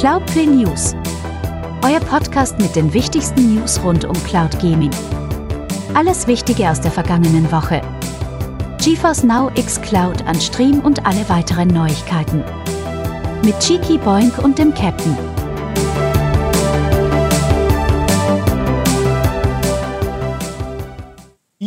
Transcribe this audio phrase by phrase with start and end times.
[0.00, 0.94] Cloudplay News.
[1.84, 4.90] Euer Podcast mit den wichtigsten News rund um Cloud Gaming.
[5.92, 7.82] Alles Wichtige aus der vergangenen Woche.
[8.82, 12.42] GeForce Now X Cloud an Stream und alle weiteren Neuigkeiten.
[13.44, 15.18] Mit Cheeky Boink und dem Captain.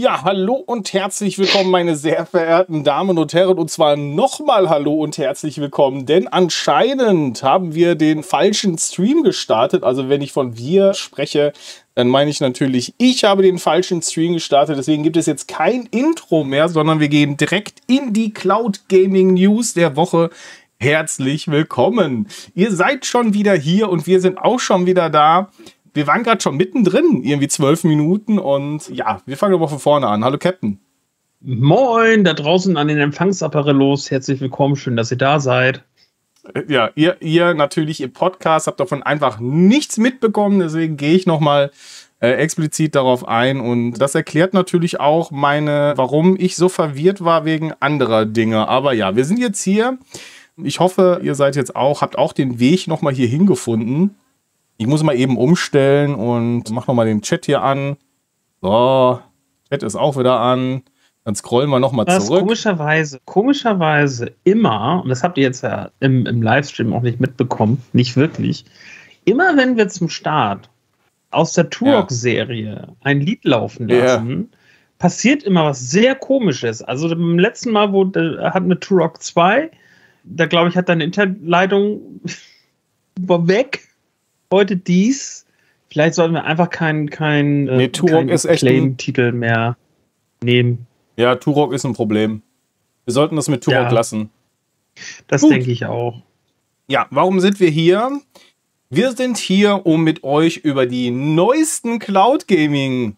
[0.04, 3.58] Ja, hallo und herzlich willkommen, meine sehr verehrten Damen und Herren.
[3.58, 9.86] Und zwar nochmal hallo und herzlich willkommen, denn anscheinend haben wir den falschen Stream gestartet.
[9.86, 11.54] Also wenn ich von wir spreche,
[11.96, 14.78] dann meine ich natürlich, ich habe den falschen Stream gestartet.
[14.78, 19.36] Deswegen gibt es jetzt kein Intro mehr, sondern wir gehen direkt in die Cloud Gaming
[19.36, 20.32] News der Woche.
[20.82, 22.28] Herzlich willkommen.
[22.56, 25.50] Ihr seid schon wieder hier und wir sind auch schon wieder da
[25.94, 30.08] wir waren gerade schon mittendrin, irgendwie zwölf Minuten und ja, wir fangen aber von vorne
[30.08, 30.24] an.
[30.24, 30.80] Hallo Captain.
[31.42, 34.10] Moin, da draußen an den Empfangsapparellos.
[34.10, 35.84] Herzlich willkommen, schön, dass ihr da seid.
[36.54, 41.26] Äh, ja, ihr, ihr natürlich im Podcast habt davon einfach nichts mitbekommen, deswegen gehe ich
[41.28, 41.72] nochmal
[42.22, 47.46] äh, explizit darauf ein und das erklärt natürlich auch meine, warum ich so verwirrt war
[47.46, 48.68] wegen anderer Dinge.
[48.68, 50.00] Aber ja, wir sind jetzt hier.
[50.56, 54.16] Ich hoffe, ihr seid jetzt auch, habt auch den Weg nochmal hier hingefunden.
[54.78, 57.98] Ich muss mal eben umstellen und mach nochmal den Chat hier an.
[58.62, 59.20] So,
[59.70, 60.84] Chat ist auch wieder an.
[61.26, 62.42] Dann scrollen wir nochmal zurück.
[62.42, 67.82] Komischerweise, komischerweise immer, und das habt ihr jetzt ja im, im Livestream auch nicht mitbekommen,
[67.94, 68.66] nicht wirklich,
[69.24, 70.70] immer wenn wir zum Start
[71.32, 72.88] aus der Turok-Serie ja.
[73.02, 74.58] ein Lied laufen lassen, ja.
[75.00, 76.82] passiert immer was sehr komisches.
[76.82, 79.72] Also beim letzten Mal, wo hatten wir Turok 2,
[80.26, 82.22] da glaube ich, hat deine Internetleitung
[83.18, 83.88] weg
[84.54, 85.46] heute dies.
[85.90, 89.78] Vielleicht sollten wir einfach keinen kein, äh, nee, kein Claim-Titel mehr
[90.44, 90.88] nehmen.
[91.18, 92.42] Ja, Turok ist ein Problem.
[93.06, 94.30] Wir sollten das mit Turok ja, lassen.
[95.28, 96.22] Das denke ich auch.
[96.88, 98.20] Ja, warum sind wir hier?
[98.90, 103.16] Wir sind hier, um mit euch über die neuesten Cloud Gaming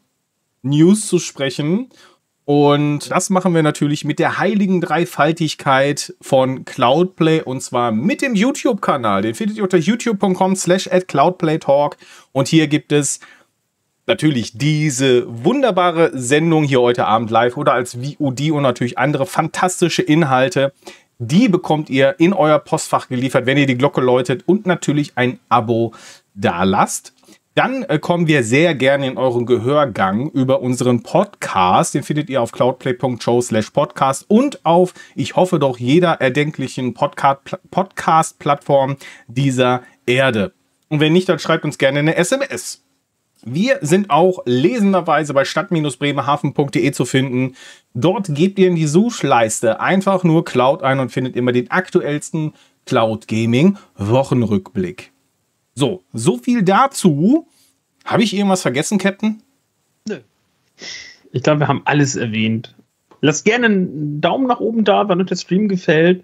[0.62, 1.90] News zu sprechen
[2.46, 8.36] und das machen wir natürlich mit der heiligen Dreifaltigkeit von Cloudplay und zwar mit dem
[8.36, 9.24] YouTube-Kanal.
[9.24, 11.98] Den findet ihr unter youtube.com slash at cloudplaytalk.
[12.34, 13.20] Und hier gibt es
[14.06, 20.04] natürlich diese wunderbare Sendung hier heute Abend live oder als VOD und natürlich andere fantastische
[20.04, 20.72] Inhalte.
[21.18, 25.40] Die bekommt ihr in euer Postfach geliefert, wenn ihr die Glocke läutet und natürlich ein
[25.50, 25.94] Abo
[26.36, 27.14] da lasst.
[27.56, 31.94] Dann äh, kommen wir sehr gerne in euren Gehörgang über unseren Podcast.
[31.94, 38.98] Den findet ihr auf cloudplay.show slash podcast und auf, ich hoffe doch, jeder erdenklichen Podcast-Plattform
[39.28, 40.52] dieser Erde.
[40.90, 42.84] Und wenn nicht, dann schreibt uns gerne eine SMS.
[43.46, 47.56] Wir sind auch lesenderweise bei stadt-bremerhaven.de zu finden.
[47.94, 52.52] Dort gebt ihr in die Suchleiste einfach nur Cloud ein und findet immer den aktuellsten
[52.86, 55.15] Cloud Gaming Wochenrückblick.
[55.76, 57.48] So, so viel dazu.
[58.06, 59.42] Habe ich irgendwas vergessen, Captain?
[60.08, 60.20] Nö.
[61.32, 62.74] Ich glaube, wir haben alles erwähnt.
[63.22, 66.24] Lasst gerne einen Daumen nach oben da, wenn euch der Stream gefällt.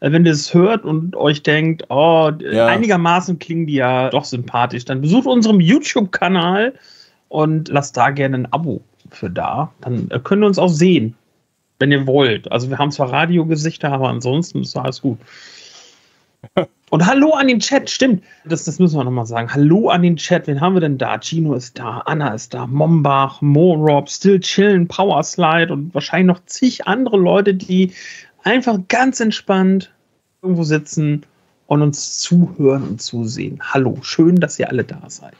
[0.00, 2.66] Äh, wenn ihr es hört und euch denkt, oh, ja.
[2.66, 6.74] einigermaßen klingen die ja doch sympathisch, dann besucht unseren YouTube-Kanal
[7.28, 9.72] und lasst da gerne ein Abo für da.
[9.80, 11.16] Dann äh, könnt ihr uns auch sehen,
[11.80, 12.52] wenn ihr wollt.
[12.52, 15.18] Also wir haben zwar Radiogesichter, aber ansonsten ist alles gut.
[16.92, 18.22] Und hallo an den Chat, stimmt.
[18.44, 19.50] Das, das müssen wir nochmal sagen.
[19.50, 20.46] Hallo an den Chat.
[20.46, 21.18] Wen haben wir denn da?
[21.18, 26.86] Gino ist da, Anna ist da, Mombach, Morob, Still Chillen, Powerslide und wahrscheinlich noch zig
[26.86, 27.94] andere Leute, die
[28.42, 29.90] einfach ganz entspannt
[30.42, 31.22] irgendwo sitzen
[31.66, 33.58] und uns zuhören und zusehen.
[33.72, 35.32] Hallo, schön, dass ihr alle da seid.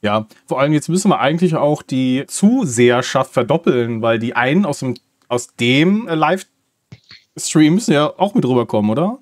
[0.00, 4.78] Ja, vor allem jetzt müssen wir eigentlich auch die Zuseherschaft verdoppeln, weil die einen aus
[4.78, 4.94] dem,
[5.26, 9.18] aus dem Live-Stream müssen ja auch mit rüberkommen, oder?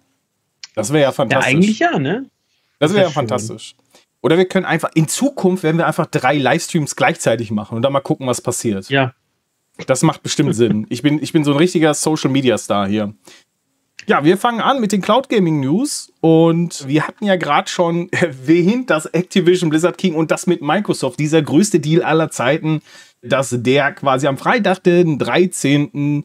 [0.75, 1.53] Das wäre ja fantastisch.
[1.53, 2.31] Ja, eigentlich ja, ne?
[2.79, 3.77] Das wäre ja fantastisch.
[4.23, 7.93] Oder wir können einfach, in Zukunft werden wir einfach drei Livestreams gleichzeitig machen und dann
[7.93, 8.89] mal gucken, was passiert.
[8.89, 9.15] Ja.
[9.87, 10.87] Das macht bestimmt Sinn.
[10.91, 13.15] Ich bin, ich bin so ein richtiger Social Media Star hier.
[14.07, 18.09] Ja, wir fangen an mit den Cloud Gaming News und wir hatten ja gerade schon
[18.13, 22.83] erwähnt, dass Activision Blizzard King und das mit Microsoft, dieser größte Deal aller Zeiten,
[23.23, 26.25] dass der quasi am Freitag, den 13.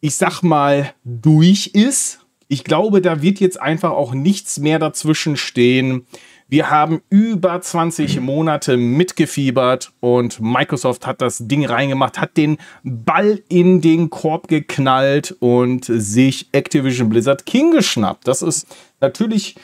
[0.00, 5.36] ich sag mal, durch ist ich glaube, da wird jetzt einfach auch nichts mehr dazwischen
[5.36, 6.06] stehen.
[6.48, 13.42] Wir haben über 20 Monate mitgefiebert und Microsoft hat das Ding reingemacht, hat den Ball
[13.48, 18.28] in den Korb geknallt und sich Activision Blizzard King geschnappt.
[18.28, 18.68] Das ist
[19.00, 19.56] natürlich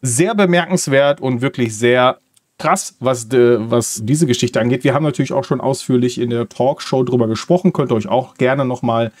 [0.00, 2.18] sehr bemerkenswert und wirklich sehr
[2.58, 4.84] krass, was, de, was diese Geschichte angeht.
[4.84, 7.74] Wir haben natürlich auch schon ausführlich in der Talkshow drüber gesprochen.
[7.74, 9.12] Könnt ihr euch auch gerne nochmal,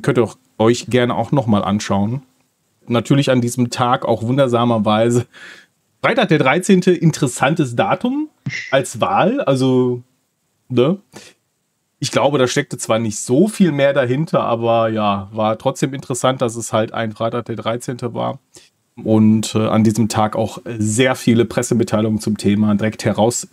[0.00, 0.28] könnt ihr
[0.58, 2.22] euch gerne auch nochmal anschauen.
[2.88, 5.26] natürlich an diesem Tag auch wundersamerweise.
[6.02, 6.80] Freitag der 13.
[6.82, 8.28] interessantes Datum
[8.72, 9.40] als Wahl.
[9.40, 10.02] Also,
[10.68, 10.98] ne?
[12.00, 16.42] Ich glaube, da steckte zwar nicht so viel mehr dahinter, aber ja, war trotzdem interessant,
[16.42, 17.98] dass es halt ein Freitag der 13.
[18.14, 18.40] war.
[18.96, 23.46] Und äh, an diesem Tag auch sehr viele Pressemitteilungen zum Thema direkt heraus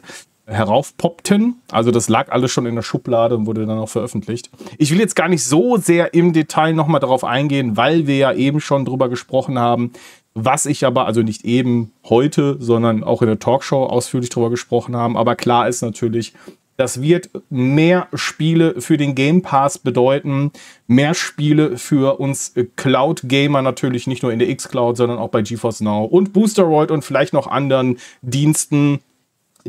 [0.50, 1.62] heraufpoppten.
[1.72, 4.50] Also das lag alles schon in der Schublade und wurde dann auch veröffentlicht.
[4.78, 8.34] Ich will jetzt gar nicht so sehr im Detail nochmal darauf eingehen, weil wir ja
[8.34, 9.94] eben schon drüber gesprochen haben.
[10.34, 14.96] Was ich aber, also nicht eben heute, sondern auch in der Talkshow ausführlich drüber gesprochen
[14.96, 15.18] haben.
[15.18, 16.34] Aber klar ist natürlich,
[16.78, 20.52] das wird mehr Spiele für den Game Pass bedeuten,
[20.88, 25.82] mehr Spiele für uns Cloud-Gamer natürlich, nicht nur in der X-Cloud, sondern auch bei GeForce
[25.82, 29.00] Now und Boosteroid und vielleicht noch anderen Diensten,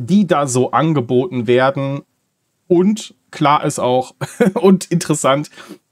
[0.01, 2.03] die da so angeboten werden.
[2.69, 4.15] Und klar ist auch
[4.55, 5.51] und interessant,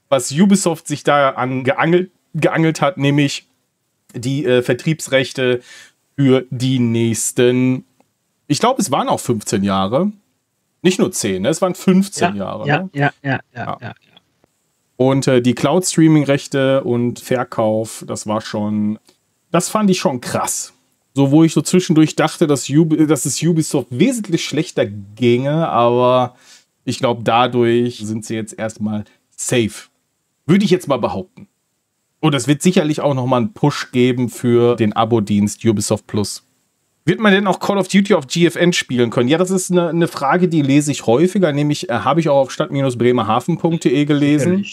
[0.09, 3.47] was Ubisoft sich da an geangelt, hat, nämlich
[4.13, 5.61] die äh, Vertriebsrechte
[6.15, 7.85] für die nächsten,
[8.47, 10.11] ich glaube, es waren auch 15 Jahre.
[10.81, 11.49] Nicht nur 10, ne?
[11.49, 12.67] es waren 15 ja, Jahre.
[12.67, 12.89] Ja, ne?
[12.93, 13.93] ja, ja, ja, ja, ja.
[14.95, 18.99] Und äh, die Cloud-Streaming-Rechte und Verkauf, das war schon,
[19.51, 20.73] das fand ich schon krass.
[21.19, 26.37] So, wo ich so zwischendurch dachte, dass, Ubi, dass es Ubisoft wesentlich schlechter ginge, aber
[26.85, 29.03] ich glaube, dadurch sind sie jetzt erstmal
[29.35, 29.89] safe.
[30.45, 31.49] Würde ich jetzt mal behaupten.
[32.21, 36.47] Und es wird sicherlich auch nochmal einen Push geben für den Abo-Dienst Ubisoft Plus.
[37.03, 39.27] Wird man denn auch Call of Duty auf GFN spielen können?
[39.27, 42.43] Ja, das ist eine, eine Frage, die lese ich häufiger, nämlich äh, habe ich auch
[42.43, 44.65] auf stadt-bremerhaven.de gelesen.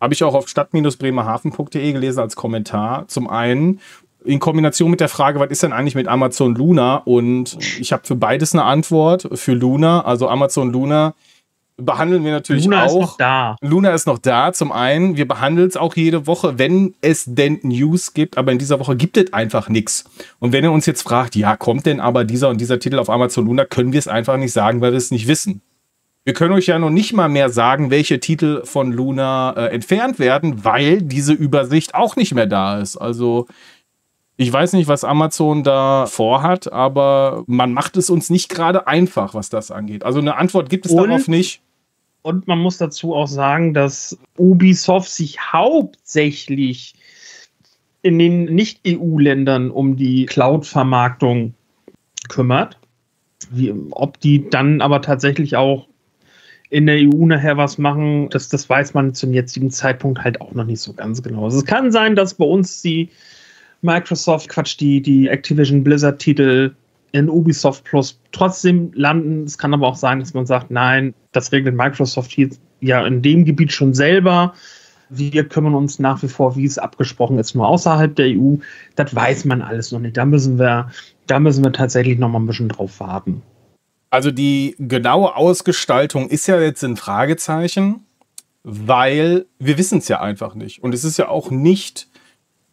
[0.00, 3.06] Habe ich auch auf stadt-bremerhaven.de gelesen als Kommentar.
[3.06, 3.78] Zum einen
[4.24, 6.96] in Kombination mit der Frage, was ist denn eigentlich mit Amazon Luna?
[6.96, 9.28] Und ich habe für beides eine Antwort.
[9.34, 11.14] Für Luna, also Amazon Luna,
[11.76, 12.86] behandeln wir natürlich Luna auch.
[12.86, 13.56] ist noch da.
[13.60, 15.16] Luna ist noch da, zum einen.
[15.16, 18.96] Wir behandeln es auch jede Woche, wenn es denn News gibt, aber in dieser Woche
[18.96, 20.04] gibt es einfach nichts.
[20.38, 23.10] Und wenn ihr uns jetzt fragt, ja, kommt denn aber dieser und dieser Titel auf
[23.10, 25.62] Amazon Luna, können wir es einfach nicht sagen, weil wir es nicht wissen.
[26.24, 30.18] Wir können euch ja noch nicht mal mehr sagen, welche Titel von Luna äh, entfernt
[30.18, 32.98] werden, weil diese Übersicht auch nicht mehr da ist.
[32.98, 33.46] Also
[34.40, 39.34] ich weiß nicht, was Amazon da vorhat, aber man macht es uns nicht gerade einfach,
[39.34, 40.02] was das angeht.
[40.02, 41.60] Also eine Antwort gibt es Und- darauf nicht.
[42.22, 46.94] Und man muss dazu auch sagen, dass Ubisoft sich hauptsächlich
[48.00, 51.52] in den Nicht-EU-Ländern um die Cloud-Vermarktung
[52.30, 52.78] kümmert.
[53.50, 55.86] Wie, ob die dann aber tatsächlich auch
[56.70, 60.52] in der EU nachher was machen, das, das weiß man zum jetzigen Zeitpunkt halt auch
[60.52, 61.44] noch nicht so ganz genau.
[61.44, 63.10] Also es kann sein, dass bei uns die
[63.82, 66.74] Microsoft, Quatsch, die, die Activision Blizzard-Titel
[67.12, 69.44] in Ubisoft Plus trotzdem landen.
[69.44, 72.50] Es kann aber auch sein, dass man sagt, nein, das regelt Microsoft hier
[72.80, 74.54] ja in dem Gebiet schon selber.
[75.08, 78.56] Wir kümmern uns nach wie vor, wie es abgesprochen ist, nur außerhalb der EU.
[78.94, 80.16] Das weiß man alles noch nicht.
[80.16, 80.90] Da müssen wir,
[81.26, 83.42] da müssen wir tatsächlich noch mal ein bisschen drauf warten.
[84.10, 88.04] Also die genaue Ausgestaltung ist ja jetzt ein Fragezeichen,
[88.62, 90.82] weil wir wissen es ja einfach nicht.
[90.82, 92.09] Und es ist ja auch nicht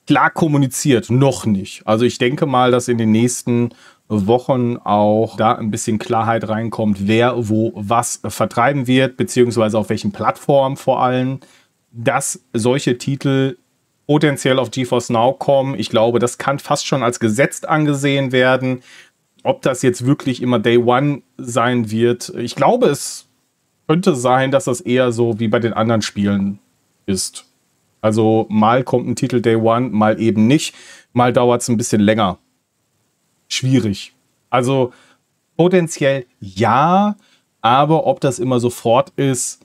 [0.07, 1.85] klar kommuniziert, noch nicht.
[1.85, 3.69] Also ich denke mal, dass in den nächsten
[4.07, 10.13] Wochen auch da ein bisschen Klarheit reinkommt, wer wo was vertreiben wird, beziehungsweise auf welchen
[10.13, 11.41] Plattformen vor allem,
[11.91, 13.57] dass solche Titel
[14.07, 15.77] potenziell auf GeForce Now kommen.
[15.77, 18.79] Ich glaube, das kann fast schon als gesetzt angesehen werden.
[19.43, 23.27] Ob das jetzt wirklich immer Day One sein wird, ich glaube, es
[23.87, 26.59] könnte sein, dass das eher so wie bei den anderen Spielen
[27.05, 27.46] ist.
[28.01, 30.75] Also mal kommt ein Titel Day One, mal eben nicht.
[31.13, 32.37] Mal dauert es ein bisschen länger.
[33.47, 34.13] Schwierig.
[34.49, 34.93] Also
[35.55, 37.15] potenziell ja,
[37.61, 39.61] aber ob das immer sofort ist,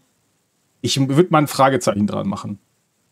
[0.81, 2.59] ich würde mal ein Fragezeichen dran machen.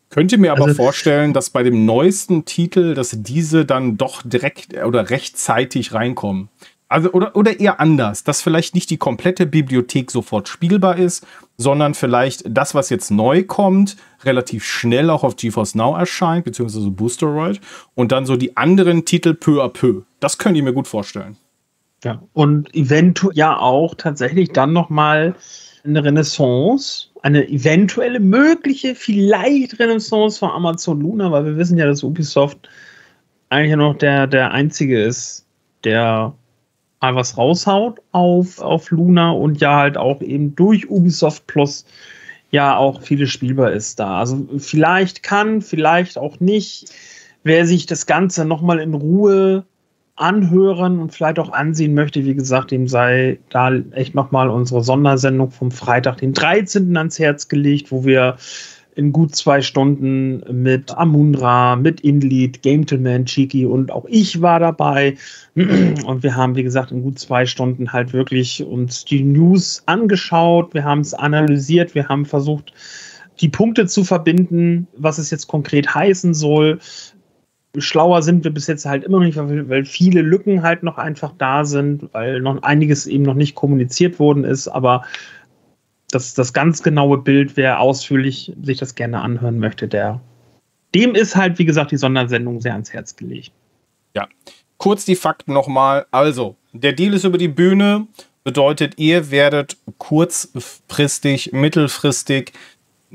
[0.09, 4.75] Könnte mir aber Also- vorstellen, dass bei dem neuesten Titel, dass diese dann doch direkt
[4.83, 6.49] oder rechtzeitig reinkommen.
[6.90, 11.25] Also, oder, oder eher anders, dass vielleicht nicht die komplette Bibliothek sofort spielbar ist,
[11.56, 16.90] sondern vielleicht das, was jetzt neu kommt, relativ schnell auch auf GeForce Now erscheint, beziehungsweise
[16.90, 17.61] Boosteroid,
[17.94, 20.02] und dann so die anderen Titel peu à peu.
[20.18, 21.37] Das könnt ihr mir gut vorstellen.
[22.02, 22.20] Ja.
[22.32, 25.37] Und eventuell ja auch tatsächlich dann noch mal
[25.85, 32.02] eine Renaissance, eine eventuelle mögliche, vielleicht Renaissance von Amazon Luna, weil wir wissen ja, dass
[32.02, 32.68] Ubisoft
[33.49, 35.47] eigentlich noch der, der einzige ist,
[35.85, 36.35] der
[37.00, 41.87] mal was raushaut auf, auf Luna und ja halt auch eben durch Ubisoft Plus
[42.50, 44.19] ja auch vieles spielbar ist da.
[44.19, 46.92] Also vielleicht kann, vielleicht auch nicht.
[47.42, 49.64] Wer sich das Ganze nochmal in Ruhe
[50.16, 55.50] anhören und vielleicht auch ansehen möchte, wie gesagt, dem sei da echt nochmal unsere Sondersendung
[55.50, 56.95] vom Freitag, den 13.
[56.95, 58.37] ans Herz gelegt, wo wir
[58.94, 65.16] in gut zwei Stunden mit Amundra, mit Inlead, Gametelman, Chiki und auch ich war dabei.
[65.54, 70.75] Und wir haben, wie gesagt, in gut zwei Stunden halt wirklich uns die News angeschaut,
[70.75, 72.73] wir haben es analysiert, wir haben versucht,
[73.40, 76.78] die Punkte zu verbinden, was es jetzt konkret heißen soll.
[77.78, 81.32] Schlauer sind wir bis jetzt halt immer noch nicht, weil viele Lücken halt noch einfach
[81.38, 85.04] da sind, weil noch einiges eben noch nicht kommuniziert worden ist, aber
[86.11, 90.21] das, das ganz genaue Bild, wer ausführlich sich das gerne anhören möchte, der
[90.95, 93.52] dem ist halt, wie gesagt, die Sondersendung sehr ans Herz gelegt.
[94.14, 94.29] Ja,
[94.76, 96.07] kurz die Fakten nochmal.
[96.11, 98.09] Also, der Deal ist über die Bühne,
[98.43, 102.52] bedeutet, ihr werdet kurzfristig, mittelfristig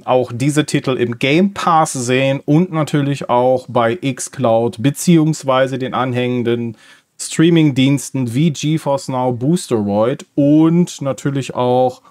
[0.03, 6.75] auch diese Titel im Game Pass sehen und natürlich auch bei xCloud beziehungsweise den anhängenden
[7.17, 12.01] Streaming-Diensten wie GeForce Now, Boosteroid und natürlich auch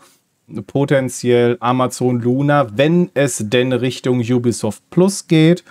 [0.66, 5.64] potenziell Amazon Luna, wenn es denn Richtung Ubisoft Plus geht.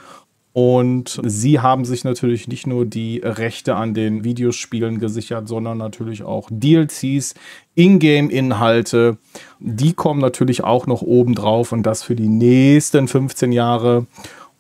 [0.54, 6.22] Und sie haben sich natürlich nicht nur die Rechte an den Videospielen gesichert, sondern natürlich
[6.22, 7.34] auch DLCs,
[7.74, 9.18] Ingame-Inhalte.
[9.60, 14.06] Die kommen natürlich auch noch oben drauf und das für die nächsten 15 Jahre.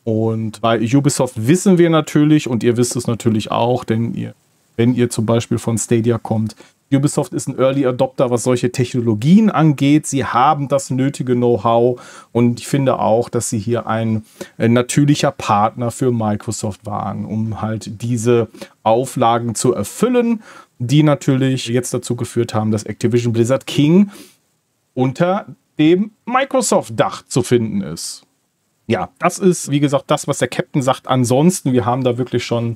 [0.03, 4.33] Und bei Ubisoft wissen wir natürlich, und ihr wisst es natürlich auch, denn ihr,
[4.75, 6.55] wenn ihr zum Beispiel von Stadia kommt,
[6.95, 10.07] Ubisoft ist ein Early Adopter, was solche Technologien angeht.
[10.07, 14.23] Sie haben das nötige Know-how und ich finde auch, dass sie hier ein,
[14.57, 18.47] ein natürlicher Partner für Microsoft waren, um halt diese
[18.83, 20.43] Auflagen zu erfüllen,
[20.79, 24.11] die natürlich jetzt dazu geführt haben, dass Activision Blizzard King
[24.93, 25.47] unter
[25.79, 28.23] dem Microsoft-Dach zu finden ist.
[28.87, 31.07] Ja, das ist, wie gesagt, das, was der Captain sagt.
[31.07, 32.75] Ansonsten, wir haben da wirklich schon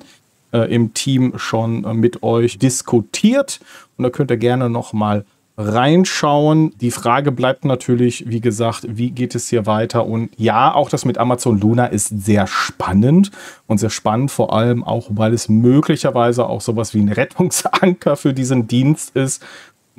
[0.52, 3.60] äh, im Team schon äh, mit euch diskutiert.
[3.98, 5.26] Und da könnt ihr gerne noch mal
[5.58, 6.74] reinschauen.
[6.80, 10.06] Die Frage bleibt natürlich, wie gesagt, wie geht es hier weiter?
[10.06, 13.32] Und ja, auch das mit Amazon Luna ist sehr spannend
[13.66, 18.34] und sehr spannend, vor allem auch, weil es möglicherweise auch sowas wie ein Rettungsanker für
[18.34, 19.44] diesen Dienst ist,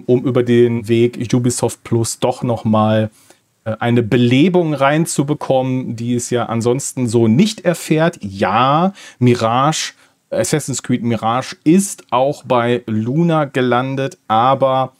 [0.06, 3.10] um über den Weg Ubisoft Plus doch noch mal
[3.64, 8.18] äh, eine Belebung reinzubekommen, die es ja ansonsten so nicht erfährt.
[8.22, 9.94] Ja, Mirage
[10.30, 14.92] Assassin's Creed Mirage ist auch bei Luna gelandet, aber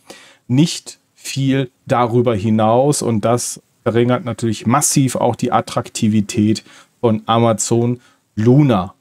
[0.46, 6.64] nicht viel darüber hinaus und das verringert natürlich massiv auch die Attraktivität
[7.00, 8.00] von Amazon
[8.34, 8.94] Luna.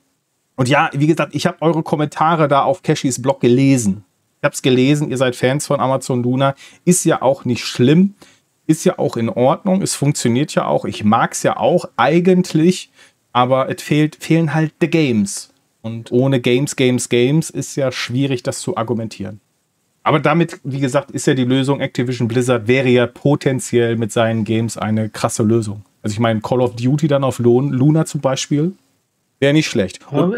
[0.55, 4.03] Und ja, wie gesagt, ich habe eure Kommentare da auf Cashys Blog gelesen.
[4.39, 6.55] Ich habe es gelesen, ihr seid Fans von Amazon Luna.
[6.83, 8.15] Ist ja auch nicht schlimm.
[8.65, 9.81] Ist ja auch in Ordnung.
[9.81, 10.85] Es funktioniert ja auch.
[10.85, 12.91] Ich mag es ja auch eigentlich.
[13.33, 15.53] Aber es fehlt, fehlen halt the Games.
[15.87, 19.39] Und ohne Games, Games, Games ist ja schwierig, das zu argumentieren.
[20.03, 24.43] Aber damit, wie gesagt, ist ja die Lösung, Activision Blizzard wäre ja potenziell mit seinen
[24.43, 25.83] Games eine krasse Lösung.
[26.01, 28.73] Also ich meine, Call of Duty dann auf Luna zum Beispiel,
[29.39, 29.99] wäre nicht schlecht.
[30.11, 30.35] Und,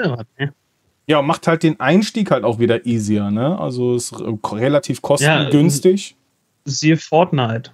[1.05, 3.59] ja, macht halt den Einstieg halt auch wieder easier, ne?
[3.59, 4.13] Also ist
[4.51, 6.11] relativ kostengünstig.
[6.65, 7.71] Ja, siehe Fortnite.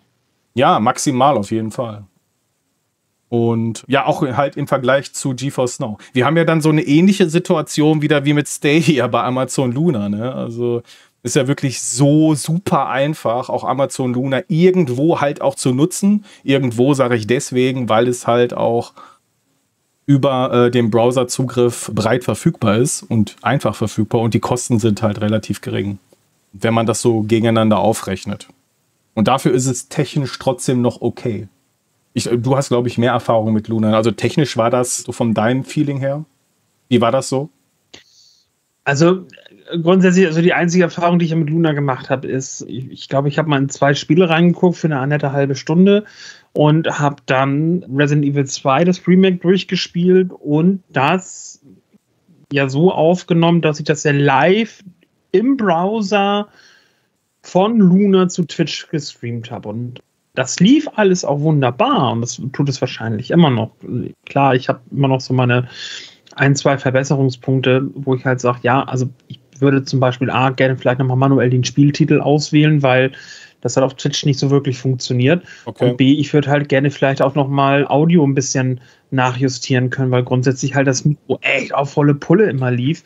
[0.53, 2.03] Ja, maximal auf jeden Fall.
[3.35, 5.97] Und ja, auch halt im Vergleich zu GeForce Now.
[6.13, 10.07] Wir haben ja dann so eine ähnliche Situation wieder wie mit Stadia bei Amazon Luna.
[10.07, 10.33] Ne?
[10.33, 10.83] Also
[11.21, 16.23] ist ja wirklich so super einfach, auch Amazon Luna irgendwo halt auch zu nutzen.
[16.43, 18.93] Irgendwo sage ich deswegen, weil es halt auch
[20.05, 25.19] über äh, den Browserzugriff breit verfügbar ist und einfach verfügbar und die Kosten sind halt
[25.19, 25.99] relativ gering,
[26.53, 28.47] wenn man das so gegeneinander aufrechnet.
[29.13, 31.49] Und dafür ist es technisch trotzdem noch okay.
[32.15, 33.93] Ich, du hast, glaube ich, mehr Erfahrung mit Luna.
[33.93, 36.23] Also technisch war das so von deinem Feeling her?
[36.87, 37.49] Wie war das so?
[38.85, 39.25] Also
[39.81, 43.27] grundsätzlich, also die einzige Erfahrung, die ich mit Luna gemacht habe, ist, ich, ich glaube,
[43.27, 46.05] ich habe mal in zwei Spiele reingeguckt für eine nette halbe Stunde
[46.53, 51.61] und habe dann Resident Evil 2, das Remake, durchgespielt und das
[52.53, 54.83] ja so aufgenommen, dass ich das ja live
[55.33, 56.47] im Browser
[57.41, 59.67] von Luna zu Twitch gestreamt habe.
[59.67, 60.01] Und
[60.35, 63.71] das lief alles auch wunderbar und das tut es wahrscheinlich immer noch.
[64.25, 65.67] Klar, ich habe immer noch so meine
[66.35, 70.75] ein, zwei Verbesserungspunkte, wo ich halt sage, ja, also ich würde zum Beispiel A, gerne
[70.77, 73.13] vielleicht nochmal manuell den Spieltitel auswählen, weil
[73.61, 75.43] das hat auf Twitch nicht so wirklich funktioniert.
[75.65, 75.89] Okay.
[75.89, 80.23] Und B, ich würde halt gerne vielleicht auch nochmal Audio ein bisschen nachjustieren können, weil
[80.23, 83.03] grundsätzlich halt das Mikro echt auf volle Pulle immer lief.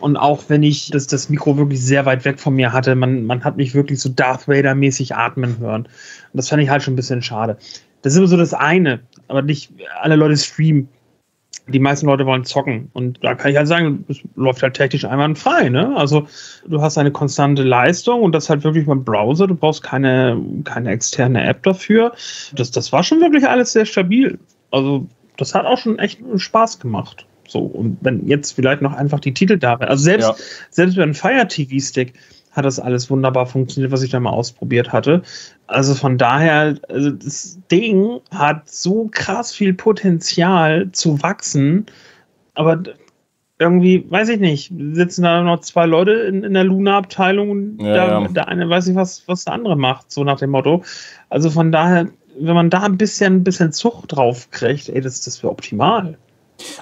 [0.00, 3.24] Und auch wenn ich das, das Mikro wirklich sehr weit weg von mir hatte, man,
[3.24, 5.82] man hat mich wirklich so Darth Vader-mäßig atmen hören.
[5.82, 7.58] Und das fand ich halt schon ein bisschen schade.
[8.02, 10.88] Das ist immer so das eine, aber nicht alle Leute streamen.
[11.66, 12.90] Die meisten Leute wollen zocken.
[12.94, 15.68] Und da kann ich halt sagen, es läuft halt technisch einwandfrei.
[15.68, 15.94] Ne?
[15.96, 16.26] Also
[16.66, 19.46] du hast eine konstante Leistung und das halt wirklich beim Browser.
[19.46, 22.12] Du brauchst keine, keine externe App dafür.
[22.54, 24.38] Das, das war schon wirklich alles sehr stabil.
[24.70, 27.26] Also, das hat auch schon echt Spaß gemacht.
[27.50, 29.88] So, und wenn jetzt vielleicht noch einfach die Titel da wären.
[29.88, 30.34] Also selbst, ja.
[30.70, 32.14] selbst bei einem Fire TV-Stick
[32.52, 35.22] hat das alles wunderbar funktioniert, was ich da mal ausprobiert hatte.
[35.66, 41.86] Also von daher, also das Ding hat so krass viel Potenzial zu wachsen,
[42.54, 42.82] aber
[43.58, 47.94] irgendwie, weiß ich nicht, sitzen da noch zwei Leute in, in der Luna-Abteilung und ja,
[47.94, 48.28] da, ja.
[48.28, 50.82] der eine weiß nicht, was, was der andere macht, so nach dem Motto.
[51.28, 55.20] Also von daher, wenn man da ein bisschen, ein bisschen Zucht drauf kriegt, ey, das,
[55.20, 56.16] das wäre optimal.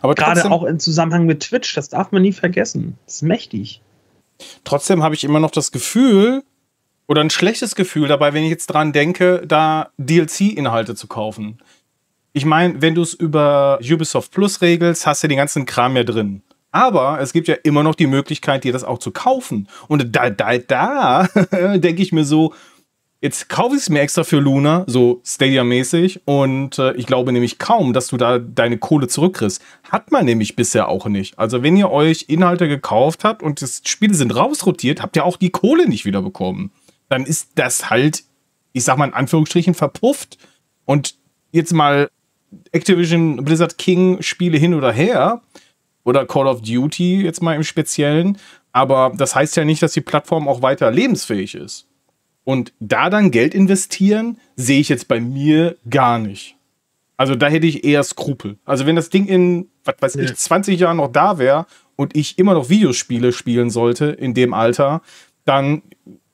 [0.02, 2.98] Aber gerade auch im Zusammenhang mit Twitch, das darf man nie vergessen.
[3.06, 3.80] Das ist mächtig.
[4.64, 6.42] Trotzdem habe ich immer noch das Gefühl
[7.06, 11.58] oder ein schlechtes Gefühl dabei, wenn ich jetzt dran denke, da DLC-Inhalte zu kaufen.
[12.32, 16.04] Ich meine, wenn du es über Ubisoft Plus regelst, hast du den ganzen Kram ja
[16.04, 16.42] drin.
[16.70, 19.68] Aber es gibt ja immer noch die Möglichkeit, dir das auch zu kaufen.
[19.88, 21.26] Und da, da, da
[21.78, 22.54] denke ich mir so,
[23.20, 26.20] Jetzt kaufe ich es mir extra für Luna, so Stadia-mäßig.
[26.24, 29.60] Und äh, ich glaube nämlich kaum, dass du da deine Kohle zurückkriegst.
[29.90, 31.36] Hat man nämlich bisher auch nicht.
[31.36, 35.36] Also wenn ihr euch Inhalte gekauft habt und das Spiele sind rausrotiert, habt ihr auch
[35.36, 36.70] die Kohle nicht wiederbekommen.
[37.08, 38.22] Dann ist das halt,
[38.72, 40.38] ich sag mal in Anführungsstrichen, verpufft.
[40.84, 41.16] Und
[41.50, 42.10] jetzt mal
[42.70, 45.42] Activision Blizzard King Spiele hin oder her.
[46.04, 48.38] Oder Call of Duty jetzt mal im Speziellen.
[48.70, 51.87] Aber das heißt ja nicht, dass die Plattform auch weiter lebensfähig ist.
[52.48, 56.56] Und da dann Geld investieren, sehe ich jetzt bei mir gar nicht.
[57.18, 58.56] Also da hätte ich eher Skrupel.
[58.64, 62.38] Also wenn das Ding in, was weiß ich, 20 Jahren noch da wäre und ich
[62.38, 65.02] immer noch Videospiele spielen sollte in dem Alter,
[65.44, 65.82] dann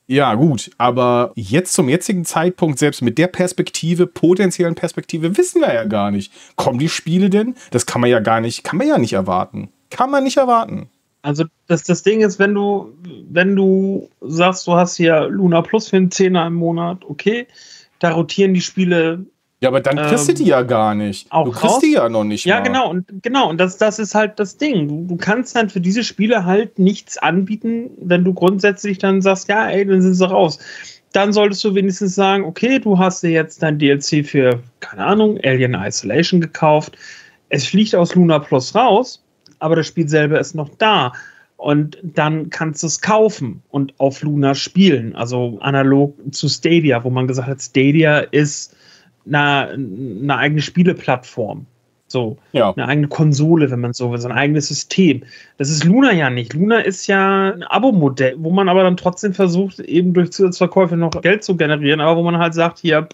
[0.07, 0.71] ja gut.
[0.77, 6.11] Aber jetzt zum jetzigen Zeitpunkt, selbst mit der Perspektive, potenziellen Perspektive, wissen wir ja gar
[6.11, 6.31] nicht.
[6.55, 7.55] Kommen die Spiele denn?
[7.71, 9.67] Das kann man ja gar nicht, kann man ja nicht erwarten.
[9.89, 10.89] Kann man nicht erwarten.
[11.25, 12.93] Also das, das Ding ist, wenn du,
[13.31, 17.47] wenn du sagst, du hast hier Luna Plus für einen Zehner im Monat, okay,
[17.97, 19.25] da rotieren die Spiele.
[19.59, 21.31] Ja, aber dann kriegst ähm, du die ja gar nicht.
[21.31, 21.81] Auch du kriegst raus.
[21.81, 22.45] die ja noch nicht.
[22.45, 22.63] Ja, mal.
[22.63, 24.87] genau, und genau, und das, das ist halt das Ding.
[24.87, 29.49] Du, du kannst dann für diese Spiele halt nichts anbieten, wenn du grundsätzlich dann sagst,
[29.49, 30.59] ja, ey, dann sind sie raus.
[31.11, 35.39] Dann solltest du wenigstens sagen, okay, du hast dir jetzt dein DLC für, keine Ahnung,
[35.43, 36.95] Alien Isolation gekauft.
[37.49, 39.24] Es fliegt aus Luna Plus raus
[39.59, 41.13] aber das Spiel selber ist noch da.
[41.57, 45.15] Und dann kannst du es kaufen und auf Luna spielen.
[45.15, 48.75] Also analog zu Stadia, wo man gesagt hat, Stadia ist
[49.25, 51.65] eine, eine eigene Spieleplattform.
[52.07, 52.71] So, ja.
[52.71, 55.23] eine eigene Konsole, wenn man so will, so ein eigenes System.
[55.57, 56.53] Das ist Luna ja nicht.
[56.53, 61.09] Luna ist ja ein Abo-Modell, wo man aber dann trotzdem versucht, eben durch Zusatzverkäufe noch
[61.21, 63.07] Geld zu generieren, aber wo man halt sagt, hier,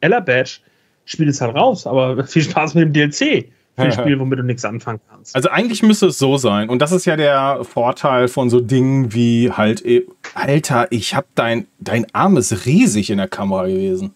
[0.00, 0.60] Ella Badge,
[1.06, 4.64] spiel es halt raus, aber viel Spaß mit dem DLC ein Spiel, womit du nichts
[4.64, 5.34] anfangen kannst.
[5.34, 6.68] Also eigentlich müsste es so sein.
[6.68, 11.26] Und das ist ja der Vorteil von so Dingen wie halt, äh, Alter, ich hab
[11.34, 14.14] dein, dein Arm ist riesig in der Kamera gewesen.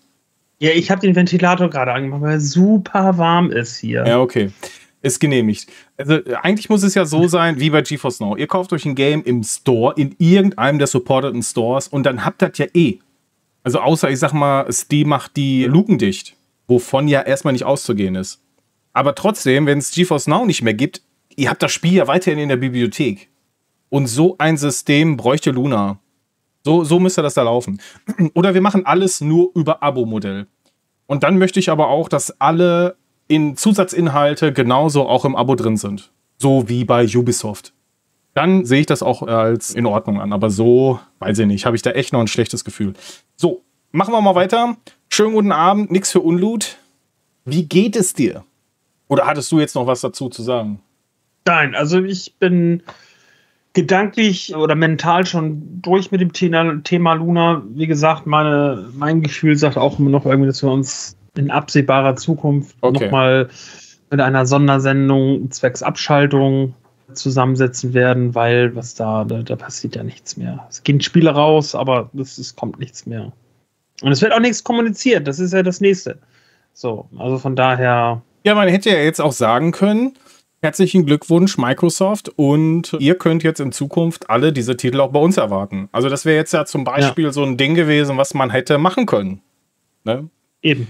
[0.59, 4.07] Ja, ich habe den Ventilator gerade angemacht, weil es super warm ist hier.
[4.07, 4.51] Ja, okay.
[5.03, 5.71] Ist genehmigt.
[5.99, 8.37] Also eigentlich muss es ja so sein wie bei GeForce Now.
[8.37, 12.43] Ihr kauft euch ein Game im Store, in irgendeinem der supporteten Stores und dann habt
[12.43, 12.99] ihr das ja eh.
[13.63, 16.37] Also außer, ich sag mal, Steam macht die Luken dicht,
[16.69, 18.41] wovon ja erstmal nicht auszugehen ist.
[18.95, 21.03] Aber trotzdem, wenn es GeForce Now nicht mehr gibt,
[21.37, 23.29] ihr habt das Spiel ja weiterhin in der Bibliothek.
[23.91, 25.99] Und so ein System bräuchte Luna.
[26.65, 27.81] So, so müsste das da laufen.
[28.35, 30.47] Oder wir machen alles nur über Abo-Modell.
[31.07, 32.97] Und dann möchte ich aber auch, dass alle
[33.29, 36.11] in Zusatzinhalte genauso auch im Abo drin sind.
[36.39, 37.75] So wie bei Ubisoft.
[38.33, 40.33] Dann sehe ich das auch als in Ordnung an.
[40.33, 42.95] Aber so, weiß ich nicht, habe ich da echt noch ein schlechtes Gefühl.
[43.37, 44.77] So, machen wir mal weiter.
[45.09, 46.79] Schönen guten Abend, nix für Unlut.
[47.45, 48.45] Wie geht es dir?
[49.15, 50.81] Oder hattest du jetzt noch was dazu zu sagen?
[51.47, 52.83] Nein, also ich bin
[53.75, 57.63] gedanklich oder mental schon durch mit dem Thema, Luna.
[57.71, 62.17] Wie gesagt, meine, mein Gefühl sagt auch immer noch irgendwie, dass wir uns in absehbarer
[62.17, 63.05] Zukunft okay.
[63.05, 63.49] nochmal
[64.11, 66.75] mit einer Sondersendung zwecks Abschaltung
[67.13, 70.67] zusammensetzen werden, weil was da, da, da, passiert ja nichts mehr.
[70.71, 73.33] Es gehen Spiele raus, aber es, es kommt nichts mehr.
[74.03, 76.19] Und es wird auch nichts kommuniziert, das ist ja das nächste.
[76.73, 80.15] So, also von daher ja, man hätte ja jetzt auch sagen können,
[80.61, 85.37] herzlichen Glückwunsch Microsoft und ihr könnt jetzt in Zukunft alle diese Titel auch bei uns
[85.37, 85.89] erwarten.
[85.93, 87.33] Also das wäre jetzt ja zum Beispiel ja.
[87.33, 89.41] so ein Ding gewesen, was man hätte machen können.
[90.05, 90.29] Ne?
[90.63, 90.89] Eben.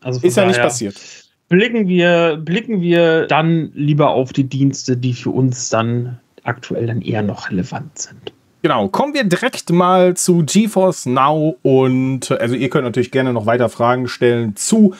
[0.00, 1.00] Also ist ja nicht passiert.
[1.48, 7.00] Blicken wir, blicken wir dann lieber auf die Dienste, die für uns dann aktuell dann
[7.00, 8.32] eher noch relevant sind.
[8.62, 13.46] Genau, kommen wir direkt mal zu GeForce Now und also ihr könnt natürlich gerne noch
[13.46, 14.94] weiter Fragen stellen zu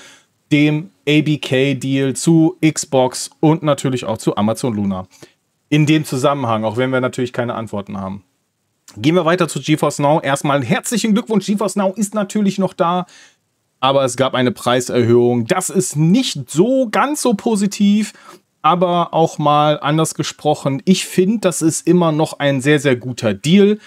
[0.52, 5.06] dem ABK-Deal zu Xbox und natürlich auch zu Amazon Luna.
[5.68, 8.24] In dem Zusammenhang, auch wenn wir natürlich keine Antworten haben.
[8.96, 10.20] Gehen wir weiter zu GeForce Now.
[10.22, 11.44] Erstmal herzlichen Glückwunsch.
[11.46, 13.06] GeForce Now ist natürlich noch da.
[13.80, 15.46] aber es gab eine Preiserhöhung.
[15.46, 18.12] Das ist nicht so ganz so positiv,
[18.62, 20.82] aber auch mal anders gesprochen.
[20.84, 23.78] Ich finde, das ist immer noch ein sehr, sehr guter Deal.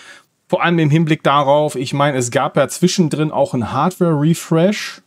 [0.47, 5.02] Vor allem im Hinblick darauf, ich meine, es gab ja zwischendrin auch ein Hardware-Refresh.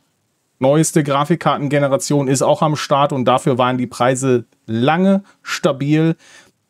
[0.58, 6.16] Neueste Grafikkartengeneration ist auch am Start und dafür waren die Preise lange stabil.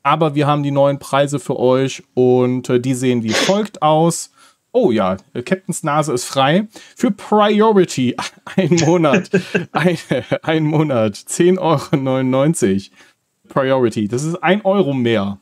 [0.03, 4.31] Aber wir haben die neuen Preise für euch und äh, die sehen wie folgt aus.
[4.73, 6.67] Oh ja, Captains Nase ist frei.
[6.97, 8.17] Für Priority
[8.57, 9.31] ein Monat.
[9.73, 9.99] ein,
[10.43, 11.15] ein Monat.
[11.15, 12.97] 10,99 Euro.
[13.49, 14.09] Priority.
[14.09, 15.39] Das ist ein Euro mehr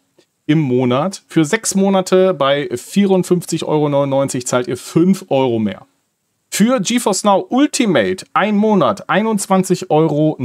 [0.46, 1.22] im Monat.
[1.28, 5.86] Für sechs Monate bei 54,99 Euro zahlt ihr 5 Euro mehr.
[6.54, 10.36] Für GeForce Now Ultimate ein Monat 21,99 Euro.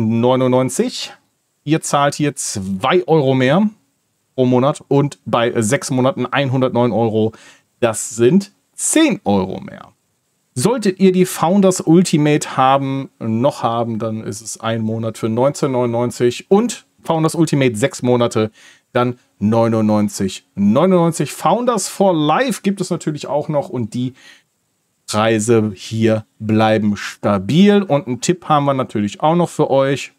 [1.65, 3.69] Ihr zahlt hier 2 Euro mehr
[4.33, 7.33] pro Monat und bei sechs Monaten 109 Euro.
[7.81, 9.91] Das sind 10 Euro mehr.
[10.55, 16.45] Solltet ihr die Founders Ultimate haben, noch haben, dann ist es ein Monat für 19,99
[16.47, 18.51] und Founders Ultimate sechs Monate,
[18.93, 20.43] dann 99,99.
[20.55, 21.33] 99.
[21.33, 24.13] Founders for Life gibt es natürlich auch noch und die
[25.07, 27.81] Preise hier bleiben stabil.
[27.81, 30.13] Und einen Tipp haben wir natürlich auch noch für euch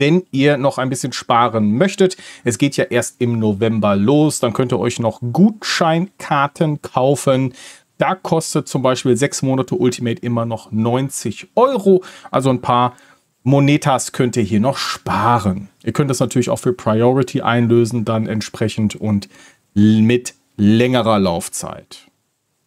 [0.00, 2.16] wenn ihr noch ein bisschen sparen möchtet.
[2.42, 4.40] Es geht ja erst im November los.
[4.40, 7.52] Dann könnt ihr euch noch Gutscheinkarten kaufen.
[7.98, 12.02] Da kostet zum Beispiel sechs Monate Ultimate immer noch 90 Euro.
[12.30, 12.96] Also ein paar
[13.42, 15.68] Monetas könnt ihr hier noch sparen.
[15.84, 19.28] Ihr könnt das natürlich auch für Priority einlösen, dann entsprechend und
[19.74, 22.09] mit längerer Laufzeit.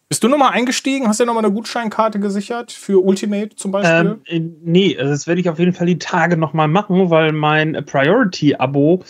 [0.08, 1.08] Bist du nochmal eingestiegen?
[1.08, 4.18] Hast du nochmal eine Gutscheinkarte gesichert für Ultimate zum Beispiel?
[4.26, 7.84] Ähm, nee, also das werde ich auf jeden Fall die Tage nochmal machen, weil mein
[7.84, 9.02] Priority-Abo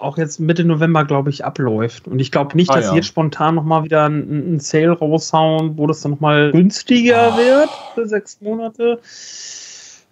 [0.00, 2.08] auch jetzt Mitte November, glaube ich, abläuft.
[2.08, 2.90] Und ich glaube nicht, ah, dass ja.
[2.90, 7.38] sie jetzt spontan nochmal wieder einen Sale raushauen, wo das dann nochmal günstiger oh.
[7.38, 9.00] wird für sechs Monate.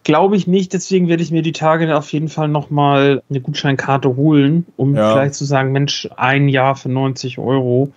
[0.04, 4.16] Glaube ich nicht, deswegen werde ich mir die Tage auf jeden Fall nochmal eine Gutscheinkarte
[4.16, 5.12] holen, um ja.
[5.12, 7.92] vielleicht zu sagen, Mensch, ein Jahr für 90 Euro.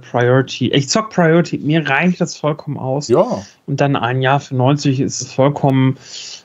[0.00, 0.72] Priority.
[0.72, 3.06] Ich zock Priority, mir reicht das vollkommen aus.
[3.06, 3.42] Ja.
[3.66, 5.96] Und dann ein Jahr für 90 ist es vollkommen,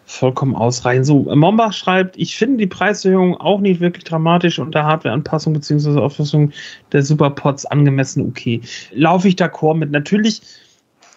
[0.06, 1.08] vollkommen ausreichend.
[1.08, 6.00] So, Mombach schreibt, ich finde die Preiserhöhung auch nicht wirklich dramatisch und der Hardwareanpassung bzw.
[6.00, 6.52] Aufrüstung
[6.92, 8.62] der Superpods angemessen okay.
[8.92, 9.90] Laufe ich d'accord mit.
[9.90, 10.44] Natürlich,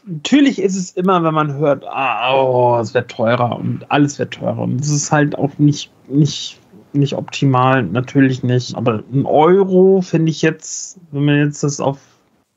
[0.06, 4.32] natürlich ist es immer, wenn man hört, ah, oh, es wird teurer und alles wird
[4.32, 4.60] teurer.
[4.60, 6.58] Und es ist halt auch nicht, nicht
[6.94, 8.76] nicht optimal, natürlich nicht.
[8.76, 11.98] Aber ein Euro finde ich jetzt, wenn wir jetzt das auf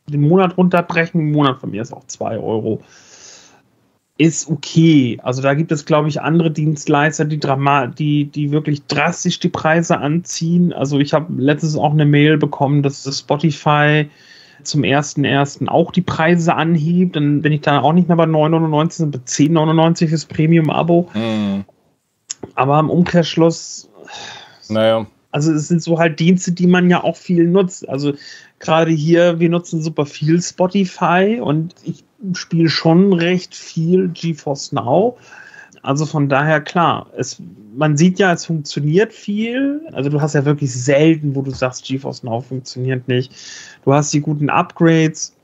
[0.07, 2.81] den Monat runterbrechen, im Monat von mir ist auch 2 Euro,
[4.17, 5.19] ist okay.
[5.23, 9.49] Also da gibt es, glaube ich, andere Dienstleister, die, Drama die, die wirklich drastisch die
[9.49, 10.71] Preise anziehen.
[10.71, 14.09] Also ich habe letztens auch eine Mail bekommen, dass das Spotify
[14.63, 15.67] zum 1.1.
[15.67, 17.15] auch die Preise anhebt.
[17.17, 21.09] Dann bin ich da auch nicht mehr bei 9,99, sondern bei 10,99 fürs Premium-Abo.
[21.13, 21.65] Mhm.
[22.55, 23.89] Aber im Umkehrschluss.
[24.69, 25.05] Naja.
[25.35, 27.89] Also es sind so halt Dienste, die man ja auch viel nutzt.
[27.89, 28.13] Also
[28.59, 35.17] gerade hier, wir nutzen super viel Spotify und ich spiele schon recht viel GeForce Now.
[35.81, 37.41] Also von daher klar, es,
[37.75, 39.81] man sieht ja, es funktioniert viel.
[39.91, 43.33] Also du hast ja wirklich selten, wo du sagst, GeForce Now funktioniert nicht.
[43.83, 45.35] Du hast die guten Upgrades,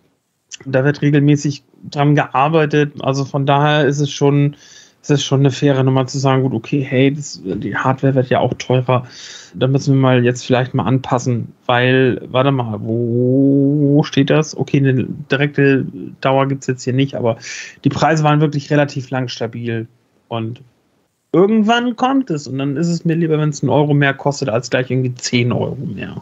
[0.65, 2.93] da wird regelmäßig dran gearbeitet.
[3.01, 4.55] Also von daher ist es schon,
[5.01, 8.29] es ist schon eine faire Nummer zu sagen, gut, okay, hey, das, die Hardware wird
[8.29, 9.07] ja auch teurer.
[9.55, 14.55] Da müssen wir mal jetzt vielleicht mal anpassen, weil, warte mal, wo steht das?
[14.55, 15.85] Okay, eine direkte
[16.21, 17.37] Dauer gibt es jetzt hier nicht, aber
[17.83, 19.87] die Preise waren wirklich relativ lang stabil.
[20.27, 20.61] Und
[21.33, 24.49] irgendwann kommt es und dann ist es mir lieber, wenn es einen Euro mehr kostet,
[24.49, 26.21] als gleich irgendwie 10 Euro mehr.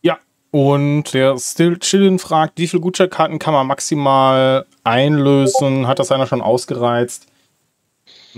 [0.00, 0.18] Ja,
[0.52, 5.86] und der Still Chillen fragt, wie viele Gutscheinkarten kann man maximal einlösen?
[5.86, 7.26] Hat das einer schon ausgereizt?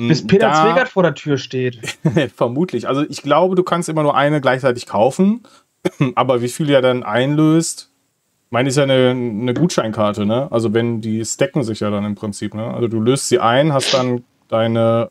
[0.06, 1.98] Bis Peter da, Zwegert vor der Tür steht.
[2.36, 2.86] vermutlich.
[2.86, 5.42] Also ich glaube, du kannst immer nur eine gleichzeitig kaufen.
[6.14, 7.90] Aber wie viel ja dann einlöst,
[8.50, 10.48] meine ist ja eine, eine Gutscheinkarte, ne?
[10.50, 12.72] Also wenn die stacken sich ja dann im Prinzip, ne?
[12.72, 15.10] Also du löst sie ein, hast dann deine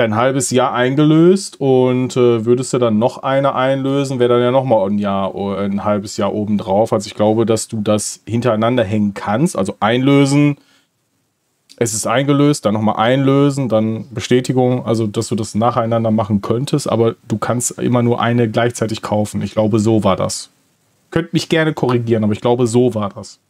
[0.00, 4.50] dein halbes Jahr eingelöst und äh, würdest du dann noch eine einlösen, wäre dann ja
[4.50, 6.94] nochmal ein Jahr, ein halbes Jahr obendrauf.
[6.94, 9.58] Also ich glaube, dass du das hintereinander hängen kannst.
[9.58, 10.56] Also einlösen,
[11.82, 16.86] es ist eingelöst, dann nochmal einlösen, dann Bestätigung, also dass du das nacheinander machen könntest,
[16.86, 19.40] aber du kannst immer nur eine gleichzeitig kaufen.
[19.40, 20.50] Ich glaube, so war das.
[21.10, 23.40] Könnt mich gerne korrigieren, aber ich glaube, so war das.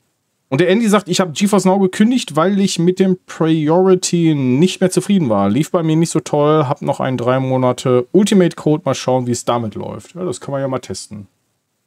[0.49, 4.81] Und der Andy sagt, ich habe GeForce Now gekündigt, weil ich mit dem Priority nicht
[4.81, 5.51] mehr zufrieden war.
[5.51, 9.27] Lief bei mir nicht so toll, hab noch einen drei Monate Ultimate Code, mal schauen,
[9.27, 10.15] wie es damit läuft.
[10.15, 11.27] Ja, das kann man ja mal testen.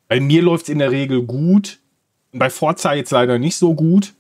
[0.10, 1.80] Bei mir läuft es in der Regel gut.
[2.34, 4.14] Bei Forza jetzt leider nicht so gut.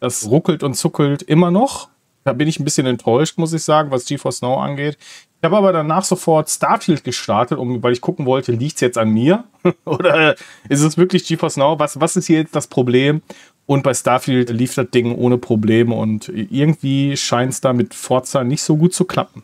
[0.00, 1.88] Das ruckelt und zuckelt immer noch.
[2.24, 4.98] Da bin ich ein bisschen enttäuscht, muss ich sagen, was GeForce Now angeht.
[5.38, 8.98] Ich habe aber danach sofort Starfield gestartet, um, weil ich gucken wollte, liegt es jetzt
[8.98, 9.44] an mir?
[9.84, 10.34] Oder
[10.68, 11.78] ist es wirklich GeForce Now?
[11.78, 13.22] Was, was ist hier jetzt das Problem?
[13.66, 18.44] Und bei Starfield lief das Ding ohne Probleme und irgendwie scheint es da mit Forza
[18.44, 19.42] nicht so gut zu klappen.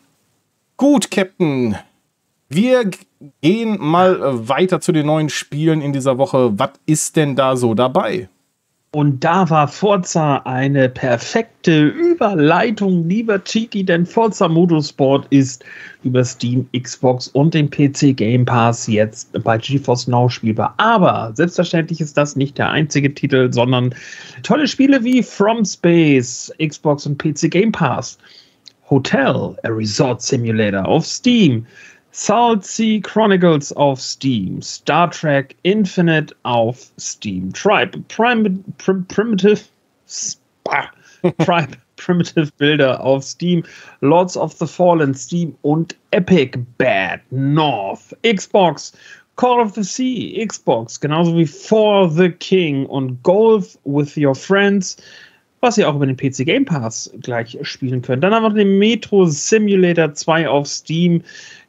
[0.77, 1.77] Gut, Captain.
[2.49, 2.89] Wir
[3.41, 6.57] gehen mal weiter zu den neuen Spielen in dieser Woche.
[6.57, 8.29] Was ist denn da so dabei?
[8.95, 15.65] Und da war Forza eine perfekte Überleitung, lieber Chiki, denn Forza Motorsport ist
[16.03, 20.75] über Steam, Xbox und den PC Game Pass jetzt bei GeForce Now spielbar.
[20.77, 23.95] Aber selbstverständlich ist das nicht der einzige Titel, sondern
[24.43, 28.19] tolle Spiele wie From Space, Xbox und PC Game Pass,
[28.91, 31.65] Hotel, a Resort Simulator auf Steam,
[32.15, 37.97] Salt Sea Chronicles auf Steam, Star Trek Infinite auf Steam, Tribe.
[38.07, 39.63] Prim Prim Primitive
[41.39, 43.63] Tribe Primitive Builder auf Steam,
[44.01, 48.93] Lords of the Fallen Steam und Epic Bad North, Xbox,
[49.35, 54.97] Call of the Sea, Xbox, genauso wie For the King und Golf with Your Friends,
[55.61, 58.23] was ihr auch über den PC Game Pass gleich spielen könnt.
[58.23, 61.23] Dann haben wir den Metro Simulator 2 auf Steam,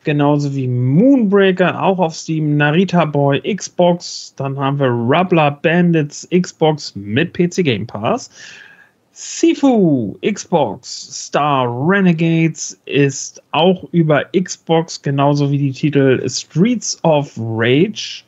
[0.05, 6.95] genauso wie Moonbreaker auch auf Steam, Narita Boy Xbox, dann haben wir Rubber Bandits Xbox
[6.95, 8.31] mit PC Game Pass.
[9.13, 18.25] Sifu Xbox Star Renegades ist auch über Xbox, genauso wie die Titel Streets of Rage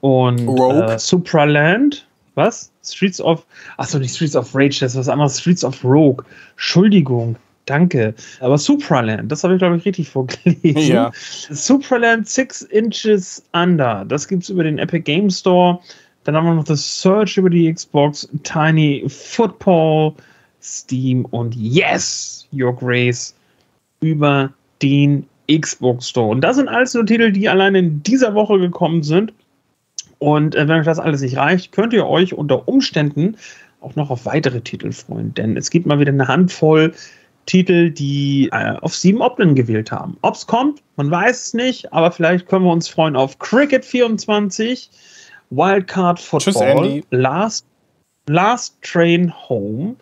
[0.00, 2.06] und äh, Supraland.
[2.36, 2.72] Was?
[2.82, 3.46] Streets of.
[3.76, 5.40] Achso, nicht Streets of Rage, das ist was anderes.
[5.40, 6.24] Streets of Rogue.
[6.52, 7.36] Entschuldigung.
[7.66, 8.14] Danke.
[8.40, 10.92] Aber Supraland, das habe ich, glaube ich, richtig vorgelesen.
[10.92, 11.12] Ja.
[11.14, 14.04] Supraland 6 Inches Under.
[14.06, 15.80] Das gibt es über den Epic Game Store.
[16.24, 20.14] Dann haben wir noch das Search über die Xbox, Tiny Football,
[20.62, 23.34] Steam und Yes, Your Grace
[24.00, 26.28] über den Xbox Store.
[26.28, 29.32] Und das sind alles nur Titel, die allein in dieser Woche gekommen sind.
[30.18, 33.36] Und äh, wenn euch das alles nicht reicht, könnt ihr euch unter Umständen
[33.80, 35.34] auch noch auf weitere Titel freuen.
[35.34, 36.94] Denn es gibt mal wieder eine Handvoll
[37.46, 40.16] Titel, die äh, auf sieben Oplen gewählt haben.
[40.22, 43.84] Ob es kommt, man weiß es nicht, aber vielleicht können wir uns freuen auf Cricket
[43.84, 44.90] 24,
[45.50, 47.66] Wildcard Football, Tschüss, Last,
[48.26, 49.96] Last Train Home,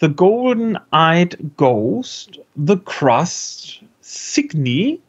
[0.00, 5.00] The Golden Eyed Ghost, The Crust, Signy,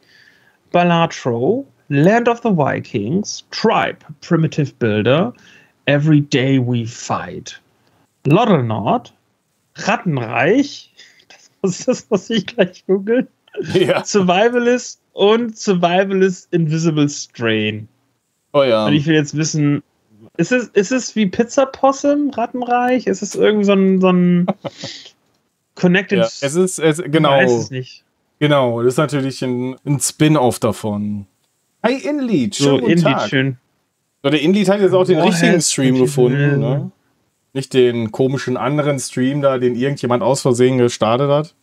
[0.72, 5.32] Balatro, Land of the Vikings, Tribe, Primitive Builder,
[5.86, 7.58] Every Day We Fight,
[8.24, 9.12] Lottelnord,
[9.76, 10.90] Rattenreich,
[11.62, 13.28] das ist das, was ich gleich googeln.
[13.74, 14.04] Ja.
[14.04, 17.88] Survivalist und Survivalist Invisible Strain.
[18.52, 18.86] Oh ja.
[18.86, 19.82] Und ich will jetzt wissen,
[20.36, 23.06] ist es, ist es wie Pizza Possum, Rattenreich?
[23.06, 24.46] Ist es irgendwie so ein, so ein
[25.74, 26.18] Connected?
[26.18, 27.40] Ja, es ist, es, genau.
[27.40, 28.04] Ich weiß es nicht.
[28.38, 31.26] Genau, das ist natürlich ein, ein Spin-off davon.
[31.82, 33.28] Hi Inlead, schön so, Inlead, Tag.
[33.28, 33.58] schön.
[34.22, 36.90] So, der Inlead hat jetzt auch den Boah, richtigen Stream gefunden, ne?
[37.52, 41.54] Nicht den komischen anderen Stream da, den irgendjemand aus Versehen gestartet hat.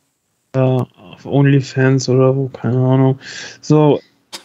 [0.55, 3.19] Ja, auf OnlyFans oder wo, keine Ahnung.
[3.61, 3.99] So,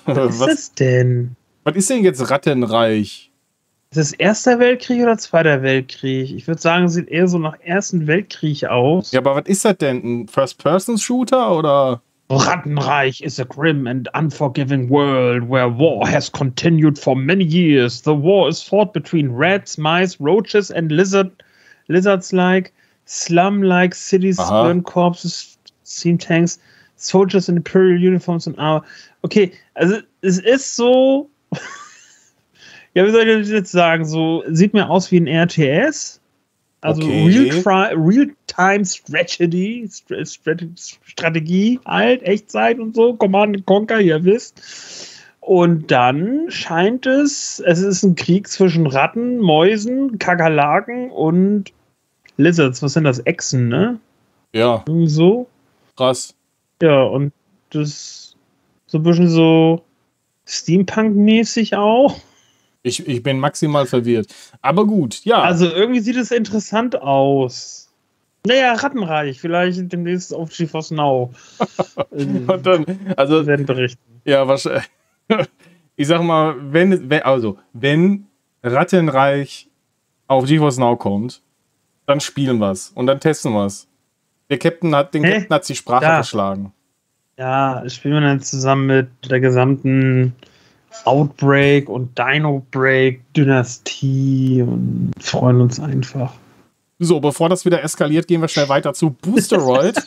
[0.04, 1.36] was, was ist das denn?
[1.64, 3.30] Was ist denn jetzt Rattenreich?
[3.90, 6.34] Ist das Erster Weltkrieg oder Zweiter Weltkrieg?
[6.34, 9.12] Ich würde sagen, sieht eher so nach Ersten Weltkrieg aus.
[9.12, 10.22] Ja, aber was ist das denn?
[10.22, 12.02] Ein First-Person-Shooter oder?
[12.38, 18.00] Rattenreich is a grim and unforgiving world where war has continued for many years.
[18.02, 21.30] The war is fought between rats, mice, roaches, and lizard,
[21.88, 22.72] lizards-like,
[23.04, 24.64] slum-like cities, Aha.
[24.64, 26.58] burn corpses, steam tanks,
[26.96, 28.82] soldiers in imperial uniforms and our.
[29.24, 31.28] Okay, also es ist so.
[32.94, 34.06] ja, wie soll ich das jetzt sagen?
[34.06, 36.21] So sieht mir aus wie ein RTS.
[36.82, 37.62] Also okay.
[37.64, 39.88] Real-Time Strategy,
[41.04, 44.60] Strategie, halt, Echtzeit und so, Command Conquer, ihr wisst.
[45.40, 51.72] Und dann scheint es, es ist ein Krieg zwischen Ratten, Mäusen, Kakerlaken und
[52.36, 52.82] Lizards.
[52.82, 53.20] Was sind das?
[53.20, 53.98] Echsen, ne?
[54.52, 54.84] Ja.
[54.86, 55.46] Irgendwie so.
[55.96, 56.34] Krass.
[56.80, 57.32] Ja, und
[57.70, 58.36] das
[58.86, 59.82] so ein bisschen so
[60.46, 62.18] Steampunk-mäßig auch.
[62.82, 64.26] Ich, ich bin maximal verwirrt.
[64.60, 65.42] Aber gut, ja.
[65.42, 67.82] Also irgendwie sieht es interessant aus.
[68.44, 71.30] Naja, Rattenreich, vielleicht demnächst auf GeForce Now.
[72.10, 72.84] Und dann,
[73.16, 74.20] also, werden berichten.
[74.24, 74.84] Ja, wahrscheinlich.
[75.94, 78.26] Ich sag mal, wenn, wenn, also, wenn
[78.62, 79.68] Rattenreich
[80.26, 81.42] auf GeForce Now kommt,
[82.06, 83.88] dann spielen wir es und dann testen wir es.
[84.48, 85.32] Der Captain hat, den Hä?
[85.32, 86.14] Captain hat die Sprache ja.
[86.14, 86.72] verschlagen.
[87.38, 90.34] Ja, spielen wir dann zusammen mit der gesamten
[91.04, 96.34] Outbreak und Dino Break Dynastie und freuen uns einfach.
[96.98, 99.96] So, bevor das wieder eskaliert, gehen wir schnell weiter zu Boosteroid.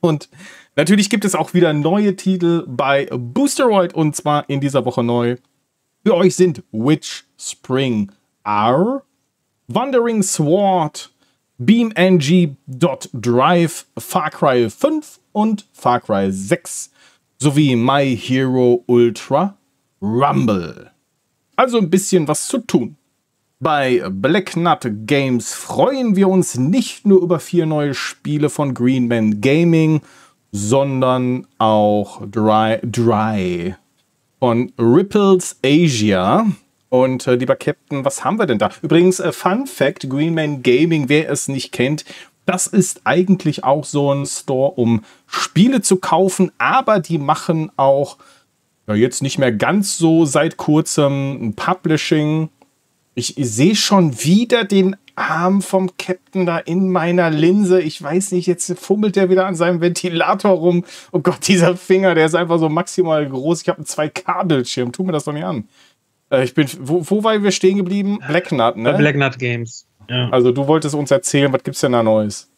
[0.00, 0.28] Und
[0.74, 5.36] natürlich gibt es auch wieder neue Titel bei Boosteroid und zwar in dieser Woche neu.
[6.04, 8.10] Für euch sind Witch Spring
[8.44, 9.04] R,
[9.68, 11.12] Wandering Sword,
[11.58, 12.56] BeamNG.Drive,
[13.96, 16.91] Far Cry 5 und Far Cry 6
[17.42, 19.56] sowie My Hero Ultra
[20.00, 20.92] Rumble.
[21.56, 22.96] Also ein bisschen was zu tun.
[23.58, 29.40] Bei Black Nut Games freuen wir uns nicht nur über vier neue Spiele von Greenman
[29.40, 30.02] Gaming,
[30.52, 33.74] sondern auch Dry, Dry
[34.38, 36.46] von Ripples Asia.
[36.90, 38.70] Und äh, lieber Captain, was haben wir denn da?
[38.82, 42.04] Übrigens, äh, Fun Fact: Greenman Gaming, wer es nicht kennt,
[42.46, 48.18] das ist eigentlich auch so ein Store, um Spiele zu kaufen, aber die machen auch
[48.88, 52.50] ja, jetzt nicht mehr ganz so seit kurzem ein Publishing
[53.14, 57.80] ich, ich sehe schon wieder den Arm vom Captain da in meiner Linse.
[57.80, 60.84] Ich weiß nicht, jetzt fummelt er wieder an seinem Ventilator rum.
[61.12, 63.62] Oh Gott, dieser Finger, der ist einfach so maximal groß.
[63.62, 64.92] Ich habe einen 2K-Bildschirm.
[64.92, 65.68] Tu mir das doch nicht an.
[66.30, 68.18] Äh, ich bin, wo, wo waren wir stehen geblieben?
[68.26, 68.94] Black Nut, ne?
[68.94, 69.86] Black Nut Games.
[70.08, 70.28] Ja.
[70.30, 72.50] Also du wolltest uns erzählen, was gibt's denn da Neues?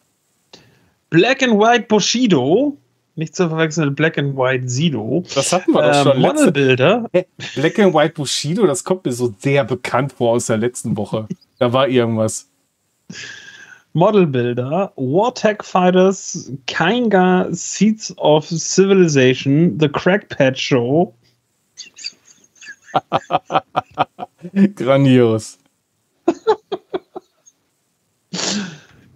[1.09, 2.77] Black and White Bushido
[3.15, 5.23] nicht zu verwechseln mit Black and White Sido.
[5.33, 6.17] Das hatten wir doch schon.
[6.17, 7.09] Äh, Modelbilder.
[7.55, 11.27] Black and White Bushido, das kommt mir so sehr bekannt vor aus der letzten Woche.
[11.57, 12.49] Da war irgendwas.
[13.93, 21.15] Modelbilder, Wartech Fighters, Kainga Seeds of Civilization, The Crackpad Show.
[24.75, 25.57] Grandios.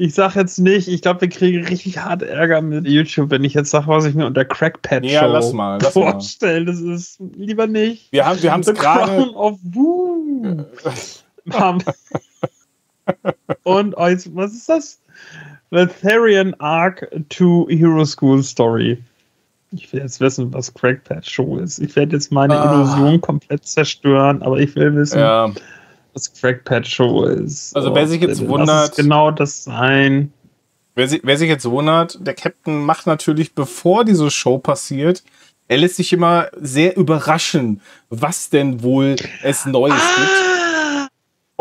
[0.01, 3.53] Ich sag jetzt nicht, ich glaube, wir kriegen richtig hart Ärger mit YouTube, wenn ich
[3.53, 6.63] jetzt sage, was ich mir unter Crackpad ja, lass mal, lass vorstelle.
[6.63, 8.09] Das ist lieber nicht.
[8.13, 9.29] Wir haben wir es gerade.
[9.35, 10.63] of Woo.
[13.63, 15.01] Und was ist das?
[15.71, 19.03] The Therian Arc to Hero School Story.
[19.73, 21.77] Ich will jetzt wissen, was Crackpad Show ist.
[21.79, 22.73] Ich werde jetzt meine ah.
[22.73, 25.19] Illusion komplett zerstören, aber ich will wissen.
[25.19, 25.51] Ja
[26.19, 27.75] was Show ist.
[27.75, 28.95] Also wer sich jetzt wundert.
[28.95, 30.33] genau das sein.
[30.95, 35.23] Wer, sich, wer sich jetzt wundert, der Captain macht natürlich, bevor diese Show passiert,
[35.69, 40.15] er lässt sich immer sehr überraschen, was denn wohl es Neues ah!
[40.17, 40.49] gibt.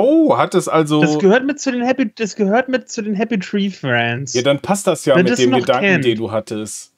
[0.01, 1.01] Oh, hat es also.
[1.01, 4.33] Das gehört mit zu den Happy, das gehört mit zu den Happy Tree Friends.
[4.33, 6.05] Ja, dann passt das ja Wenn mit dem Gedanken, kennt.
[6.05, 6.93] den du hattest.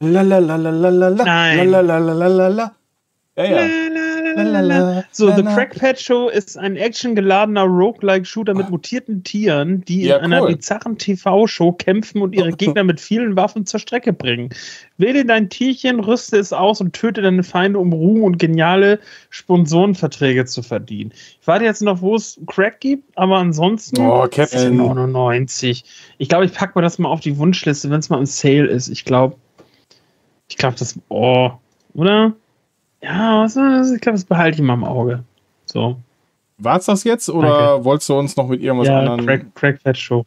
[0.00, 1.24] La la la la la la la.
[1.24, 1.70] Nein.
[1.70, 2.74] La la la la la la.
[3.36, 3.58] Ja, ja.
[4.34, 5.04] Lalalala.
[5.12, 10.46] So, The Crackpad Show ist ein actiongeladener Roguelike-Shooter mit mutierten Tieren, die ja, in einer
[10.46, 14.50] bizarren TV-Show kämpfen und ihre Gegner mit vielen Waffen zur Strecke bringen.
[14.98, 20.44] Wähle dein Tierchen, rüste es aus und töte deine Feinde, um Ruhm und geniale Sponsorenverträge
[20.44, 21.12] zu verdienen.
[21.40, 24.76] Ich warte jetzt noch, wo es Crack gibt, aber ansonsten oh, Captain.
[24.76, 25.84] 99.
[26.18, 28.66] Ich glaube, ich packe mir das mal auf die Wunschliste, wenn es mal im Sale
[28.66, 28.88] ist.
[28.88, 29.36] Ich glaube,
[30.48, 31.50] ich glaube, das, oh,
[31.94, 32.34] oder?
[33.02, 35.24] Ja, ich glaube, das behalte ich mal im Auge.
[35.64, 35.96] So.
[36.58, 37.84] War es das jetzt oder Danke.
[37.84, 39.26] wolltest du uns noch mit irgendwas ja, anderem?
[39.26, 40.24] Crack, Crack Fat Show.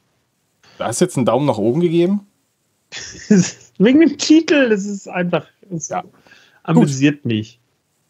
[0.77, 2.27] Da hast du jetzt einen Daumen nach oben gegeben?
[3.77, 5.45] Wegen dem Titel, das ist einfach.
[5.69, 6.03] Das ja.
[6.63, 7.25] amüsiert Gut.
[7.25, 7.59] mich.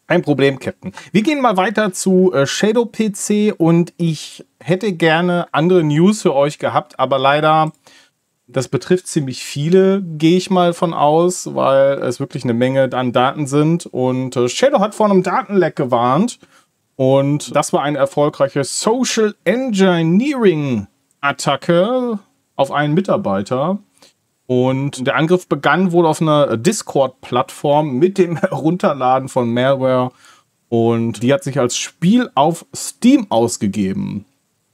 [0.08, 0.92] Kein Problem, Captain.
[1.10, 6.34] Wir gehen mal weiter zu äh, Shadow PC und ich hätte gerne andere News für
[6.34, 7.72] euch gehabt, aber leider
[8.48, 13.12] das betrifft ziemlich viele, gehe ich mal von aus, weil es wirklich eine Menge an
[13.12, 13.86] Daten sind.
[13.86, 16.38] Und äh, Shadow hat vor einem Datenleck gewarnt.
[16.94, 20.86] Und das war eine erfolgreiche Social Engineering
[21.20, 22.20] Attacke
[22.54, 23.78] auf einen Mitarbeiter.
[24.46, 30.12] Und der Angriff begann wohl auf einer Discord-Plattform mit dem Herunterladen von Malware.
[30.68, 34.24] Und die hat sich als Spiel auf Steam ausgegeben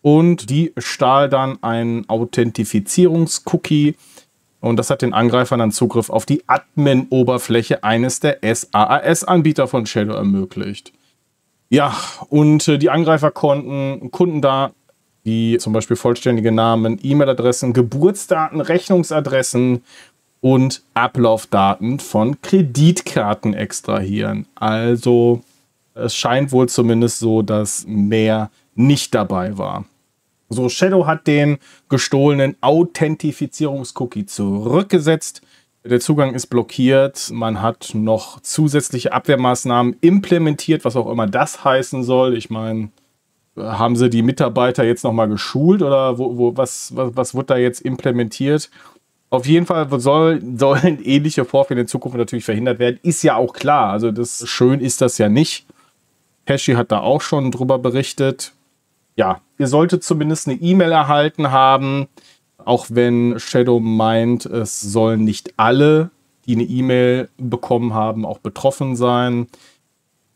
[0.03, 3.97] und die stahl dann einen Authentifizierungscookie
[4.62, 10.15] und das hat den Angreifern dann Zugriff auf die Admin-Oberfläche eines der SaaS-Anbieter von Shadow
[10.15, 10.93] ermöglicht.
[11.69, 11.97] Ja,
[12.29, 14.71] und äh, die Angreifer konnten Kunden da,
[15.25, 19.83] die zum Beispiel vollständige Namen, E-Mail-Adressen, Geburtsdaten, Rechnungsadressen
[20.41, 24.47] und Ablaufdaten von Kreditkarten extrahieren.
[24.55, 25.41] Also
[25.95, 29.87] es scheint wohl zumindest so, dass mehr nicht dabei war.
[30.53, 35.42] So, Shadow hat den gestohlenen Authentifizierungscookie zurückgesetzt.
[35.84, 37.30] Der Zugang ist blockiert.
[37.32, 42.36] Man hat noch zusätzliche Abwehrmaßnahmen implementiert, was auch immer das heißen soll.
[42.36, 42.90] Ich meine,
[43.57, 47.57] haben sie die Mitarbeiter jetzt nochmal geschult oder wo, wo, was, was, was wird da
[47.57, 48.70] jetzt implementiert?
[49.30, 53.00] Auf jeden Fall soll, sollen ähnliche Vorfälle in Zukunft natürlich verhindert werden.
[53.03, 53.90] Ist ja auch klar.
[53.90, 55.66] Also das schön ist das ja nicht.
[56.44, 58.53] Pesci hat da auch schon drüber berichtet
[59.17, 62.09] ja, ihr solltet zumindest eine E-Mail erhalten haben,
[62.65, 66.11] Auch wenn Shadow meint, es sollen nicht alle,
[66.47, 69.47] die eine E-Mail bekommen haben, auch betroffen sein.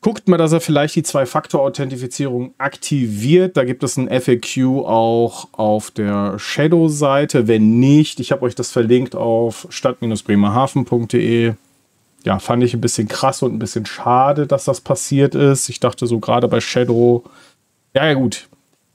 [0.00, 3.56] Guckt mal, dass er vielleicht die Zwei-Faktor-Authentifizierung aktiviert.
[3.56, 7.48] Da gibt es ein FAQ auch auf der Shadow-Seite.
[7.48, 11.54] Wenn nicht, ich habe euch das verlinkt auf stadt-bremerhaven.de.
[12.24, 15.68] Ja, fand ich ein bisschen krass und ein bisschen schade, dass das passiert ist.
[15.68, 17.24] Ich dachte so gerade bei Shadow,
[17.94, 18.48] ja, ja gut,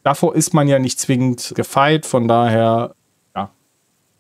[0.04, 2.06] davor ist man ja nicht zwingend gefeit.
[2.06, 2.96] Von daher,
[3.36, 3.50] ja,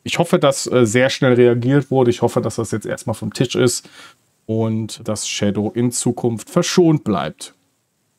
[0.03, 2.09] ich hoffe, dass äh, sehr schnell reagiert wurde.
[2.09, 3.89] Ich hoffe, dass das jetzt erstmal vom Tisch ist
[4.45, 7.53] und dass Shadow in Zukunft verschont bleibt.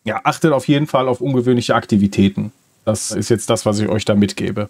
[0.04, 2.52] Ja, achtet auf jeden Fall auf ungewöhnliche Aktivitäten.
[2.84, 4.68] Das ist jetzt das, was ich euch da mitgebe.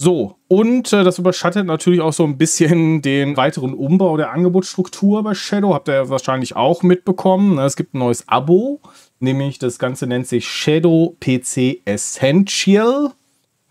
[0.00, 5.24] So, und äh, das überschattet natürlich auch so ein bisschen den weiteren Umbau der Angebotsstruktur
[5.24, 5.74] bei Shadow.
[5.74, 7.56] Habt ihr wahrscheinlich auch mitbekommen.
[7.56, 7.64] Ne?
[7.64, 8.80] Es gibt ein neues Abo,
[9.18, 13.10] nämlich das Ganze nennt sich Shadow PC Essential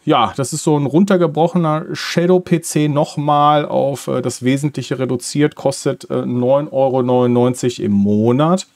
[0.07, 6.13] ja, das ist so ein runtergebrochener Shadow-PC nochmal auf äh, das Wesentliche reduziert, kostet äh,
[6.13, 6.71] 9,99
[7.81, 8.67] Euro im Monat.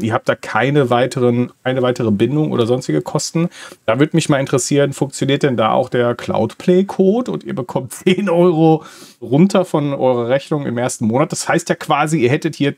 [0.00, 3.48] Ihr habt da keine weiteren, eine weitere Bindung oder sonstige Kosten.
[3.86, 8.28] Da würde mich mal interessieren, funktioniert denn da auch der Cloudplay-Code und ihr bekommt 10
[8.28, 8.84] Euro
[9.20, 11.32] runter von eurer Rechnung im ersten Monat?
[11.32, 12.74] Das heißt ja quasi, ihr hättet hier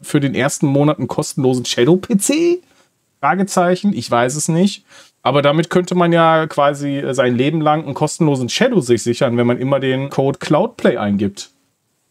[0.00, 2.62] für den ersten Monat einen kostenlosen Shadow-PC?
[3.20, 4.84] Fragezeichen, ich weiß es nicht.
[5.22, 9.36] Aber damit könnte man ja quasi äh, sein Leben lang einen kostenlosen Shadow sich sichern,
[9.36, 11.50] wenn man immer den Code Cloudplay eingibt.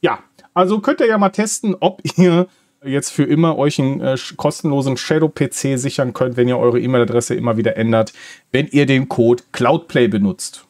[0.02, 0.20] Ja,
[0.54, 2.48] also könnt ihr ja mal testen, ob ihr
[2.84, 7.58] jetzt für immer euch einen äh, kostenlosen Shadow-PC sichern könnt, wenn ihr eure E-Mail-Adresse immer
[7.58, 8.14] wieder ändert,
[8.52, 10.66] wenn ihr den Code Cloudplay benutzt.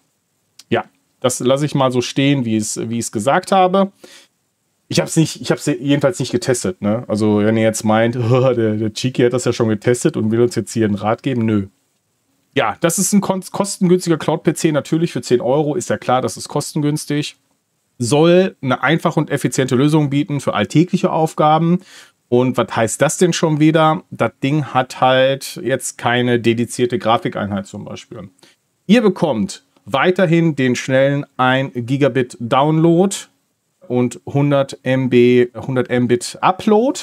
[0.69, 0.85] Ja,
[1.19, 3.91] das lasse ich mal so stehen, wie es, wie ich es gesagt habe.
[4.87, 6.81] Ich habe es nicht, ich habe jedenfalls nicht getestet.
[6.81, 7.05] Ne?
[7.07, 10.31] Also wenn ihr jetzt meint, oh, der, der Chiki hat das ja schon getestet und
[10.31, 11.67] will uns jetzt hier einen Rat geben, nö,
[12.53, 16.49] ja, das ist ein kostengünstiger Cloud-PC, natürlich für 10 Euro, ist ja klar, das ist
[16.49, 17.37] kostengünstig.
[18.03, 21.81] Soll eine einfache und effiziente Lösung bieten für alltägliche Aufgaben.
[22.29, 24.01] Und was heißt das denn schon wieder?
[24.09, 28.29] Das Ding hat halt jetzt keine dedizierte Grafikeinheit zum Beispiel.
[28.87, 33.15] Ihr bekommt weiterhin den schnellen 1 Gigabit Download
[33.87, 37.01] und 100 MB, 100 Mbit Upload.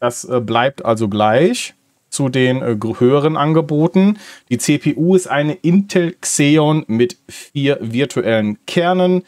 [0.00, 1.74] Das äh, bleibt also gleich
[2.08, 4.18] zu den äh, höheren Angeboten.
[4.48, 9.22] Die CPU ist eine Intel Xeon mit vier virtuellen Kernen.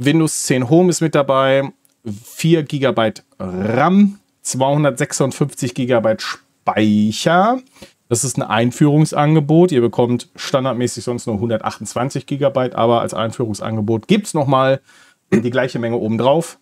[0.00, 1.70] Windows 10 Home ist mit dabei,
[2.04, 7.60] 4 GB RAM, 256 GB Speicher.
[8.08, 9.72] Das ist ein Einführungsangebot.
[9.72, 14.80] Ihr bekommt standardmäßig sonst nur 128 GB, aber als Einführungsangebot gibt es nochmal
[15.32, 16.58] die gleiche Menge obendrauf.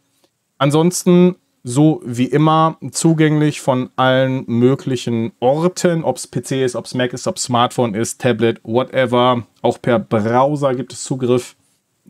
[0.58, 6.94] Ansonsten so wie immer zugänglich von allen möglichen Orten, ob es PC ist, ob es
[6.94, 9.44] Mac ist, ob es Smartphone ist, Tablet, whatever.
[9.62, 11.54] Auch per Browser gibt es Zugriff.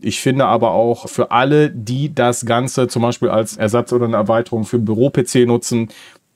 [0.01, 4.17] Ich finde aber auch für alle, die das Ganze zum Beispiel als Ersatz oder eine
[4.17, 5.89] Erweiterung für Büro-PC nutzen,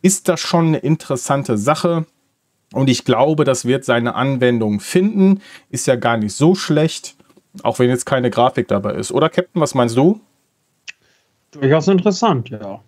[0.02, 2.06] ist das schon eine interessante Sache.
[2.72, 5.40] Und ich glaube, das wird seine Anwendung finden.
[5.70, 7.16] Ist ja gar nicht so schlecht,
[7.62, 9.12] auch wenn jetzt keine Grafik dabei ist.
[9.12, 10.20] Oder Captain, was meinst du?
[11.52, 12.80] Durchaus interessant, ja.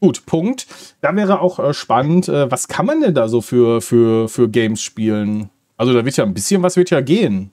[0.00, 0.66] Gut, Punkt.
[1.00, 4.48] Da wäre auch äh, spannend, äh, was kann man denn da so für, für, für
[4.48, 5.50] Games spielen?
[5.76, 7.50] Also da wird ja ein bisschen was wird ja gehen.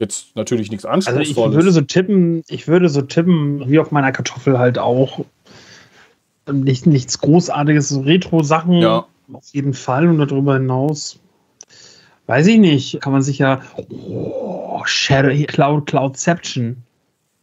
[0.00, 1.36] Jetzt natürlich nichts Anspruchsvolles.
[1.36, 5.24] Also ich würde so tippen, ich würde so tippen, wie auf meiner Kartoffel halt auch.
[6.50, 9.06] Nicht, nichts Großartiges, so Retro-Sachen ja.
[9.32, 11.20] auf jeden Fall und darüber hinaus.
[12.26, 13.60] Weiß ich nicht, kann man sich ja.
[13.88, 16.78] Oh, Shadow, Cloud, Cloudception.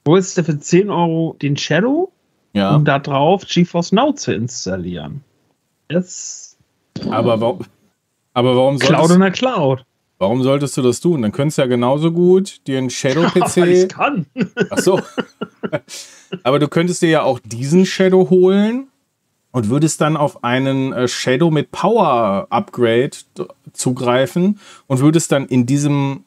[0.03, 2.12] Wo ist der für 10 Euro den Shadow?
[2.58, 2.76] ja.
[2.76, 5.24] um da drauf GeForce Now zu installieren.
[5.88, 6.58] Das
[7.10, 7.60] aber, warum,
[8.34, 9.86] aber warum solltest, Cloud in der Cloud.
[10.20, 11.22] Warum solltest du das tun?
[11.22, 13.57] Dann könntest du ja genauso gut dir einen Shadow-PC.
[13.57, 14.26] Ich kann.
[14.70, 14.99] Ach so.
[16.43, 18.88] aber du könntest dir ja auch diesen Shadow holen
[19.51, 23.11] und würdest dann auf einen äh, Shadow mit Power Upgrade
[23.74, 26.24] zugreifen und würdest dann in diesem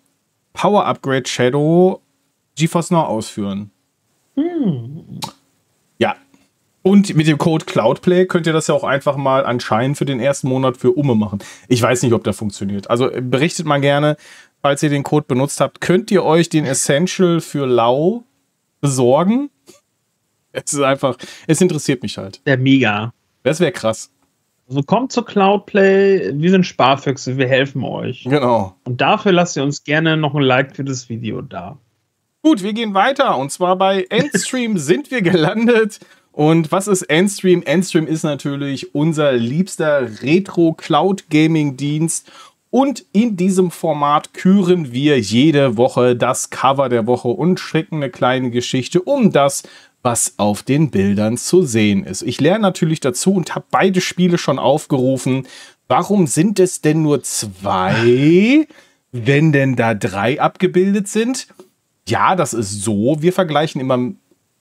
[0.52, 2.00] Power Upgrade Shadow
[2.56, 3.70] GeForce Now ausführen.
[4.34, 5.20] Hm.
[6.82, 10.18] Und mit dem Code Cloudplay könnt ihr das ja auch einfach mal anscheinend für den
[10.18, 11.40] ersten Monat für Umme machen.
[11.68, 12.88] Ich weiß nicht, ob der funktioniert.
[12.88, 14.16] Also äh, berichtet mal gerne,
[14.62, 15.80] falls ihr den Code benutzt habt.
[15.80, 18.24] Könnt ihr euch den Essential für Lau
[18.80, 19.50] besorgen?
[20.52, 21.16] Es ist einfach,
[21.46, 22.44] es interessiert mich halt.
[22.44, 23.14] Der mega.
[23.44, 24.10] Das wäre krass.
[24.68, 28.24] Also kommt zu Cloudplay, wir sind Sparfüchse, wir helfen euch.
[28.24, 28.74] Genau.
[28.82, 31.78] Und dafür lasst ihr uns gerne noch ein Like für das Video da.
[32.42, 33.36] Gut, wir gehen weiter.
[33.36, 36.00] Und zwar bei Endstream sind wir gelandet.
[36.32, 37.62] Und was ist Endstream?
[37.62, 42.30] Endstream ist natürlich unser liebster Retro-Cloud-Gaming-Dienst.
[42.70, 48.10] Und in diesem Format küren wir jede Woche das Cover der Woche und schicken eine
[48.10, 49.64] kleine Geschichte um das,
[50.02, 52.22] was auf den Bildern zu sehen ist.
[52.22, 55.46] Ich lerne natürlich dazu und habe beide Spiele schon aufgerufen.
[55.88, 58.66] Warum sind es denn nur zwei,
[59.12, 61.48] wenn denn da drei abgebildet sind?
[62.08, 63.16] Ja, das ist so.
[63.20, 64.12] Wir vergleichen immer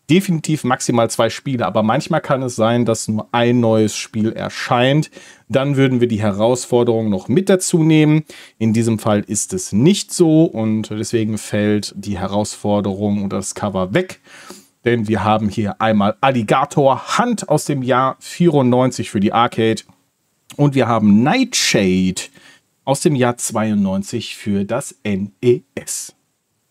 [0.10, 5.12] definitiv maximal zwei Spiele, aber manchmal kann es sein, dass nur ein neues Spiel erscheint.
[5.48, 8.24] Dann würden wir die Herausforderung noch mit dazu nehmen.
[8.58, 13.94] In diesem Fall ist es nicht so und deswegen fällt die Herausforderung und das Cover
[13.94, 14.20] weg.
[14.86, 19.84] Denn wir haben hier einmal Alligator Hand aus dem Jahr 94 für die Arcade
[20.56, 22.22] und wir haben Nightshade
[22.86, 26.16] aus dem Jahr 92 für das NES.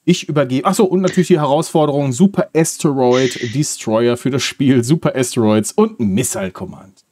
[0.09, 0.67] Ich übergebe.
[0.67, 6.51] Achso, und natürlich die Herausforderung Super Asteroid Destroyer für das Spiel Super Asteroids und Missile
[6.51, 7.05] Command.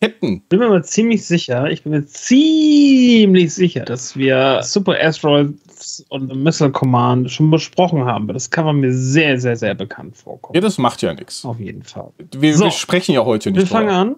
[0.00, 0.42] Captain.
[0.42, 6.34] Ich bin mir ziemlich sicher, ich bin mir ziemlich sicher, dass wir Super Asteroids und
[6.42, 8.26] Missile Command schon besprochen haben.
[8.26, 10.56] Das kann man mir sehr, sehr, sehr bekannt vorkommen.
[10.56, 11.44] Ja, das macht ja nichts.
[11.44, 12.10] Auf jeden Fall.
[12.36, 13.60] Wir, so, wir sprechen ja heute nicht.
[13.60, 14.16] Wir fangen an.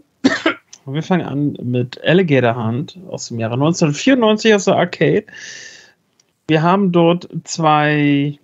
[0.87, 5.27] wir fangen an mit Alligator Hunt aus dem Jahre 1994 aus der Arcade.
[6.49, 8.39] Wir haben dort zwei,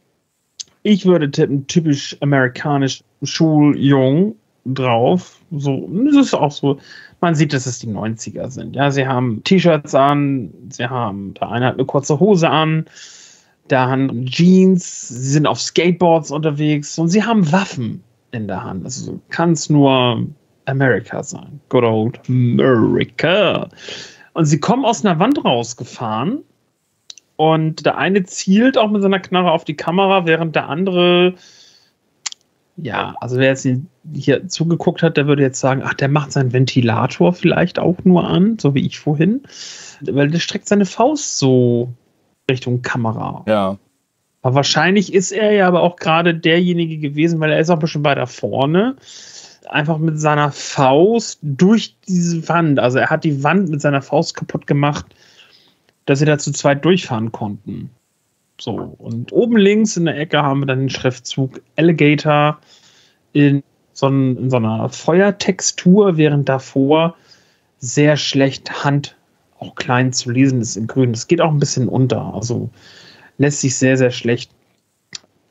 [0.82, 4.36] ich würde tippen, typisch amerikanisch Schuljung
[4.66, 5.40] drauf.
[5.50, 6.78] So, das ist auch so.
[7.22, 8.76] Man sieht, dass es die 90er sind.
[8.76, 12.84] Ja, sie haben T-Shirts an, sie haben, der eine hat eine kurze Hose an,
[13.68, 18.84] da haben Jeans, sie sind auf Skateboards unterwegs und sie haben Waffen in der Hand.
[18.84, 20.26] Also kann es nur
[20.66, 21.59] Amerika sein.
[21.70, 23.66] Good old America.
[24.34, 26.44] Und sie kommen aus einer Wand rausgefahren
[27.37, 31.35] und der eine zielt auch mit seiner Knarre auf die Kamera, während der andere,
[32.76, 33.66] ja, also wer jetzt
[34.12, 38.28] hier zugeguckt hat, der würde jetzt sagen, ach, der macht seinen Ventilator vielleicht auch nur
[38.28, 39.43] an, so wie ich vorhin.
[40.01, 41.93] Weil der streckt seine Faust so
[42.49, 43.45] Richtung Kamera.
[43.49, 43.78] Ja.
[44.43, 47.80] Aber wahrscheinlich ist er ja aber auch gerade derjenige gewesen, weil er ist auch ein
[47.80, 48.97] bisschen weiter vorne.
[49.70, 52.78] Einfach mit seiner Faust durch diese Wand.
[52.78, 55.07] Also er hat die Wand mit seiner Faust kaputt gemacht
[56.07, 57.90] dass sie da zu zweit durchfahren konnten.
[58.61, 62.59] So, und oben links in der Ecke haben wir dann den Schriftzug Alligator
[63.32, 67.16] in so, in so einer Feuertextur, während davor
[67.78, 69.16] sehr schlecht Hand
[69.59, 71.12] auch klein zu lesen ist in grün.
[71.12, 72.70] Das geht auch ein bisschen unter, also
[73.38, 74.50] lässt sich sehr, sehr schlecht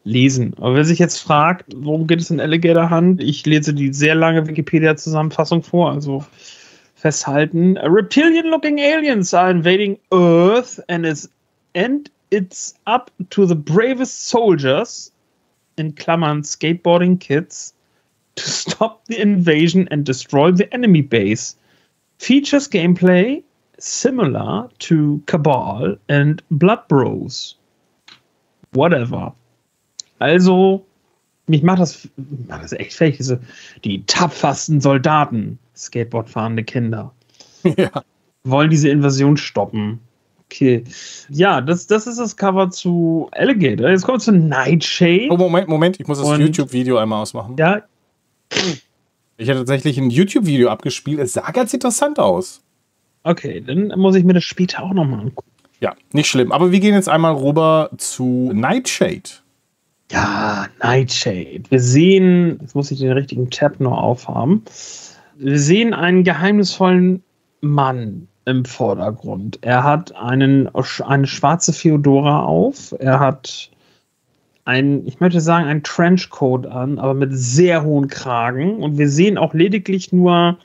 [0.03, 0.53] lesen.
[0.57, 4.15] Aber wer sich jetzt fragt, worum geht es in Alligator Hand, ich lese die sehr
[4.15, 6.25] lange Wikipedia-Zusammenfassung vor, also
[7.03, 7.77] festhalten.
[7.77, 11.29] Reptilian-looking aliens are invading Earth and is
[11.75, 15.11] and it's up to the bravest soldiers
[15.77, 17.73] in Klammern skateboarding kids
[18.35, 21.57] to stop the invasion and destroy the enemy base.
[22.19, 23.43] Features gameplay
[23.79, 27.55] similar to Cabal and Blood Bros.
[28.71, 29.33] Whatever.
[30.21, 30.85] Also,
[31.47, 32.07] mich macht das,
[32.47, 33.27] macht das echt fertig,
[33.83, 37.13] die tapfersten Soldaten Skateboardfahrende Kinder.
[37.77, 38.03] Ja.
[38.43, 40.01] Wollen diese Invasion stoppen.
[40.45, 40.83] Okay.
[41.29, 43.89] Ja, das, das ist das Cover zu Alligator.
[43.89, 45.29] Jetzt kommen wir zu Nightshade.
[45.29, 47.55] Oh, Moment, Moment, ich muss das YouTube-Video einmal ausmachen.
[47.57, 47.83] Ja.
[49.37, 51.19] Ich habe tatsächlich ein YouTube-Video abgespielt.
[51.19, 52.61] Es sah ganz interessant aus.
[53.23, 55.49] Okay, dann muss ich mir das später auch nochmal angucken.
[55.79, 56.51] Ja, nicht schlimm.
[56.51, 59.23] Aber wir gehen jetzt einmal rüber zu Nightshade.
[60.11, 61.63] Ja, Nightshade.
[61.69, 64.63] Wir sehen, jetzt muss ich den richtigen Tab noch aufhaben.
[65.35, 67.23] Wir sehen einen geheimnisvollen
[67.61, 69.59] Mann im Vordergrund.
[69.61, 70.69] Er hat einen,
[71.05, 72.93] eine schwarze Feodora auf.
[72.99, 73.71] Er hat
[74.65, 78.77] ein, ich möchte sagen, ein Trenchcoat an, aber mit sehr hohen Kragen.
[78.77, 80.57] Und wir sehen auch lediglich nur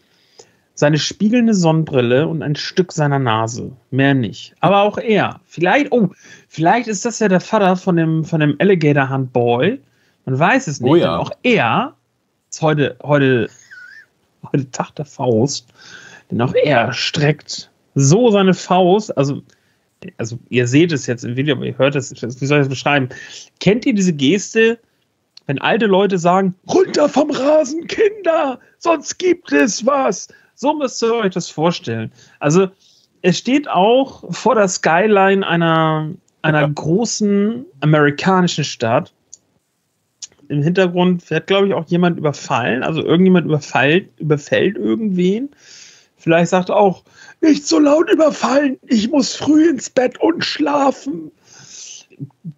[0.74, 3.72] seine spiegelnde Sonnenbrille und ein Stück seiner Nase.
[3.90, 4.54] Mehr nicht.
[4.60, 5.40] Aber auch er.
[5.44, 6.10] Vielleicht, oh,
[6.48, 9.80] vielleicht ist das ja der Vater von dem, von dem Alligator Hunt Boy.
[10.24, 10.90] Man weiß es nicht.
[10.90, 11.18] Oh ja.
[11.18, 11.94] Auch er
[12.48, 13.48] ist heute, heute
[14.52, 15.68] heute Tag der Faust.
[16.30, 19.42] Denn auch er streckt so seine Faust, also,
[20.18, 22.68] also ihr seht es jetzt im Video, aber ihr hört es, wie soll ich das
[22.68, 23.08] beschreiben?
[23.60, 24.78] Kennt ihr diese Geste,
[25.46, 30.28] wenn alte Leute sagen, runter vom Rasen, Kinder, sonst gibt es was.
[30.54, 32.12] So müsst ihr euch das vorstellen.
[32.38, 32.68] Also,
[33.22, 36.10] es steht auch vor der Skyline einer,
[36.42, 36.68] einer ja.
[36.68, 39.12] großen amerikanischen Stadt
[40.48, 42.82] im Hintergrund wird, glaube ich, auch jemand überfallen.
[42.82, 45.50] Also irgendjemand überfällt, überfällt irgendwen.
[46.16, 47.04] Vielleicht sagt er auch,
[47.40, 51.30] nicht so laut überfallen, ich muss früh ins Bett und schlafen.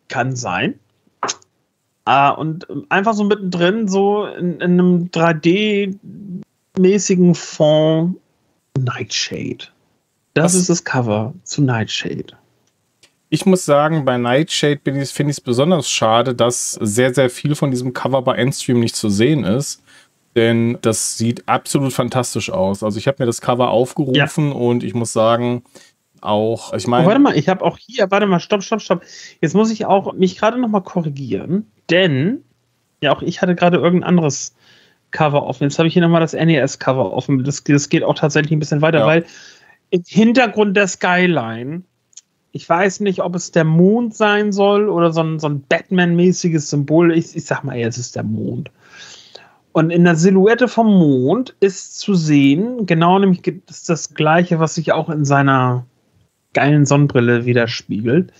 [0.08, 0.80] Kann sein.
[2.06, 8.16] Ah, und einfach so mittendrin, so in, in einem 3D-mäßigen Fond
[8.78, 9.66] Nightshade.
[10.34, 10.62] Das Was?
[10.62, 12.36] ist das Cover zu Nightshade.
[13.30, 17.70] Ich muss sagen, bei Nightshade finde ich es besonders schade, dass sehr, sehr viel von
[17.70, 19.82] diesem Cover bei Endstream nicht zu sehen ist.
[20.36, 22.82] Denn das sieht absolut fantastisch aus.
[22.82, 24.54] Also ich habe mir das Cover aufgerufen ja.
[24.54, 25.62] und ich muss sagen,
[26.20, 27.04] auch, ich meine.
[27.04, 29.02] Oh, warte mal, ich habe auch hier, warte mal, stopp, stopp, stopp.
[29.40, 32.44] Jetzt muss ich auch mich gerade nochmal korrigieren, denn
[33.00, 34.54] ja, auch ich hatte gerade irgendein anderes
[35.10, 35.64] Cover offen.
[35.64, 37.42] Jetzt habe ich hier nochmal das NES-Cover offen.
[37.44, 39.06] Das, das geht auch tatsächlich ein bisschen weiter, ja.
[39.06, 39.24] weil
[39.90, 41.82] im Hintergrund der Skyline
[42.52, 46.70] ich weiß nicht, ob es der Mond sein soll oder so ein, so ein Batman-mäßiges
[46.70, 47.16] Symbol.
[47.16, 48.70] Ich, ich sag mal, es ist der Mond.
[49.72, 54.74] Und in der Silhouette vom Mond ist zu sehen, genau nämlich ist das gleiche, was
[54.74, 55.86] sich auch in seiner
[56.52, 58.32] geilen Sonnenbrille widerspiegelt,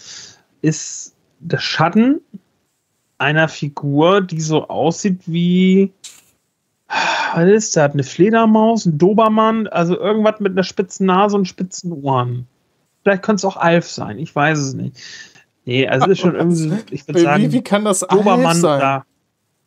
[0.61, 2.21] ist der Schatten
[3.19, 5.93] einer Figur, die so aussieht wie.
[7.33, 7.93] Was ist das?
[7.93, 12.49] Eine Fledermaus, ein Dobermann, also irgendwas mit einer spitzen Nase und spitzen Ohren.
[13.03, 14.97] Vielleicht könnte es auch Alf sein, ich weiß es nicht.
[15.65, 18.57] Nee, also es ist schon irgendwie, ich würde sagen, wie, wie kann das Dobermann Alf
[18.59, 18.79] sein?
[18.79, 19.07] Oder,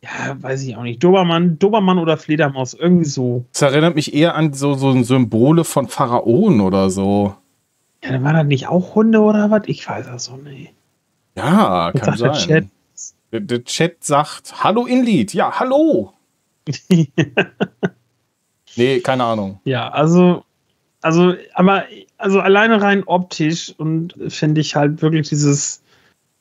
[0.01, 1.03] ja, weiß ich auch nicht.
[1.03, 3.45] Dobermann, Dobermann oder Fledermaus, irgendwie so.
[3.53, 7.36] Das erinnert mich eher an so, so Symbole von Pharaonen oder so.
[8.03, 9.63] Ja, dann waren das nicht auch Hunde oder was?
[9.67, 10.73] Ich weiß das so nicht.
[11.36, 12.47] Ja, kann sagt sein.
[12.47, 12.67] Der Chat?
[13.31, 15.34] Der, der Chat sagt, hallo Inlied.
[15.34, 16.13] Ja, hallo.
[18.75, 19.59] nee, keine Ahnung.
[19.63, 20.43] Ja, also
[21.03, 21.84] also, aber,
[22.24, 25.84] also alleine rein optisch und finde ich halt wirklich dieses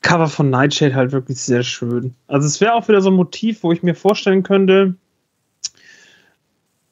[0.01, 2.15] Cover von Nightshade halt wirklich sehr schön.
[2.29, 4.95] Also, es wäre auch wieder so ein Motiv, wo ich mir vorstellen könnte,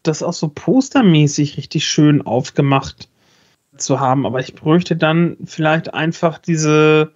[0.02, 3.08] das auch so postermäßig richtig schön aufgemacht
[3.76, 4.26] zu haben.
[4.26, 7.12] Aber ich bräuchte dann vielleicht einfach diese,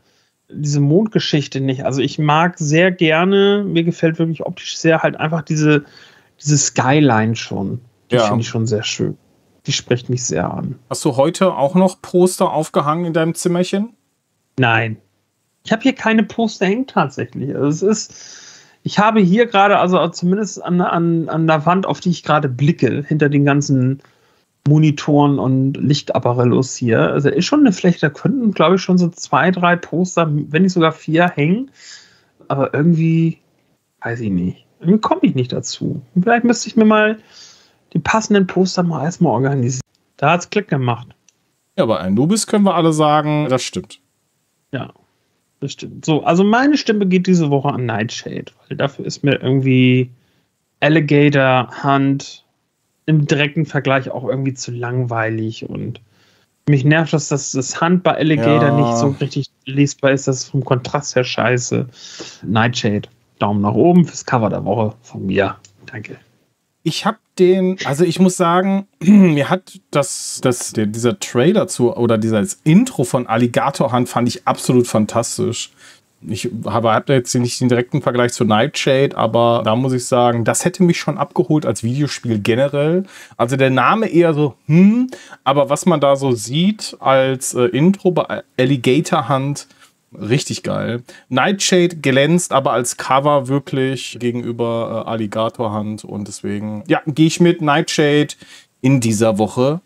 [0.48, 1.84] diese Mondgeschichte nicht.
[1.84, 5.84] Also, ich mag sehr gerne, mir gefällt wirklich optisch sehr halt einfach diese,
[6.40, 7.80] diese Skyline schon.
[8.12, 8.26] Die ja.
[8.26, 9.16] finde ich schon sehr schön
[9.66, 10.78] die spricht mich sehr an.
[10.90, 13.94] Hast du heute auch noch Poster aufgehangen in deinem Zimmerchen?
[14.58, 14.98] Nein.
[15.64, 17.54] Ich habe hier keine Poster hängen tatsächlich.
[17.54, 22.00] Also es ist, ich habe hier gerade, also zumindest an, an, an der Wand, auf
[22.00, 24.02] die ich gerade blicke, hinter den ganzen
[24.68, 27.00] Monitoren und Lichtapparellos hier.
[27.00, 30.62] Also ist schon eine Fläche, da könnten, glaube ich, schon so zwei, drei Poster, wenn
[30.62, 31.70] nicht sogar vier hängen.
[32.48, 33.38] Aber irgendwie,
[34.02, 34.66] weiß ich nicht.
[34.80, 36.02] Irgendwie komme ich nicht dazu.
[36.20, 37.18] Vielleicht müsste ich mir mal
[37.94, 39.80] die passenden Poster mal erstmal organisieren.
[40.16, 41.08] Da hat es Klick gemacht.
[41.76, 44.00] Ja, bei Anubis können wir alle sagen, das stimmt.
[44.72, 44.92] Ja,
[45.60, 46.04] das stimmt.
[46.04, 50.10] So, also meine Stimme geht diese Woche an Nightshade, weil dafür ist mir irgendwie
[50.80, 52.44] Alligator Hunt
[53.06, 56.00] im direkten Vergleich auch irgendwie zu langweilig und
[56.66, 58.76] mich nervt das, dass das Hand bei Alligator ja.
[58.76, 60.26] nicht so richtig lesbar ist.
[60.26, 61.86] Das ist vom Kontrast her scheiße.
[62.42, 63.08] Nightshade.
[63.38, 65.56] Daumen nach oben fürs Cover der Woche von mir.
[65.86, 66.16] Danke.
[66.86, 71.96] Ich habe den, also ich muss sagen, mir hat das, das, der, dieser Trailer zu
[71.96, 75.72] oder dieses Intro von Alligator Hunt fand ich absolut fantastisch.
[76.26, 80.44] Ich habe, habe jetzt nicht den direkten Vergleich zu Nightshade, aber da muss ich sagen,
[80.44, 83.04] das hätte mich schon abgeholt als Videospiel generell.
[83.36, 85.10] Also der Name eher so, hm,
[85.42, 89.66] aber was man da so sieht als äh, Intro bei Alligator Hunt,
[90.18, 91.02] Richtig geil.
[91.28, 97.40] Nightshade glänzt aber als Cover wirklich gegenüber äh, Alligator Hand und deswegen, ja, gehe ich
[97.40, 98.34] mit Nightshade
[98.80, 99.80] in dieser Woche.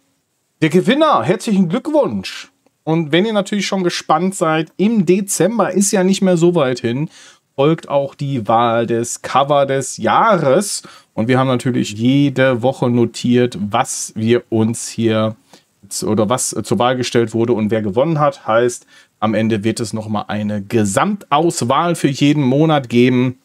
[0.61, 2.51] Der Gewinner, herzlichen Glückwunsch.
[2.85, 6.81] Und wenn ihr natürlich schon gespannt seid, im Dezember ist ja nicht mehr so weit
[6.81, 7.11] hin,
[7.55, 10.83] folgt auch die Wahl des Cover des Jahres.
[11.12, 15.37] Und wir haben natürlich jede Woche notiert, was wir uns hier
[16.05, 18.47] oder was zur Wahl gestellt wurde und wer gewonnen hat.
[18.47, 18.87] Heißt,
[19.21, 23.39] am Ende wird es nochmal eine Gesamtauswahl für jeden Monat geben.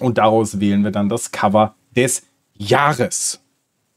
[0.00, 3.40] Und daraus wählen wir dann das Cover des Jahres.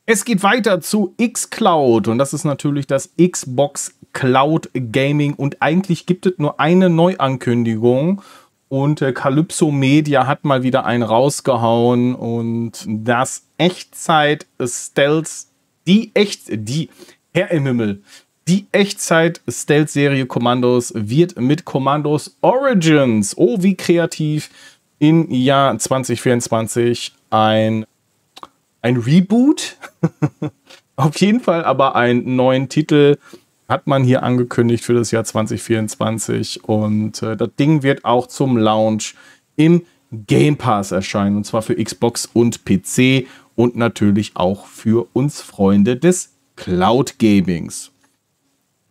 [0.06, 6.06] Es geht weiter zu xCloud und das ist natürlich das Xbox Cloud Gaming und eigentlich
[6.06, 8.22] gibt es nur eine Neuankündigung
[8.70, 15.48] und äh, Calypso Media hat mal wieder einen rausgehauen und das Echtzeit Stealth,
[15.88, 16.90] die echt, die
[17.34, 18.04] Herr im Himmel,
[18.48, 24.50] die Echtzeit-Stealth-Serie Kommandos wird mit Kommandos Origins, oh wie kreativ,
[25.00, 27.86] im Jahr 2024 ein,
[28.82, 29.78] ein Reboot.
[30.96, 33.18] Auf jeden Fall aber einen neuen Titel
[33.68, 38.58] hat man hier angekündigt für das Jahr 2024 und äh, das Ding wird auch zum
[38.58, 39.16] Launch
[39.56, 39.82] im
[40.12, 45.98] Game Pass erscheinen und zwar für Xbox und PC und natürlich auch für uns Freunde
[45.98, 47.92] des Cloud Gamings.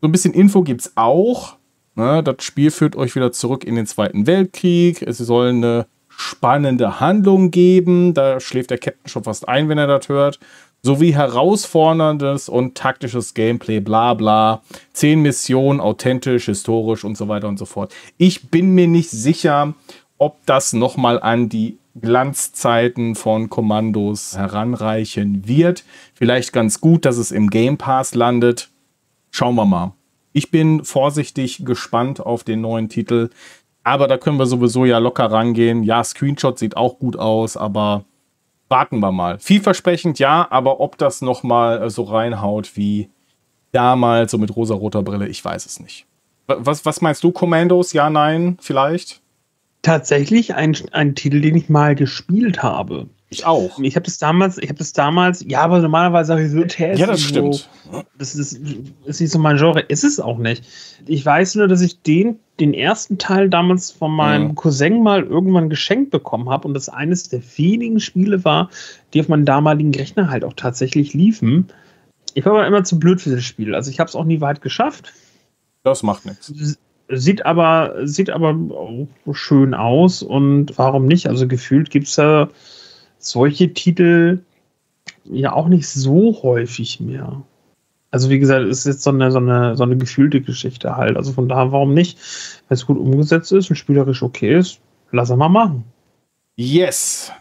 [0.04, 1.56] So ein bisschen Info gibt es auch.
[1.94, 5.00] Ne, das Spiel führt euch wieder zurück in den Zweiten Weltkrieg.
[5.00, 8.12] Es soll eine spannende Handlung geben.
[8.12, 10.40] Da schläft der Captain schon fast ein, wenn er das hört.
[10.82, 14.60] sowie herausforderndes und taktisches Gameplay, bla bla.
[14.92, 17.94] Zehn Missionen, authentisch, historisch und so weiter und so fort.
[18.18, 19.72] Ich bin mir nicht sicher,
[20.18, 25.82] ob das nochmal an die Glanzzeiten von Kommandos heranreichen wird.
[26.12, 28.68] Vielleicht ganz gut, dass es im Game Pass landet.
[29.36, 29.94] Schauen wir mal.
[30.32, 33.30] Ich bin vorsichtig gespannt auf den neuen Titel.
[33.82, 35.82] Aber da können wir sowieso ja locker rangehen.
[35.82, 38.04] Ja, Screenshot sieht auch gut aus, aber
[38.68, 39.40] warten wir mal.
[39.40, 43.10] Vielversprechend ja, aber ob das nochmal äh, so reinhaut wie
[43.72, 46.06] damals, so mit rosa-roter Brille, ich weiß es nicht.
[46.46, 47.92] Was, was meinst du, Commandos?
[47.92, 49.20] Ja, nein, vielleicht?
[49.82, 53.08] Tatsächlich ein, ein Titel, den ich mal gespielt habe.
[53.30, 53.78] Ich auch.
[53.80, 57.00] Ich habe das damals, ich habe das damals, ja, aber normalerweise habe ich so Tests.
[57.00, 57.68] Ja, das stimmt.
[58.18, 58.60] das ist,
[59.04, 59.80] ist nicht so mein Genre.
[59.80, 60.64] Ist es auch nicht.
[61.06, 64.54] Ich weiß nur, dass ich den, den ersten Teil damals von meinem mhm.
[64.54, 68.70] Cousin mal irgendwann geschenkt bekommen habe und das eines der wenigen Spiele war,
[69.12, 71.68] die auf meinem damaligen Rechner halt auch tatsächlich liefen.
[72.34, 73.74] Ich war aber immer zu blöd für das Spiel.
[73.74, 75.12] Also ich habe es auch nie weit geschafft.
[75.82, 76.52] Das macht nichts.
[77.08, 78.56] Sieht aber, sieht aber
[79.32, 81.28] schön aus und warum nicht?
[81.28, 82.48] Also gefühlt gibt es da
[83.28, 84.40] solche Titel
[85.24, 87.42] ja auch nicht so häufig mehr.
[88.10, 91.16] Also wie gesagt, es ist jetzt so eine, so eine, so eine gefühlte Geschichte halt.
[91.16, 92.16] Also von daher, warum nicht?
[92.68, 94.78] Wenn es gut umgesetzt ist und spielerisch okay ist,
[95.10, 95.84] lass er mal machen.
[96.54, 97.32] Yes.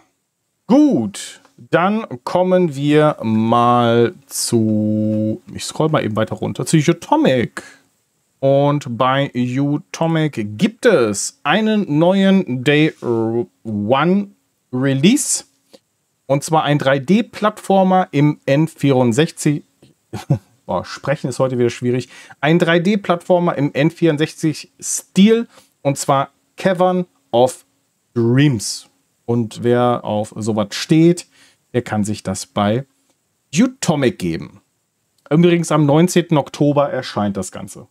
[0.66, 1.42] Gut.
[1.70, 5.42] Dann kommen wir mal zu.
[5.54, 6.66] Ich scroll mal eben weiter runter.
[6.66, 7.62] Zu Utomic.
[8.40, 12.94] Und bei Utomic gibt es einen neuen Day
[13.64, 14.30] One
[14.74, 15.44] Release.
[16.26, 19.64] Und zwar ein 3D-Plattformer im N64.
[20.66, 22.10] Boah, sprechen ist heute wieder schwierig.
[22.40, 25.48] Ein 3D-Plattformer im N64-Stil.
[25.82, 27.66] Und zwar Cavern of
[28.14, 28.88] Dreams.
[29.26, 31.28] Und wer auf sowas steht,
[31.74, 32.86] der kann sich das bei
[33.56, 34.62] Utomic geben.
[35.30, 36.38] Übrigens am 19.
[36.38, 37.88] Oktober erscheint das Ganze.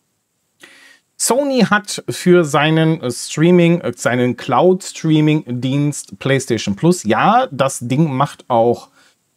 [1.22, 8.44] Sony hat für seinen äh, Streaming, äh, seinen Cloud-Streaming-Dienst PlayStation Plus, ja, das Ding macht
[8.48, 8.88] auch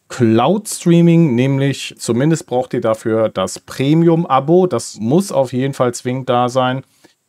[0.08, 4.66] Cloud-Streaming, nämlich zumindest braucht ihr dafür das Premium-Abo.
[4.66, 6.82] Das muss auf jeden Fall zwingend da sein.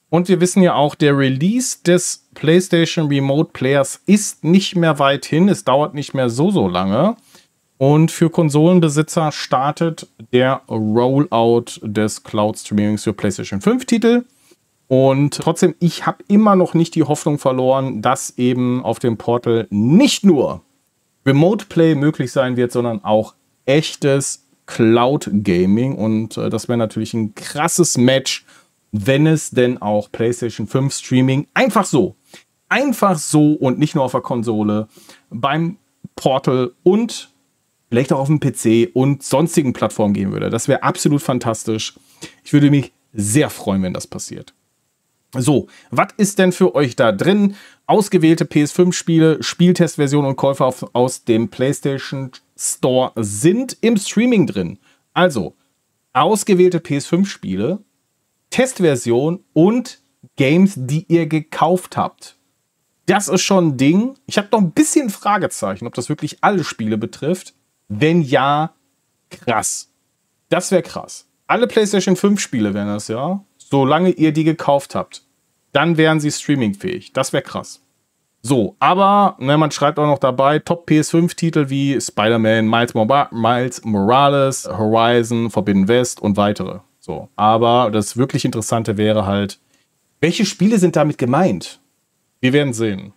[0.10, 5.26] Und wir wissen ja auch, der Release des PlayStation Remote Players ist nicht mehr weit
[5.26, 5.50] hin.
[5.50, 7.16] Es dauert nicht mehr so, so lange.
[7.78, 14.24] Und für Konsolenbesitzer startet der Rollout des Cloud Streamings für PlayStation 5 Titel.
[14.88, 19.68] Und trotzdem, ich habe immer noch nicht die Hoffnung verloren, dass eben auf dem Portal
[19.70, 20.62] nicht nur
[21.26, 23.36] Remote Play möglich sein wird, sondern auch
[23.66, 25.96] echtes Cloud Gaming.
[25.96, 28.46] Und äh, das wäre natürlich ein krasses Match,
[28.92, 32.16] wenn es denn auch PlayStation 5 Streaming einfach so,
[32.70, 34.88] einfach so und nicht nur auf der Konsole
[35.30, 35.78] beim
[36.16, 37.30] Portal und
[37.90, 40.50] vielleicht auch auf dem PC und sonstigen Plattformen geben würde.
[40.50, 41.94] Das wäre absolut fantastisch.
[42.44, 44.54] Ich würde mich sehr freuen, wenn das passiert.
[45.34, 47.56] So, was ist denn für euch da drin?
[47.86, 54.80] Ausgewählte PS5-Spiele, Spieltestversion und Käufer aus dem PlayStation Store sind im Streaming drin.
[55.14, 55.56] Also,
[56.14, 57.80] ausgewählte PS5-Spiele,
[58.50, 60.00] Testversion und
[60.38, 62.38] Games, die ihr gekauft habt.
[63.06, 64.16] Das ist schon ein Ding.
[64.26, 67.54] Ich habe noch ein bisschen Fragezeichen, ob das wirklich alle Spiele betrifft.
[67.88, 68.74] Wenn ja,
[69.30, 69.90] krass.
[70.50, 71.28] Das wäre krass.
[71.48, 75.24] Alle PlayStation 5 Spiele wären das, ja solange ihr die gekauft habt.
[75.74, 77.14] Dann wären sie streamingfähig.
[77.14, 77.82] Das wäre krass.
[78.42, 84.68] So, aber ne, man schreibt auch noch dabei Top PS5-Titel wie Spider-Man, Miles, Miles Morales,
[84.68, 86.80] Horizon, Forbidden West und weitere.
[87.00, 89.60] So, aber das wirklich Interessante wäre halt,
[90.22, 91.80] welche Spiele sind damit gemeint?
[92.40, 93.14] Wir werden sehen.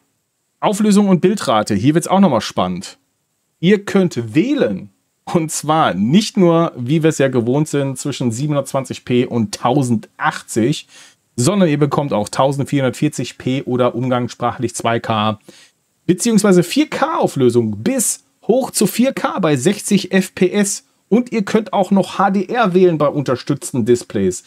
[0.59, 2.98] Auflösung und Bildrate, hier wird es auch nochmal spannend.
[3.61, 4.90] Ihr könnt wählen,
[5.35, 10.87] und zwar nicht nur, wie wir es ja gewohnt sind, zwischen 720p und 1080,
[11.37, 15.39] sondern ihr bekommt auch 1440p oder umgangssprachlich 2K
[16.11, 20.85] beziehungsweise 4K-Auflösung bis hoch zu 4K bei 60 FPS.
[21.09, 24.43] Und ihr könnt auch noch HDR wählen bei unterstützten Displays.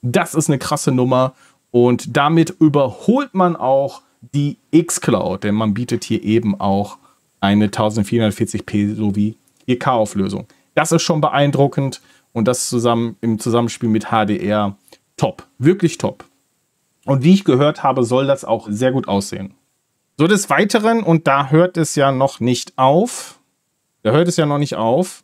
[0.00, 1.34] Das ist eine krasse Nummer.
[1.72, 6.98] Und damit überholt man auch die X-Cloud, denn man bietet hier eben auch
[7.40, 9.34] eine 1440p sowie
[9.68, 10.46] 4K-Auflösung.
[10.74, 12.00] Das ist schon beeindruckend
[12.32, 14.76] und das zusammen im Zusammenspiel mit HDR
[15.16, 15.46] top.
[15.58, 16.24] Wirklich top.
[17.04, 19.54] Und wie ich gehört habe, soll das auch sehr gut aussehen.
[20.16, 23.38] So des Weiteren, und da hört es ja noch nicht auf,
[24.02, 25.22] da hört es ja noch nicht auf,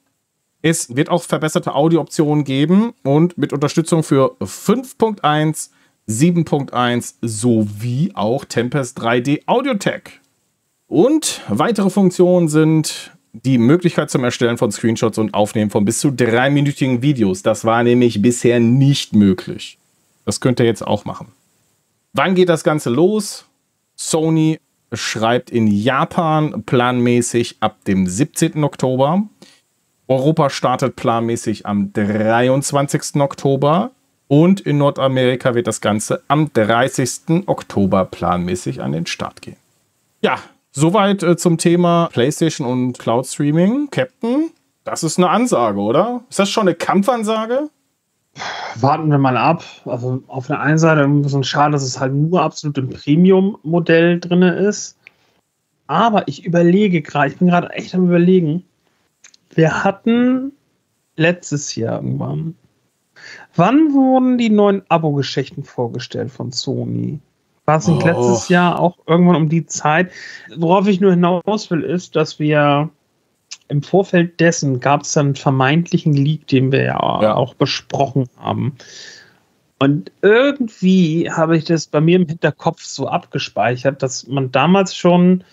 [0.62, 5.70] es wird auch verbesserte Audiooptionen geben und mit Unterstützung für 5.1,
[6.08, 10.20] 7.1 sowie auch Tempest 3D Audiotech.
[10.86, 16.10] Und weitere Funktionen sind die Möglichkeit zum Erstellen von Screenshots und Aufnehmen von bis zu
[16.10, 17.42] dreiminütigen Videos.
[17.42, 19.78] Das war nämlich bisher nicht möglich.
[20.24, 21.28] Das könnt ihr jetzt auch machen.
[22.12, 23.44] Wann geht das Ganze los?
[23.96, 24.60] Sony
[24.92, 28.62] schreibt in Japan planmäßig ab dem 17.
[28.62, 29.24] Oktober.
[30.06, 33.16] Europa startet planmäßig am 23.
[33.16, 33.90] Oktober.
[34.28, 37.46] Und in Nordamerika wird das Ganze am 30.
[37.46, 39.56] Oktober planmäßig an den Start gehen.
[40.22, 40.38] Ja,
[40.74, 43.88] soweit äh, zum Thema PlayStation und Cloud Streaming.
[43.90, 44.50] Captain,
[44.84, 46.24] das ist eine Ansage, oder?
[46.28, 47.70] Ist das schon eine Kampfansage?
[48.80, 49.64] Warten wir mal ab.
[49.84, 54.20] Also auf der einen Seite ist es schade, dass es halt nur absolut im Premium-Modell
[54.20, 54.98] drin ist.
[55.86, 58.64] Aber ich überlege gerade, ich bin gerade echt am überlegen.
[59.54, 60.52] Wir hatten
[61.16, 62.56] letztes Jahr irgendwann.
[63.54, 67.20] Wann wurden die neuen Abo-Geschichten vorgestellt von Sony?
[67.66, 68.06] War es nicht oh.
[68.06, 70.10] letztes Jahr auch irgendwann um die Zeit?
[70.56, 72.90] Worauf ich nur hinaus will, ist, dass wir
[73.68, 78.76] im Vorfeld dessen gab es einen vermeintlichen Leak, den wir ja, ja, auch besprochen haben.
[79.78, 85.44] Und irgendwie habe ich das bei mir im Hinterkopf so abgespeichert, dass man damals schon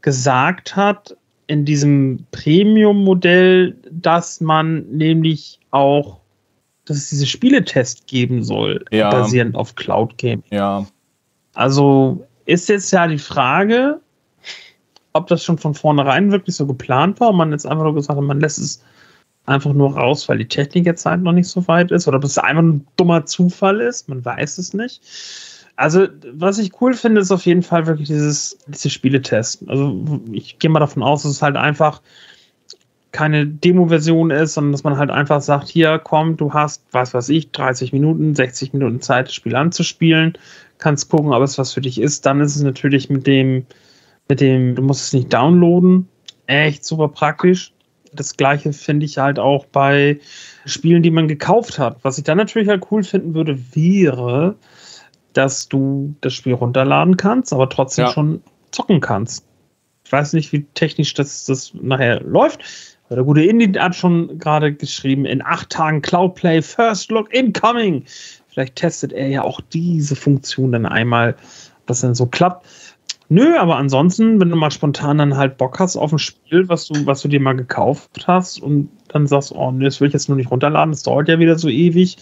[0.00, 6.20] gesagt hat, in diesem Premium-Modell, dass man nämlich auch,
[6.84, 9.10] dass es diese Spieletest geben soll, ja.
[9.10, 10.44] basierend auf Cloud Gaming.
[10.50, 10.86] Ja.
[11.54, 14.00] Also ist jetzt ja die Frage,
[15.12, 18.16] ob das schon von vornherein wirklich so geplant war und man jetzt einfach nur gesagt
[18.16, 18.82] hat, man lässt es
[19.46, 22.24] einfach nur raus, weil die Technik jetzt halt noch nicht so weit ist oder ob
[22.24, 25.02] es einfach ein dummer Zufall ist, man weiß es nicht.
[25.76, 29.66] Also, was ich cool finde, ist auf jeden Fall wirklich dieses, diese Spieletest.
[29.66, 32.02] Also, ich gehe mal davon aus, dass es halt einfach
[33.12, 37.30] keine Demo-Version ist, sondern dass man halt einfach sagt, hier, komm, du hast, was weiß
[37.30, 40.34] ich, 30 Minuten, 60 Minuten Zeit, das Spiel anzuspielen,
[40.80, 42.26] kannst gucken, ob es was für dich ist.
[42.26, 43.66] Dann ist es natürlich mit dem,
[44.28, 46.08] mit dem, du musst es nicht downloaden,
[46.46, 47.72] echt super praktisch.
[48.12, 50.18] Das gleiche finde ich halt auch bei
[50.66, 51.98] Spielen, die man gekauft hat.
[52.02, 54.56] Was ich dann natürlich halt cool finden würde, wäre,
[55.32, 58.12] dass du das Spiel runterladen kannst, aber trotzdem ja.
[58.12, 59.46] schon zocken kannst.
[60.04, 62.64] Ich weiß nicht, wie technisch das, das nachher läuft.
[63.06, 68.04] Aber der gute Indie hat schon gerade geschrieben, in acht Tagen Cloudplay First Look Incoming.
[68.50, 71.36] Vielleicht testet er ja auch diese Funktion dann einmal,
[71.86, 72.66] das dann so klappt.
[73.28, 76.88] Nö, aber ansonsten, wenn du mal spontan dann halt Bock hast auf ein Spiel, was
[76.88, 80.14] du, was du dir mal gekauft hast und dann sagst, oh, nee, das will ich
[80.14, 82.16] jetzt nur nicht runterladen, das dauert ja wieder so ewig,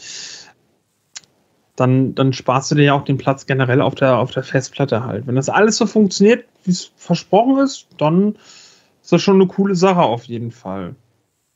[1.76, 5.05] dann, dann sparst du dir ja auch den Platz generell auf der, auf der Festplatte
[5.05, 5.26] halt.
[5.26, 8.37] Wenn das alles so funktioniert, wie es versprochen ist, dann
[9.03, 10.95] ist das schon eine coole Sache auf jeden Fall.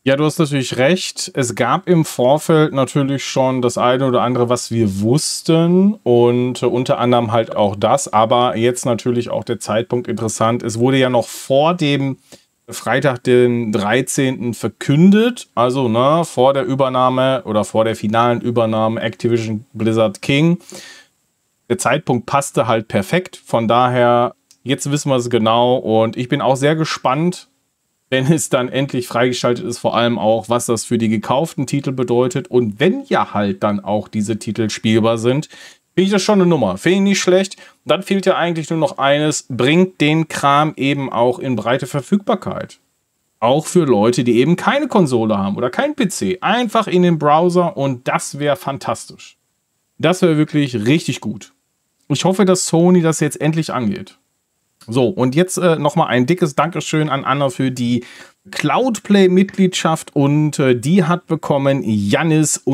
[0.05, 1.31] Ja, du hast natürlich recht.
[1.35, 6.99] Es gab im Vorfeld natürlich schon das eine oder andere, was wir wussten und unter
[6.99, 10.65] anderem halt auch das, aber jetzt natürlich auch der Zeitpunkt interessant.
[10.65, 12.17] Es wurde ja noch vor dem
[12.69, 14.55] Freitag, den 13.
[14.55, 20.59] verkündet, also ne, vor der Übernahme oder vor der finalen Übernahme Activision Blizzard King.
[21.69, 24.35] Der Zeitpunkt passte halt perfekt, von daher
[24.65, 27.52] jetzt wissen wir es genau und ich bin auch sehr gespannt,
[28.13, 31.93] wenn es dann endlich freigeschaltet ist, vor allem auch, was das für die gekauften Titel
[31.93, 35.49] bedeutet und wenn ja halt dann auch diese Titel spielbar sind,
[35.95, 36.77] finde ich das schon eine Nummer.
[36.77, 37.57] Finde ich nicht schlecht.
[37.87, 42.81] Dann fehlt ja eigentlich nur noch eines, bringt den Kram eben auch in breite Verfügbarkeit.
[43.41, 46.37] Auch für Leute, die eben keine Konsole haben oder kein PC.
[46.43, 49.39] Einfach in den Browser und das wäre fantastisch.
[49.97, 51.55] Das wäre wirklich richtig gut.
[52.09, 54.19] Ich hoffe, dass Sony das jetzt endlich angeht.
[54.87, 58.05] So, und jetzt äh, nochmal ein dickes Dankeschön an Anna für die
[58.51, 62.65] Cloudplay-Mitgliedschaft und äh, die hat bekommen Jannis-Gamer.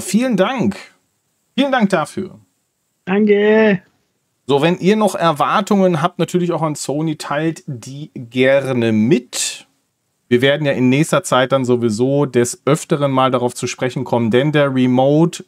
[0.00, 0.76] Vielen Dank.
[1.56, 2.38] Vielen Dank dafür.
[3.04, 3.82] Danke.
[4.46, 9.66] So, wenn ihr noch Erwartungen habt, natürlich auch an Sony, teilt die gerne mit.
[10.28, 14.30] Wir werden ja in nächster Zeit dann sowieso des Öfteren mal darauf zu sprechen kommen,
[14.30, 15.44] denn der Remote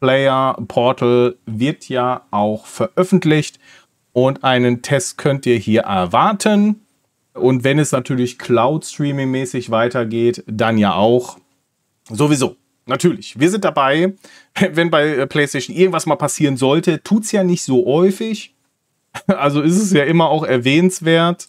[0.00, 3.58] Player Portal wird ja auch veröffentlicht
[4.14, 6.80] und einen Test könnt ihr hier erwarten.
[7.34, 11.36] Und wenn es natürlich Cloud-Streaming-mäßig weitergeht, dann ja auch.
[12.08, 12.56] Sowieso.
[12.86, 13.38] Natürlich.
[13.38, 14.14] Wir sind dabei.
[14.70, 18.54] Wenn bei PlayStation irgendwas mal passieren sollte, tut es ja nicht so häufig.
[19.28, 21.46] Also ist es ja immer auch erwähnenswert.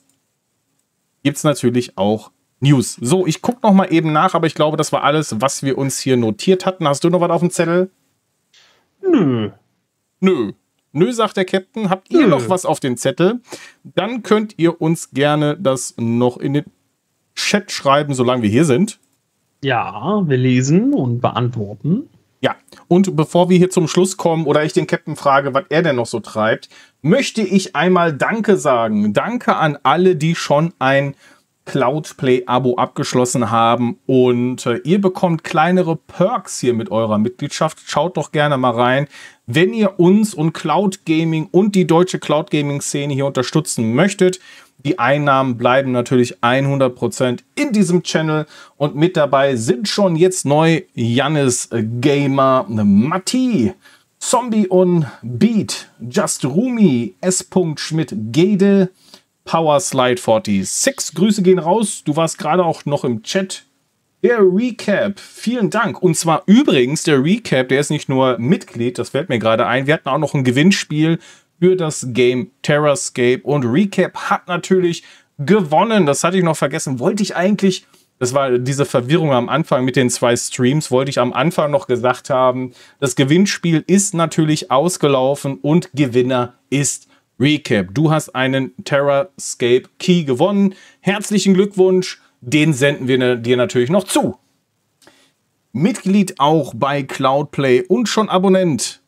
[1.24, 2.96] Gibt es natürlich auch News.
[3.02, 5.76] So, ich gucke noch mal eben nach, aber ich glaube, das war alles, was wir
[5.78, 6.88] uns hier notiert hatten.
[6.88, 7.90] Hast du noch was auf dem Zettel?
[9.02, 9.50] Nö.
[10.20, 10.54] Nö.
[10.96, 12.28] Nö, sagt der Captain, habt ihr Nö.
[12.28, 13.42] noch was auf den Zettel?
[13.84, 16.66] Dann könnt ihr uns gerne das noch in den
[17.36, 18.98] Chat schreiben, solange wir hier sind.
[19.62, 22.08] Ja, wir lesen und beantworten.
[22.40, 22.56] Ja,
[22.88, 25.98] und bevor wir hier zum Schluss kommen oder ich den Captain frage, was er denn
[25.98, 26.70] noch so treibt,
[27.02, 29.12] möchte ich einmal Danke sagen.
[29.12, 31.16] Danke an alle, die schon ein
[31.66, 37.80] Cloudplay-Abo abgeschlossen haben und äh, ihr bekommt kleinere Perks hier mit eurer Mitgliedschaft.
[37.86, 39.08] Schaut doch gerne mal rein.
[39.48, 44.40] Wenn ihr uns und Cloud Gaming und die deutsche Cloud Gaming Szene hier unterstützen möchtet,
[44.80, 48.46] die Einnahmen bleiben natürlich 100% in diesem Channel
[48.78, 53.74] und mit dabei sind schon jetzt neu Jannis Gamer, Matti,
[54.20, 57.48] Zombie und Beat, Just Rumi, S.
[57.78, 58.90] Schmidt, Gede,
[59.44, 61.16] Powerslide 46.
[61.16, 62.02] Grüße gehen raus.
[62.04, 63.64] Du warst gerade auch noch im Chat.
[64.26, 66.02] Der Recap, vielen Dank.
[66.02, 69.86] Und zwar übrigens, der Recap, der ist nicht nur Mitglied, das fällt mir gerade ein.
[69.86, 71.20] Wir hatten auch noch ein Gewinnspiel
[71.60, 75.04] für das Game Terrascape und Recap hat natürlich
[75.38, 76.08] gewonnen.
[76.08, 76.98] Das hatte ich noch vergessen.
[76.98, 77.86] Wollte ich eigentlich,
[78.18, 81.86] das war diese Verwirrung am Anfang mit den zwei Streams, wollte ich am Anfang noch
[81.86, 87.10] gesagt haben, das Gewinnspiel ist natürlich ausgelaufen und Gewinner ist
[87.40, 87.94] Recap.
[87.94, 90.74] Du hast einen Terrascape Key gewonnen.
[91.02, 92.20] Herzlichen Glückwunsch.
[92.48, 94.38] Den senden wir dir natürlich noch zu.
[95.72, 99.02] Mitglied auch bei Cloudplay und schon Abonnent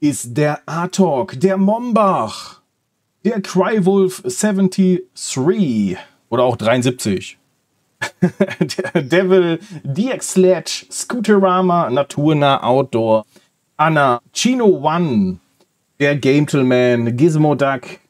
[0.00, 2.60] ist der Atok, der Mombach,
[3.24, 5.96] der Crywolf 73
[6.28, 7.38] oder auch 73.
[8.60, 13.24] der Devil, DX Sledge, Scooterama, Naturnah Outdoor,
[13.76, 15.38] Anna, Chino One,
[16.00, 18.00] der Gentleman, Gizmo Duck,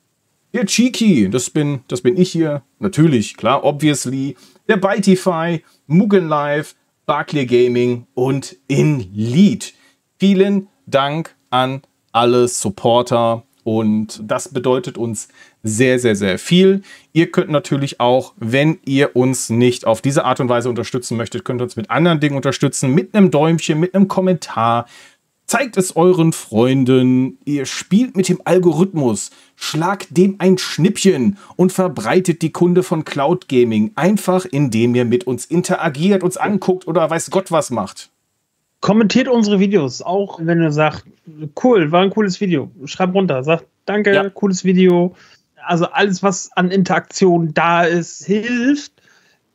[0.54, 4.34] der Cheeky, das bin, das bin ich hier, natürlich, klar, obviously,
[4.68, 6.74] der Bitify, Mugen Live,
[7.06, 9.74] Barclay Gaming und InLead.
[10.18, 11.82] Vielen Dank an
[12.12, 15.28] alle Supporter und das bedeutet uns
[15.62, 16.82] sehr, sehr, sehr viel.
[17.12, 21.44] Ihr könnt natürlich auch, wenn ihr uns nicht auf diese Art und Weise unterstützen möchtet,
[21.44, 24.86] könnt ihr uns mit anderen Dingen unterstützen, mit einem Däumchen, mit einem Kommentar,
[25.46, 32.42] Zeigt es euren Freunden, ihr spielt mit dem Algorithmus, schlagt dem ein Schnippchen und verbreitet
[32.42, 37.30] die Kunde von Cloud Gaming einfach, indem ihr mit uns interagiert, uns anguckt oder weiß
[37.30, 38.08] Gott was macht.
[38.80, 41.04] Kommentiert unsere Videos, auch wenn ihr sagt,
[41.62, 42.70] cool, war ein cooles Video.
[42.86, 44.30] Schreibt runter, sagt danke, ja.
[44.30, 45.14] cooles Video.
[45.64, 48.92] Also alles, was an Interaktion da ist, hilft,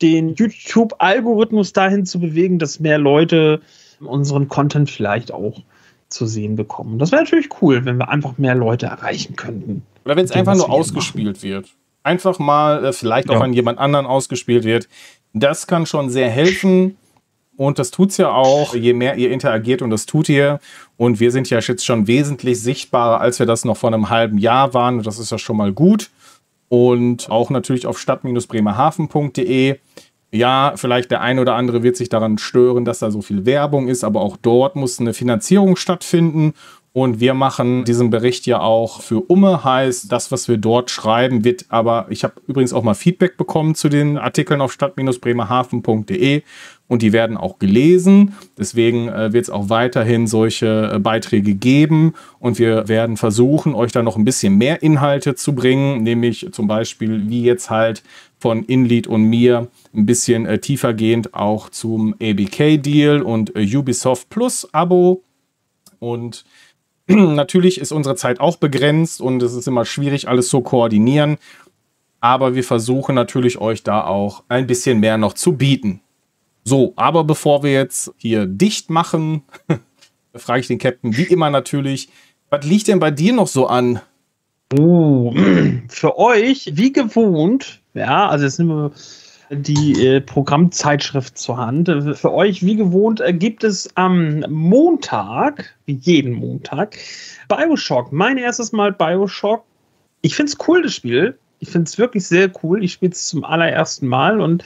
[0.01, 3.61] den YouTube-Algorithmus dahin zu bewegen, dass mehr Leute
[3.99, 5.63] unseren Content vielleicht auch
[6.09, 6.99] zu sehen bekommen.
[6.99, 9.83] Das wäre natürlich cool, wenn wir einfach mehr Leute erreichen könnten.
[10.05, 11.43] Oder wenn es einfach nur ausgespielt machen.
[11.43, 11.69] wird.
[12.03, 13.37] Einfach mal äh, vielleicht ja.
[13.37, 14.87] auch an jemand anderen ausgespielt wird.
[15.33, 16.97] Das kann schon sehr helfen.
[17.57, 20.59] Und das tut es ja auch, je mehr ihr interagiert und das tut ihr.
[20.95, 24.37] Und wir sind ja jetzt schon wesentlich sichtbarer, als wir das noch vor einem halben
[24.37, 25.01] Jahr waren.
[25.01, 26.11] Das ist ja schon mal gut.
[26.69, 29.79] Und auch natürlich auf stadt-bremerhaven.de
[30.31, 33.87] ja, vielleicht der ein oder andere wird sich daran stören, dass da so viel Werbung
[33.87, 36.53] ist, aber auch dort muss eine Finanzierung stattfinden.
[36.93, 41.43] Und wir machen diesen Bericht ja auch für Umme, heißt, das, was wir dort schreiben,
[41.43, 46.41] wird aber, ich habe übrigens auch mal Feedback bekommen zu den Artikeln auf stadt-bremerhaven.de
[46.87, 48.33] und die werden auch gelesen.
[48.57, 53.91] Deswegen äh, wird es auch weiterhin solche äh, Beiträge geben und wir werden versuchen, euch
[53.91, 58.01] da noch ein bisschen mehr Inhalte zu bringen, nämlich zum Beispiel wie jetzt halt
[58.39, 65.23] von Inlead und mir ein bisschen äh, tiefergehend auch zum ABK-Deal und äh, Ubisoft Plus-Abo.
[65.99, 66.45] Und
[67.07, 71.37] natürlich ist unsere Zeit auch begrenzt und es ist immer schwierig, alles zu koordinieren.
[72.19, 76.01] Aber wir versuchen natürlich euch da auch ein bisschen mehr noch zu bieten.
[76.63, 79.43] So, aber bevor wir jetzt hier dicht machen,
[80.35, 82.09] frage ich den Captain wie immer natürlich,
[82.49, 84.01] was liegt denn bei dir noch so an?
[84.77, 85.33] Oh,
[85.87, 88.91] für euch, wie gewohnt, ja, also jetzt nehmen wir
[89.49, 91.89] die äh, Programmzeitschrift zur Hand.
[92.13, 96.97] Für euch, wie gewohnt, äh, gibt es am Montag, wie jeden Montag,
[97.47, 98.11] Bioshock.
[98.11, 99.63] Mein erstes Mal Bioshock.
[100.21, 101.37] Ich finde es cool, das Spiel.
[101.59, 102.83] Ich finde es wirklich sehr cool.
[102.83, 104.63] Ich spiele es zum allerersten Mal und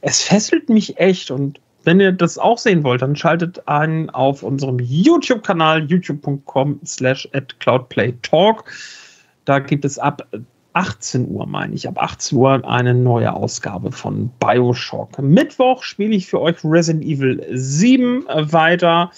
[0.00, 1.30] es fesselt mich echt.
[1.30, 7.28] Und wenn ihr das auch sehen wollt, dann schaltet ein auf unserem YouTube-Kanal youtube.com slash
[7.32, 8.64] at cloudplaytalk.
[9.44, 10.26] Da gibt es ab
[10.74, 15.18] 18 Uhr, meine ich, ab 18 Uhr eine neue Ausgabe von Bioshock.
[15.18, 19.10] Mittwoch spiele ich für euch Resident Evil 7 weiter.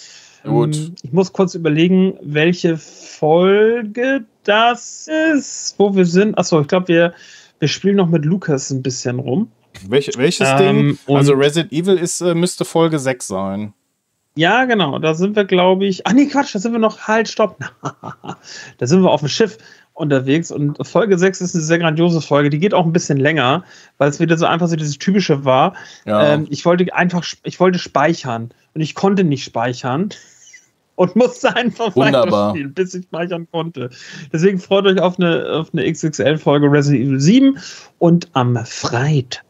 [0.45, 0.77] Gut.
[0.77, 6.37] Ähm, ich muss kurz überlegen, welche Folge das ist, wo wir sind.
[6.37, 7.15] Achso, ich glaube, wir,
[7.59, 9.51] wir spielen noch mit Lukas ein bisschen rum.
[9.89, 11.17] Welch, welches ähm, Ding?
[11.17, 13.75] Also Resident Evil ist, äh, müsste Folge 6 sein.
[14.37, 14.99] Ja, genau.
[14.99, 16.07] Da sind wir, glaube ich.
[16.07, 17.07] Ach nee, Quatsch, da sind wir noch.
[17.07, 17.59] Halt, stopp.
[18.79, 19.59] da sind wir auf dem Schiff
[19.95, 22.51] unterwegs und Folge 6 ist eine sehr grandiose Folge.
[22.51, 23.65] Die geht auch ein bisschen länger,
[23.99, 25.75] weil es wieder so einfach so dieses typische war.
[26.05, 26.35] Ja.
[26.35, 30.11] Ähm, ich wollte einfach, ich wollte speichern und ich konnte nicht speichern
[30.97, 32.49] und musste einfach Wunderbar.
[32.49, 33.91] weiterspielen, bis ich speichern konnte.
[34.33, 37.59] Deswegen freut euch auf eine, auf eine XXL-Folge Resident Evil 7
[37.99, 39.45] und am Freitag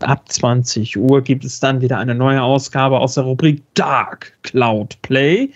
[0.00, 5.00] ab 20 Uhr gibt es dann wieder eine neue Ausgabe aus der Rubrik Dark Cloud
[5.02, 5.50] Play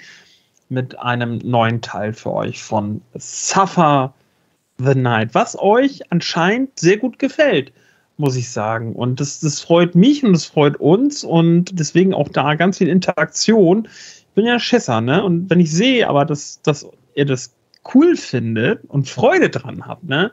[0.69, 4.13] mit einem neuen Teil für euch von Suffer
[4.79, 7.73] the Night, was euch anscheinend sehr gut gefällt,
[8.17, 8.95] muss ich sagen.
[8.95, 12.89] Und das, das freut mich und das freut uns und deswegen auch da ganz viel
[12.89, 13.87] Interaktion.
[13.87, 15.23] Ich bin ja Schisser, ne?
[15.23, 17.55] Und wenn ich sehe aber, dass, dass ihr das
[17.95, 20.33] cool findet und Freude dran habt, ne?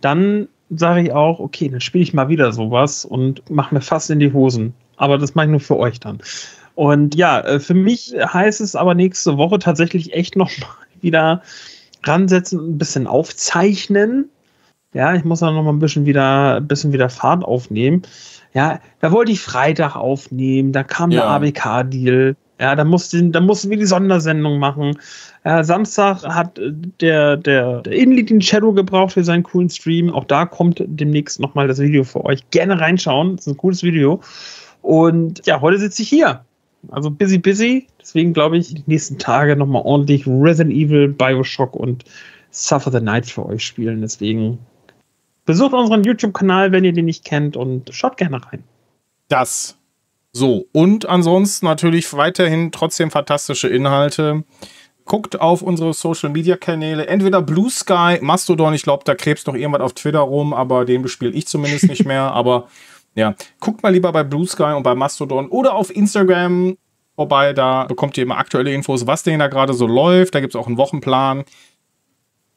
[0.00, 4.10] Dann sage ich auch, okay, dann spiele ich mal wieder sowas und mache mir fast
[4.10, 4.74] in die Hosen.
[4.96, 6.18] Aber das mache ich nur für euch dann.
[6.80, 10.66] Und ja, äh, für mich heißt es aber nächste Woche tatsächlich echt noch mal
[11.02, 11.42] wieder
[12.04, 14.30] ransetzen und ein bisschen aufzeichnen.
[14.94, 18.00] Ja, ich muss dann noch mal ein bisschen wieder, ein bisschen wieder Fahrt aufnehmen.
[18.54, 21.20] Ja, da wollte ich Freitag aufnehmen, da kam ja.
[21.20, 22.36] der ABK-Deal.
[22.58, 24.96] Ja, da mussten, da mussten wir die Sondersendung machen.
[25.44, 26.58] Ja, Samstag hat
[27.02, 30.08] der, der, der Inlead den Shadow gebraucht für seinen coolen Stream.
[30.08, 32.48] Auch da kommt demnächst nochmal das Video für euch.
[32.48, 33.36] Gerne reinschauen.
[33.36, 34.22] Das ist ein cooles Video.
[34.80, 36.42] Und ja, heute sitze ich hier.
[36.88, 37.86] Also busy, busy.
[38.00, 42.04] Deswegen glaube ich, die nächsten Tage nochmal ordentlich Resident Evil, Bioshock und
[42.50, 44.00] Suffer the Night für euch spielen.
[44.00, 44.58] Deswegen
[45.44, 48.64] besucht unseren YouTube-Kanal, wenn ihr den nicht kennt und schaut gerne rein.
[49.28, 49.76] Das.
[50.32, 54.44] So, und ansonsten natürlich weiterhin trotzdem fantastische Inhalte.
[55.04, 59.54] Guckt auf unsere Social Media Kanäle, entweder Blue Sky, Mastodon, ich glaube, da krebst noch
[59.54, 62.22] irgendwas auf Twitter rum, aber den bespiele ich zumindest nicht mehr.
[62.32, 62.68] Aber
[63.14, 66.76] ja, guckt mal lieber bei Blue Sky und bei Mastodon oder auf Instagram
[67.16, 67.52] vorbei.
[67.52, 70.34] Da bekommt ihr immer aktuelle Infos, was denn da gerade so läuft.
[70.34, 71.44] Da gibt es auch einen Wochenplan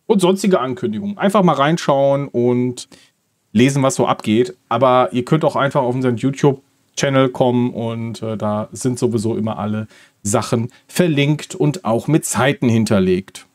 [0.05, 1.17] und sonstige Ankündigungen.
[1.17, 2.87] Einfach mal reinschauen und
[3.51, 4.55] lesen, was so abgeht.
[4.69, 9.59] Aber ihr könnt auch einfach auf unseren YouTube-Channel kommen und äh, da sind sowieso immer
[9.59, 9.87] alle
[10.21, 13.47] Sachen verlinkt und auch mit Zeiten hinterlegt.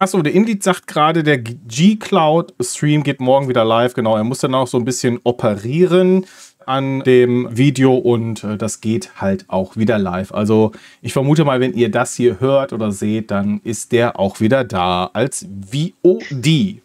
[0.00, 3.94] Achso, der Indeed sagt gerade, der G-Cloud-Stream geht morgen wieder live.
[3.94, 6.24] Genau, er muss dann auch so ein bisschen operieren
[6.66, 10.32] an dem Video und äh, das geht halt auch wieder live.
[10.32, 10.70] Also
[11.02, 14.62] ich vermute mal, wenn ihr das hier hört oder seht, dann ist der auch wieder
[14.62, 16.82] da als VOD.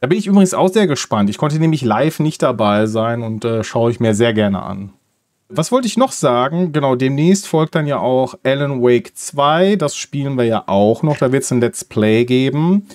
[0.00, 1.30] Da bin ich übrigens auch sehr gespannt.
[1.30, 4.92] Ich konnte nämlich live nicht dabei sein und äh, schaue ich mir sehr gerne an.
[5.48, 6.72] Was wollte ich noch sagen?
[6.72, 9.76] Genau, demnächst folgt dann ja auch Alan Wake 2.
[9.76, 11.18] Das spielen wir ja auch noch.
[11.18, 12.88] Da wird es ein Let's Play geben.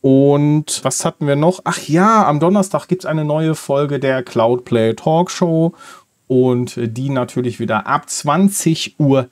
[0.00, 1.60] Und was hatten wir noch?
[1.64, 5.72] Ach ja, am Donnerstag gibt es eine neue Folge der Cloudplay Talkshow.
[6.26, 9.28] Und die natürlich wieder ab 20.30 Uhr.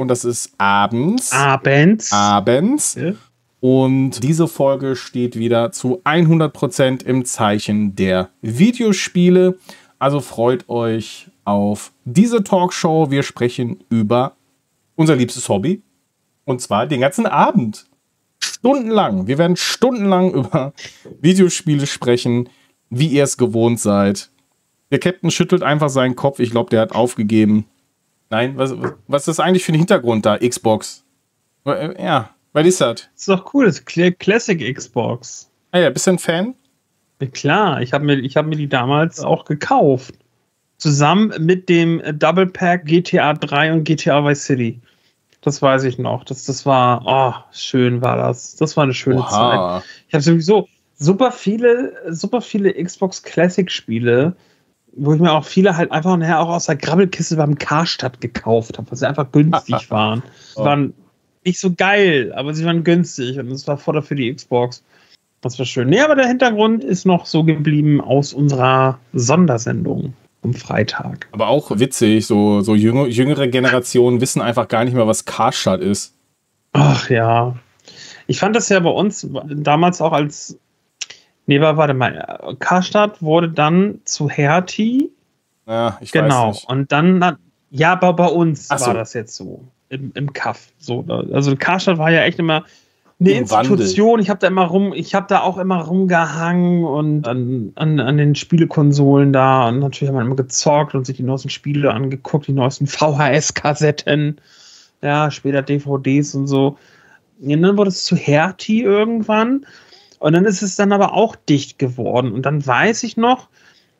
[0.00, 1.32] Und das ist abends.
[1.32, 2.12] Abends.
[2.12, 2.94] Abends.
[2.94, 3.12] Ja.
[3.60, 9.58] Und diese Folge steht wieder zu 100% im Zeichen der Videospiele.
[9.98, 13.10] Also freut euch auf diese Talkshow.
[13.10, 14.36] Wir sprechen über
[14.94, 15.82] unser liebstes Hobby.
[16.44, 17.86] Und zwar den ganzen Abend.
[18.38, 19.26] Stundenlang.
[19.26, 20.72] Wir werden stundenlang über
[21.20, 22.48] Videospiele sprechen,
[22.90, 24.30] wie ihr es gewohnt seid.
[24.90, 26.38] Der Captain schüttelt einfach seinen Kopf.
[26.38, 27.66] Ich glaube, der hat aufgegeben.
[28.30, 28.74] Nein, was,
[29.06, 30.38] was ist das eigentlich für ein Hintergrund da?
[30.38, 31.04] Xbox.
[31.64, 32.94] Äh, ja, was ist das?
[32.94, 35.50] Das ist doch cool, das ist Classic Xbox.
[35.72, 36.54] Ah ja, bist du ein Fan?
[37.32, 40.14] Klar, ich habe mir, hab mir die damals auch gekauft.
[40.78, 44.80] Zusammen mit dem Double Pack GTA 3 und GTA Vice City.
[45.40, 46.24] Das weiß ich noch.
[46.24, 48.56] Das, das war, oh, schön war das.
[48.56, 49.80] Das war eine schöne Oha.
[49.80, 49.88] Zeit.
[50.08, 54.36] Ich habe sowieso super viele, super viele Xbox Classic Spiele,
[54.92, 58.76] wo ich mir auch viele halt einfach nachher auch aus der Grabbelkiste beim Karstadt gekauft
[58.76, 60.22] habe, weil sie einfach günstig waren.
[60.54, 60.94] Sie waren
[61.44, 64.82] nicht so geil, aber sie waren günstig und es war Vorder für die Xbox.
[65.40, 65.88] Das war schön.
[65.88, 71.28] Nee, aber der Hintergrund ist noch so geblieben aus unserer Sondersendung am Freitag.
[71.32, 75.80] Aber auch witzig, so, so jüngere, jüngere Generationen wissen einfach gar nicht mehr, was Karstadt
[75.80, 76.14] ist.
[76.72, 77.56] Ach ja.
[78.26, 80.58] Ich fand das ja bei uns damals auch als.
[81.46, 82.56] Nee, warte mal.
[82.58, 85.10] Karstadt wurde dann zu Hertie.
[85.66, 86.48] Ja, ich genau.
[86.48, 86.68] weiß nicht.
[86.68, 87.38] Und dann,
[87.70, 88.86] ja, aber bei uns so.
[88.86, 89.62] war das jetzt so.
[89.88, 90.72] Im, im Kaff.
[90.78, 92.64] So, also Karstadt war ja echt immer
[93.18, 94.10] eine Institution.
[94.10, 94.22] Wandel.
[94.22, 98.16] Ich habe da immer rum, ich habe da auch immer rumgehangen und an, an, an
[98.18, 102.46] den Spielekonsolen da und natürlich haben wir immer gezockt und sich die neuesten Spiele angeguckt,
[102.46, 104.38] die neuesten VHS-Kassetten,
[105.02, 106.76] ja, später DVDs und so.
[107.40, 109.66] Und dann wurde es zu Hertie irgendwann
[110.18, 113.48] und dann ist es dann aber auch dicht geworden und dann weiß ich noch,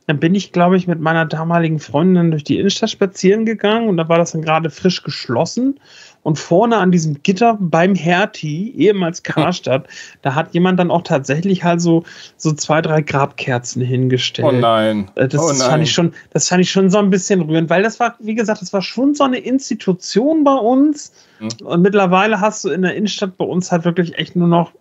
[0.07, 3.97] dann bin ich, glaube ich, mit meiner damaligen Freundin durch die Innenstadt spazieren gegangen und
[3.97, 5.81] da war das dann gerade frisch geschlossen
[6.27, 9.87] und vorne an diesem Gitter beim Hertie, ehemals Karstadt,
[10.23, 12.03] da hat jemand dann auch tatsächlich halt so,
[12.37, 14.49] so zwei, drei Grabkerzen hingestellt.
[14.49, 15.09] Oh nein.
[15.15, 15.71] Äh, das oh nein.
[15.71, 18.35] fand ich schon, das fand ich schon so ein bisschen rührend, weil das war, wie
[18.35, 21.13] gesagt, das war schon so eine Institution bei uns.
[21.39, 21.49] Hm.
[21.65, 24.73] Und mittlerweile hast du in der Innenstadt bei uns halt wirklich echt nur noch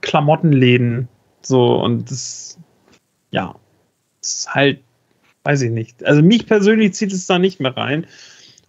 [0.00, 1.08] Klamottenläden.
[1.42, 2.56] So, und das,
[3.32, 3.54] ja,
[4.22, 4.78] ist halt
[5.44, 6.02] weiß ich nicht.
[6.06, 8.06] Also mich persönlich zieht es da nicht mehr rein.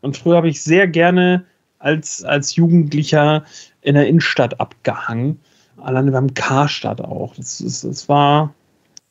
[0.02, 1.45] Und früher habe ich sehr gerne
[1.80, 3.44] als, als Jugendlicher
[3.82, 5.40] in der Innenstadt abgehangen.
[5.78, 7.36] Alleine beim Karstadt auch.
[7.36, 8.54] Das, das, das war,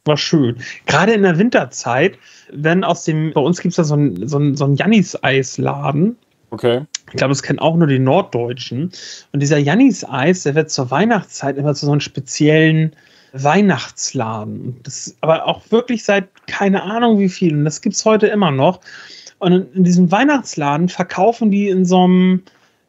[0.05, 0.57] war schön.
[0.87, 2.19] Gerade in der Winterzeit,
[2.53, 6.17] wenn aus dem, bei uns gibt es da so einen so so ein Jannis-Eisladen.
[6.51, 6.83] Okay.
[7.11, 8.91] Ich glaube, das kennen auch nur die Norddeutschen.
[9.33, 12.97] Und dieser Jannis-Eis, der wird zur Weihnachtszeit immer zu so einem speziellen
[13.33, 14.77] Weihnachtsladen.
[14.83, 17.55] Das aber auch wirklich seit keine Ahnung wie viel.
[17.55, 18.81] Und das gibt es heute immer noch.
[19.39, 22.43] Und in, in, diesem Weihnachtsladen verkaufen die in so einem,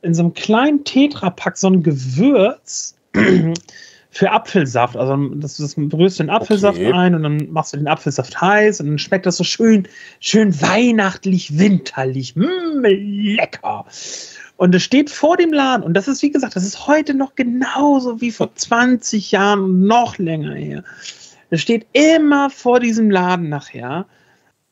[0.07, 2.95] in so einem kleinen Tetrapack so ein Gewürz
[4.09, 4.95] für Apfelsaft.
[4.95, 6.93] Also das, das berührst du den Apfelsaft okay.
[6.93, 9.88] ein und dann machst du den Apfelsaft heiß und dann schmeckt das so schön,
[10.19, 12.35] schön weihnachtlich, winterlich.
[12.35, 13.85] Mmh, lecker.
[14.55, 15.84] Und es steht vor dem Laden.
[15.84, 19.81] Und das ist, wie gesagt, das ist heute noch genauso wie vor 20 Jahren und
[19.85, 20.84] noch länger her.
[21.49, 24.05] Es steht immer vor diesem Laden nachher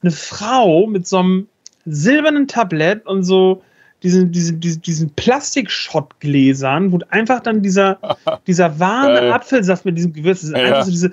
[0.01, 1.47] eine Frau mit so einem
[1.85, 3.61] silbernen Tablett und so
[4.05, 7.97] diesen, diesen, diesen, diesen Plastikshot-Gläsern, wo einfach dann dieser,
[8.47, 10.63] dieser warme Apfelsaft mit diesem Gewürz, sind ja.
[10.63, 11.11] einfach so diese,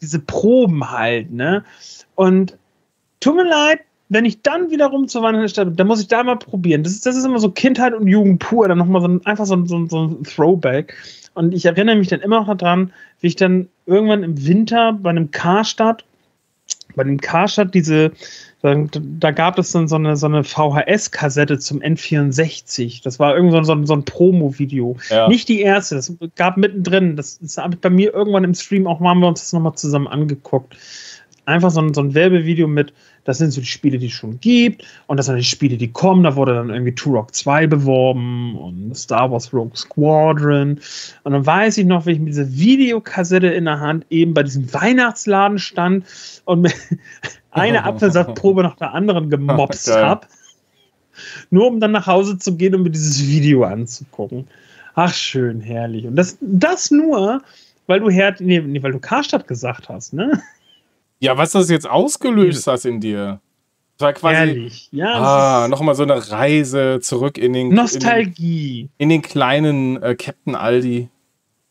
[0.00, 1.64] diese Proben halt, ne?
[2.14, 2.56] Und
[3.18, 6.84] tut mir leid, wenn ich dann wiederum zur Wanderstadt, dann muss ich da mal probieren.
[6.84, 9.44] Das ist, das ist immer so Kindheit und Jugend pur, dann nochmal so ein, einfach
[9.44, 10.94] so ein, so, ein, so ein Throwback.
[11.34, 15.10] Und ich erinnere mich dann immer noch daran, wie ich dann irgendwann im Winter bei
[15.10, 16.04] einem Karstadt,
[16.98, 18.12] bei dem Karstadt diese,
[18.60, 23.02] da, da, gab es dann so eine, so eine VHS-Kassette zum N64.
[23.02, 24.96] Das war irgend so ein, so ein Promo-Video.
[25.08, 25.28] Ja.
[25.28, 27.16] Nicht die erste, das gab mittendrin.
[27.16, 29.52] Das, das habe ich bei mir irgendwann im Stream auch mal, haben wir uns das
[29.52, 30.76] nochmal zusammen angeguckt.
[31.46, 32.92] Einfach so ein, so ein Werbevideo mit
[33.28, 34.86] das sind so die Spiele, die es schon gibt.
[35.06, 36.22] Und das sind die Spiele, die kommen.
[36.22, 40.80] Da wurde dann irgendwie Turok 2 beworben und Star Wars Rogue Squadron.
[41.24, 44.44] Und dann weiß ich noch, wie ich mit dieser Videokassette in der Hand eben bei
[44.44, 46.06] diesem Weihnachtsladen stand
[46.46, 46.74] und
[47.50, 50.26] eine Apfelsaftprobe nach der anderen gemobst habe.
[51.50, 54.48] Nur um dann nach Hause zu gehen und mir dieses Video anzugucken.
[54.94, 56.06] Ach, schön, herrlich.
[56.06, 57.42] Und das, das nur,
[57.88, 60.40] weil du Her nee, nee, weil du Karstadt gesagt hast, ne?
[61.20, 63.40] Ja, was das jetzt ausgelöst hat in dir.
[63.96, 64.36] Das war quasi.
[64.36, 65.64] Ehrlich, ja.
[65.64, 67.70] Ah, nochmal so eine Reise zurück in den.
[67.70, 68.82] Nostalgie.
[68.82, 71.08] In den, in den kleinen äh, Captain Aldi.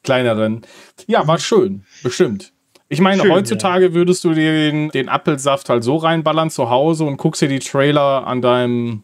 [0.04, 0.62] Kleineren.
[1.08, 1.84] Ja, war schön.
[2.04, 2.54] Bestimmt.
[2.90, 3.94] Ich meine, schön, heutzutage ja.
[3.94, 7.60] würdest du dir den, den Apfelsaft halt so reinballern zu Hause und guckst dir die
[7.60, 9.04] Trailer an deinem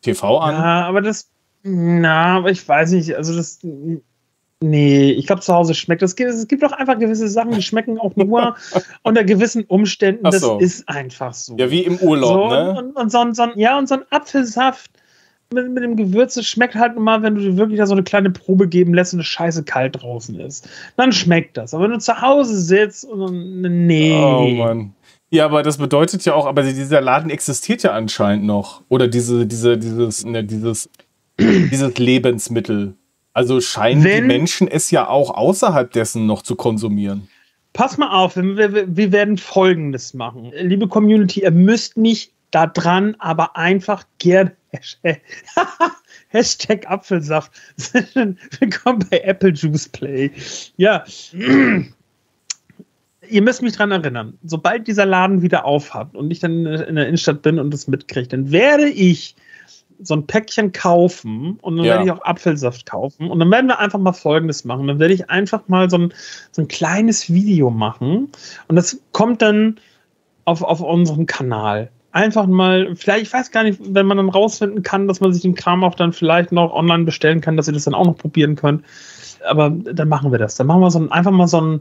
[0.00, 0.54] TV an.
[0.54, 1.30] Ja, aber das.
[1.62, 3.16] Na, aber ich weiß nicht.
[3.16, 3.60] Also, das
[4.62, 6.14] Nee, ich glaube, zu Hause schmeckt es.
[6.18, 8.56] Es gibt auch einfach gewisse Sachen, die schmecken auch nur
[9.02, 10.24] unter gewissen Umständen.
[10.24, 10.58] Das so.
[10.58, 11.56] ist einfach so.
[11.56, 12.78] Ja, wie im Urlaub, so, ne?
[12.78, 14.90] Und, und, so, ein, so, ein, ja, und so ein Apfelsaft
[15.52, 17.92] mit, mit dem Gewürz, das schmeckt halt nur mal, wenn du dir wirklich da so
[17.92, 20.68] eine kleine Probe geben lässt und es scheiße kalt draußen ist.
[20.96, 21.74] Dann schmeckt das.
[21.74, 24.14] Aber wenn du zu Hause sitzt und nee.
[24.14, 24.94] Oh Mann.
[25.30, 28.82] Ja, aber das bedeutet ja auch, aber dieser Laden existiert ja anscheinend noch.
[28.88, 30.90] Oder diese, diese, dieses, ne, dieses,
[31.40, 32.94] dieses Lebensmittel.
[33.34, 37.28] Also scheinen Wenn, die Menschen es ja auch außerhalb dessen noch zu konsumieren.
[37.72, 40.52] Pass mal auf, wir, wir werden Folgendes machen.
[40.60, 44.52] Liebe Community, ihr müsst mich da dran, aber einfach gerne.
[46.28, 47.52] Hashtag Apfelsaft.
[48.60, 50.30] Willkommen bei Apple Juice Play.
[50.76, 51.04] Ja.
[53.28, 57.06] ihr müsst mich dran erinnern, sobald dieser Laden wieder aufhat und ich dann in der
[57.06, 59.34] Innenstadt bin und das mitkriege, dann werde ich
[60.02, 61.94] so ein Päckchen kaufen und dann ja.
[61.94, 63.30] werde ich auch Apfelsaft kaufen.
[63.30, 64.86] Und dann werden wir einfach mal Folgendes machen.
[64.86, 66.14] Dann werde ich einfach mal so ein,
[66.50, 68.28] so ein kleines Video machen.
[68.68, 69.78] Und das kommt dann
[70.44, 71.90] auf, auf unseren Kanal.
[72.12, 75.42] Einfach mal, vielleicht, ich weiß gar nicht, wenn man dann rausfinden kann, dass man sich
[75.42, 78.18] den Kram auch dann vielleicht noch online bestellen kann, dass ihr das dann auch noch
[78.18, 78.84] probieren könnt.
[79.48, 80.56] Aber dann machen wir das.
[80.56, 81.80] Dann machen wir so ein, einfach mal so ein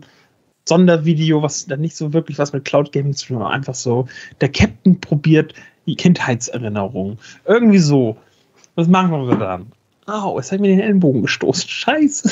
[0.65, 4.07] Sondervideo, was dann nicht so wirklich was mit Cloud Gaming zu tun hat, einfach so,
[4.41, 5.53] der Captain probiert
[5.95, 7.17] Kindheitserinnerung.
[7.45, 8.17] Irgendwie so.
[8.75, 9.71] Was machen wir dann?
[10.05, 11.69] Au, es hat mir den Ellenbogen gestoßen.
[11.69, 12.31] Scheiße.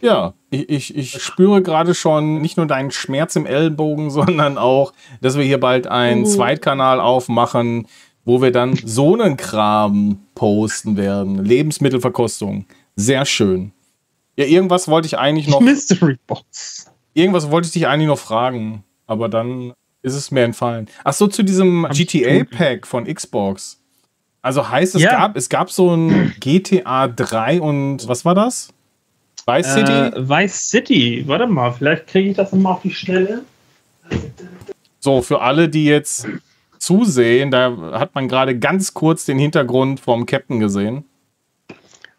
[0.00, 4.92] Ja, ich, ich, ich spüre gerade schon nicht nur deinen Schmerz im Ellenbogen, sondern auch,
[5.20, 6.28] dass wir hier bald einen uh.
[6.28, 7.86] Zweitkanal aufmachen,
[8.24, 11.44] wo wir dann so einen Kram posten werden.
[11.44, 12.66] Lebensmittelverkostung.
[12.96, 13.72] Sehr schön.
[14.36, 15.60] Ja, irgendwas wollte ich eigentlich noch.
[15.60, 16.90] Mystery Box.
[17.14, 20.88] Irgendwas wollte ich dich eigentlich noch fragen, aber dann ist es mir entfallen.
[21.04, 23.80] Ach so, zu diesem GTA-Pack von Xbox.
[24.42, 25.12] Also heißt es, ja.
[25.12, 28.72] gab, es gab so ein GTA 3 und was war das?
[29.46, 29.92] Vice City?
[29.92, 33.44] Äh, Vice City, warte mal, vielleicht kriege ich das nochmal auf die Schnelle.
[34.98, 36.26] So, für alle, die jetzt
[36.78, 41.04] zusehen, da hat man gerade ganz kurz den Hintergrund vom Captain gesehen.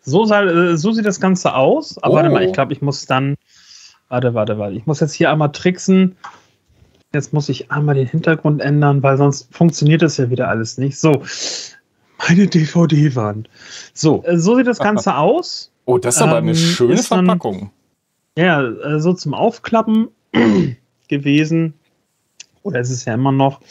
[0.01, 2.01] So, äh, so sieht das Ganze aus.
[2.01, 2.15] Aber oh.
[2.17, 3.35] warte mal, ich glaube, ich muss dann.
[4.09, 4.75] Warte, warte, warte.
[4.75, 6.17] Ich muss jetzt hier einmal tricksen
[7.13, 10.97] Jetzt muss ich einmal den Hintergrund ändern, weil sonst funktioniert das ja wieder alles nicht.
[10.97, 11.21] So,
[12.27, 13.49] meine DVD-Wand.
[13.93, 15.71] So, äh, so sieht das Ganze aus.
[15.85, 17.71] Oh, das ist aber ähm, eine schöne Verpackung.
[18.35, 20.07] Dann, ja, äh, so zum Aufklappen
[21.07, 21.75] gewesen.
[22.63, 23.61] Oder ist es ja immer noch,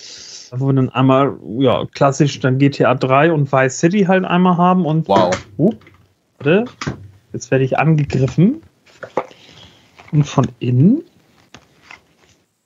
[0.52, 4.84] wo wir dann einmal, ja, klassisch dann GTA 3 und Vice City halt einmal haben
[4.84, 5.08] und.
[5.08, 5.34] Wow.
[5.56, 5.72] Uh,
[6.38, 6.66] warte,
[7.32, 8.62] jetzt werde ich angegriffen.
[10.12, 11.02] Und von innen.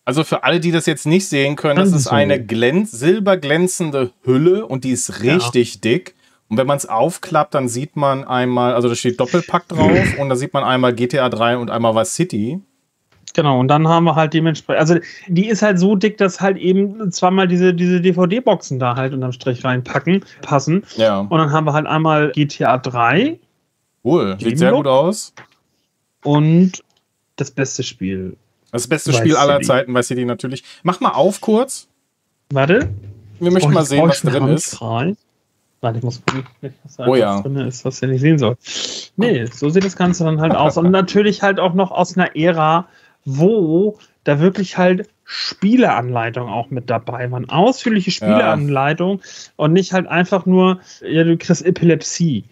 [0.07, 4.65] Also für alle, die das jetzt nicht sehen können, das ist eine glänz silberglänzende Hülle
[4.65, 5.81] und die ist richtig ja.
[5.81, 6.15] dick.
[6.49, 10.29] Und wenn man es aufklappt, dann sieht man einmal, also da steht Doppelpack drauf und
[10.29, 12.61] da sieht man einmal GTA 3 und einmal Vice City.
[13.35, 14.97] Genau, und dann haben wir halt dementsprechend, also
[15.27, 19.33] die ist halt so dick, dass halt eben zweimal diese, diese DVD-Boxen da halt unterm
[19.33, 20.85] Strich reinpacken, passen.
[20.97, 21.19] Ja.
[21.19, 23.41] Und dann haben wir halt einmal GTA 3.
[24.05, 25.35] Cool, sieht sehr gut aus.
[26.23, 26.85] Und
[27.35, 28.37] das beste Spiel.
[28.77, 29.67] Das beste Vice Spiel aller City.
[29.67, 30.65] Zeiten, Vice City natürlich.
[30.83, 31.89] Mach mal auf kurz.
[32.51, 32.91] Warte.
[33.41, 34.81] Wir möchten oh, mal sehen, was drin ist.
[34.81, 36.47] Warte, ich muss gucken,
[36.85, 37.43] was da oh, ja.
[37.43, 38.57] drin ist, was ihr nicht sehen soll.
[39.17, 40.77] Nee, so sieht das Ganze dann halt aus.
[40.77, 42.89] Und natürlich halt auch noch aus einer Ära,
[43.25, 47.49] wo da wirklich halt Spieleanleitungen auch mit dabei waren.
[47.49, 49.53] Ausführliche Spieleanleitungen ja.
[49.57, 52.45] und nicht halt einfach nur, ja, du kriegst Epilepsie,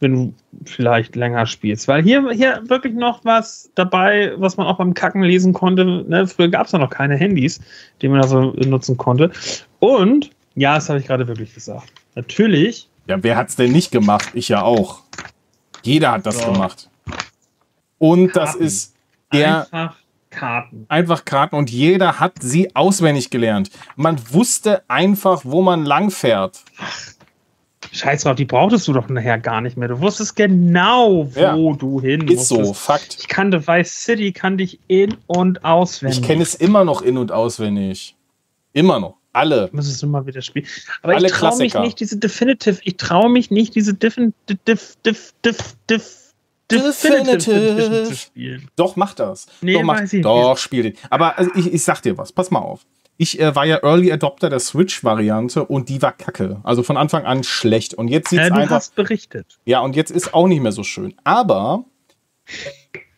[0.00, 1.88] wenn du vielleicht länger spielst.
[1.88, 5.84] Weil hier, hier wirklich noch was dabei, was man auch beim Kacken lesen konnte.
[5.84, 6.26] Ne?
[6.26, 7.60] Früher gab es ja noch keine Handys,
[8.02, 9.30] die man da so nutzen konnte.
[9.78, 11.92] Und, ja, das habe ich gerade wirklich gesagt.
[12.14, 12.88] Natürlich.
[13.06, 14.30] Ja, wer hat es denn nicht gemacht?
[14.34, 15.02] Ich ja auch.
[15.82, 16.52] Jeder hat das so.
[16.52, 16.90] gemacht.
[17.98, 18.38] Und Karten.
[18.38, 18.94] das ist
[19.32, 19.60] der.
[19.72, 19.96] Einfach
[20.30, 20.86] Karten.
[20.88, 23.70] Einfach Karten und jeder hat sie auswendig gelernt.
[23.96, 26.62] Man wusste einfach, wo man lang fährt.
[27.96, 29.88] Scheiß drauf, die brauchtest du doch nachher gar nicht mehr.
[29.88, 31.56] Du wusstest genau, wo ja.
[31.76, 32.64] du hin Ist musstest.
[32.66, 33.16] so, Fakt.
[33.18, 36.20] Ich kannte Vice City, kannte ich in- und auswendig.
[36.20, 38.14] Ich kenne es immer noch in- und auswendig.
[38.72, 39.16] Immer noch.
[39.32, 39.68] Alle.
[39.72, 40.66] Müsstest du mal wieder spielen.
[41.02, 44.96] Aber Alle ich traue mich nicht, diese Definitive, ich traue mich nicht, diese Defin, Diff,
[45.04, 46.32] Diff, Diff, Diff,
[46.70, 48.14] Definitive.
[48.14, 48.68] spielen.
[48.76, 49.46] Doch, mach das.
[49.60, 50.94] Nee, doch, mach, doch spiel den.
[51.10, 52.86] Aber also, ich, ich sag dir was, pass mal auf.
[53.18, 56.60] Ich äh, war ja Early Adopter der Switch-Variante und die war kacke.
[56.62, 57.94] Also von Anfang an schlecht.
[57.94, 58.68] Und jetzt sieht es äh, einfach.
[58.68, 59.58] Du hast berichtet.
[59.64, 61.14] Ja, und jetzt ist auch nicht mehr so schön.
[61.24, 61.84] Aber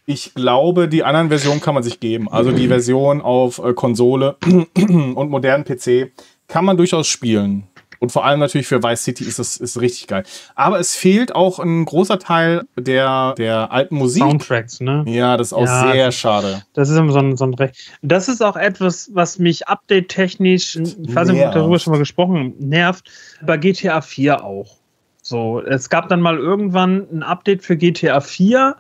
[0.07, 2.31] ich glaube, die anderen Versionen kann man sich geben.
[2.31, 4.37] Also die Version auf äh, Konsole
[4.77, 6.13] und modernen PC
[6.47, 7.65] kann man durchaus spielen.
[8.01, 10.23] Und vor allem natürlich für Vice City ist das ist richtig geil.
[10.55, 14.23] Aber es fehlt auch ein großer Teil der, der alten Musik.
[14.23, 15.05] Soundtracks, ne?
[15.07, 16.63] Ja, das ist auch ja, sehr schade.
[16.75, 17.93] Das ist immer so ein, so ein Recht.
[18.03, 22.55] Das ist auch etwas, was mich update-technisch, ich weiß nicht, ob darüber schon mal gesprochen,
[22.59, 23.11] nervt.
[23.43, 24.77] Bei GTA 4 auch.
[25.23, 28.77] So, es gab dann mal irgendwann ein Update für GTA 4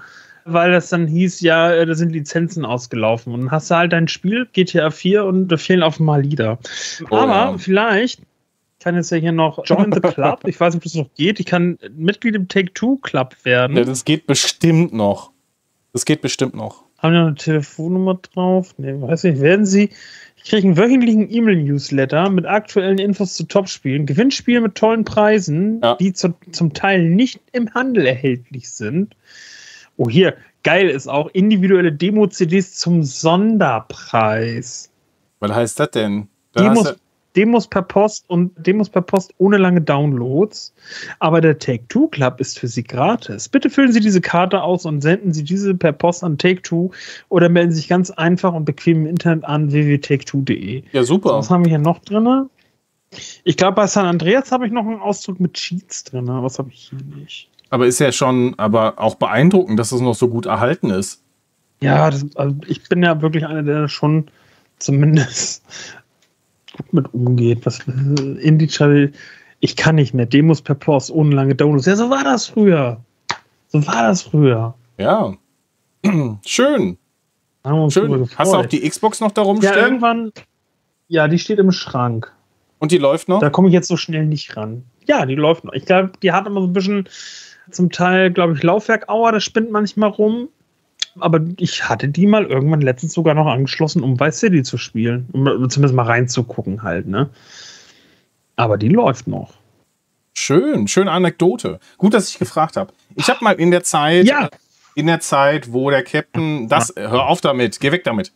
[0.50, 3.34] weil das dann hieß, ja, da sind Lizenzen ausgelaufen.
[3.34, 6.58] Und dann hast du halt dein Spiel, GTA 4, und da fehlen auf einmal Lieder.
[7.10, 7.58] Oh, Aber ja.
[7.58, 8.22] vielleicht
[8.88, 10.40] kann jetzt ja hier noch Join the Club.
[10.46, 11.40] Ich weiß nicht, ob das noch geht.
[11.40, 13.76] Ich kann Mitglied im Take-Two-Club werden.
[13.76, 15.30] Ja, das geht bestimmt noch.
[15.92, 16.84] Das geht bestimmt noch.
[16.96, 18.74] Haben wir noch eine Telefonnummer drauf?
[18.78, 19.42] Ne, weiß nicht.
[19.42, 19.90] Werden Sie.
[20.36, 25.96] Ich kriege einen wöchentlichen E-Mail-Newsletter mit aktuellen Infos zu Topspielen, Gewinnspielen mit tollen Preisen, ja.
[25.96, 29.14] die zu, zum Teil nicht im Handel erhältlich sind.
[29.98, 34.90] Oh, hier, geil ist auch individuelle Demo-CDs zum Sonderpreis.
[35.40, 36.28] Was heißt das denn?
[36.52, 36.96] Da Demos,
[37.38, 40.74] Demos per Post und Demos per Post ohne lange Downloads.
[41.20, 43.48] Aber der Take-Two Club ist für Sie gratis.
[43.48, 46.90] Bitte füllen Sie diese Karte aus und senden Sie diese per Post an Take-Two
[47.28, 50.82] oder melden Sie sich ganz einfach und bequem im Internet an www.take2.de.
[50.90, 51.34] Ja, super.
[51.34, 52.48] was haben wir hier noch drin?
[53.44, 56.26] Ich glaube, bei San Andreas habe ich noch einen Ausdruck mit Cheats drin.
[56.26, 57.48] Was habe ich hier nicht?
[57.70, 61.22] Aber ist ja schon, aber auch beeindruckend, dass es noch so gut erhalten ist.
[61.80, 64.28] Ja, das, also ich bin ja wirklich einer, der schon
[64.80, 65.62] zumindest
[66.78, 67.66] gut mit umgeht.
[67.66, 68.68] Was Indie
[69.60, 70.26] ich kann nicht mehr.
[70.26, 71.86] Demos per Post ohne lange Downloads.
[71.86, 73.00] Ja, so war das früher.
[73.68, 74.74] So war das früher.
[74.98, 75.34] Ja.
[76.46, 76.98] Schön.
[77.90, 78.28] Schön.
[78.36, 80.32] Hast du auch die Xbox noch darum Ja, irgendwann.
[81.08, 82.32] Ja, die steht im Schrank.
[82.78, 83.40] Und die läuft noch?
[83.40, 84.84] Da komme ich jetzt so schnell nicht ran.
[85.06, 85.72] Ja, die läuft noch.
[85.72, 87.08] Ich glaube, die hat immer so ein bisschen
[87.70, 90.48] zum Teil, glaube ich, Laufwerkauer, das spinnt manchmal rum
[91.20, 95.28] aber ich hatte die mal irgendwann letztens sogar noch angeschlossen, um Vice City zu spielen.
[95.32, 97.30] Um zumindest mal reinzugucken halt, ne?
[98.56, 99.54] Aber die läuft noch.
[100.34, 101.80] Schön, schöne Anekdote.
[101.96, 102.92] Gut, dass ich gefragt habe.
[103.16, 104.48] Ich habe mal in der Zeit, ja.
[104.94, 108.32] in der Zeit, wo der Captain das, hör auf damit, geh weg damit.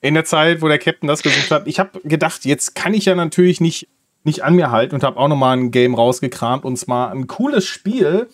[0.00, 3.06] In der Zeit, wo der Captain das gesucht hat, ich habe gedacht, jetzt kann ich
[3.06, 3.88] ja natürlich nicht,
[4.22, 7.26] nicht an mir halten und habe auch noch mal ein Game rausgekramt und zwar ein
[7.26, 8.28] cooles Spiel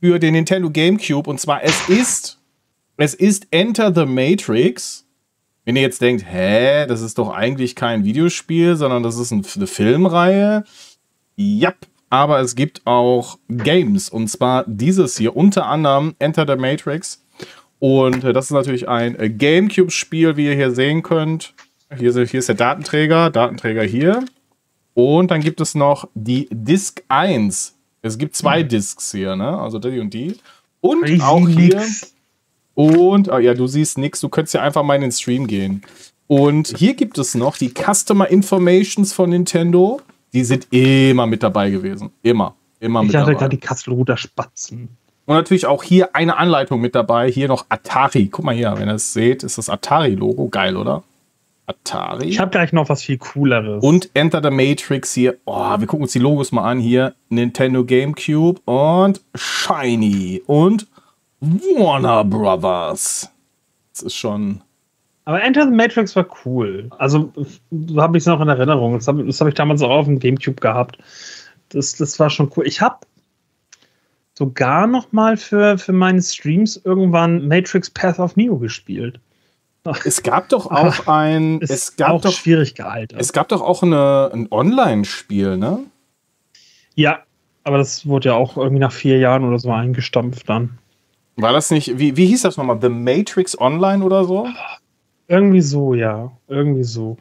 [0.00, 2.38] für den Nintendo GameCube und zwar es ist
[2.96, 5.06] es ist Enter the Matrix
[5.64, 9.66] Wenn ihr jetzt denkt, hä, das ist doch eigentlich kein Videospiel, sondern das ist eine
[9.66, 10.64] Filmreihe.
[11.36, 11.72] Ja,
[12.10, 17.24] aber es gibt auch Games und zwar dieses hier, unter anderem Enter the Matrix.
[17.78, 21.54] Und äh, das ist natürlich ein äh, GameCube-Spiel, wie ihr hier sehen könnt.
[21.96, 24.24] Hier, hier ist der Datenträger, Datenträger hier.
[24.94, 27.74] Und dann gibt es noch die Disk 1.
[28.02, 28.68] Es gibt zwei hm.
[28.68, 29.58] Discs hier, ne?
[29.58, 30.36] Also die und die.
[30.80, 31.80] Und ich auch hier.
[31.80, 32.13] Nix.
[32.74, 34.20] Und, oh ja, du siehst nichts.
[34.20, 35.82] Du könntest ja einfach mal in den Stream gehen.
[36.26, 40.00] Und hier gibt es noch die Customer Informations von Nintendo.
[40.32, 42.10] Die sind immer mit dabei gewesen.
[42.22, 42.54] Immer.
[42.80, 43.22] Immer ich mit dabei.
[43.22, 44.88] Ich hatte gerade die Kastelruder Spatzen.
[45.26, 47.30] Und natürlich auch hier eine Anleitung mit dabei.
[47.30, 48.28] Hier noch Atari.
[48.28, 50.48] Guck mal hier, wenn ihr es seht, ist das Atari-Logo.
[50.48, 51.02] Geil, oder?
[51.66, 52.26] Atari.
[52.26, 53.82] Ich habe gleich noch was viel cooleres.
[53.82, 55.38] Und Enter the Matrix hier.
[55.46, 56.78] Oh, wir gucken uns die Logos mal an.
[56.78, 60.86] Hier Nintendo GameCube und Shiny und
[61.44, 63.30] Warner Brothers.
[63.92, 64.62] Das ist schon.
[65.24, 66.90] Aber Enter the Matrix war cool.
[66.98, 67.32] Also,
[67.70, 68.94] so habe ich es noch in Erinnerung.
[68.94, 70.98] Das habe hab ich damals auch auf dem GameCube gehabt.
[71.70, 72.66] Das, das war schon cool.
[72.66, 72.98] Ich habe
[74.34, 79.20] sogar noch mal für, für meine Streams irgendwann Matrix Path of Neo gespielt.
[80.06, 81.60] Es gab doch auch ein.
[81.60, 83.20] Es gab auch doch, schwierig gealtert.
[83.20, 85.80] Es gab doch auch eine, ein Online-Spiel, ne?
[86.94, 87.18] Ja,
[87.64, 90.78] aber das wurde ja auch irgendwie nach vier Jahren oder so eingestampft dann.
[91.36, 92.78] War das nicht, wie, wie hieß das nochmal?
[92.80, 94.48] The Matrix Online oder so?
[95.26, 96.30] Irgendwie so, ja.
[96.48, 97.16] Irgendwie so.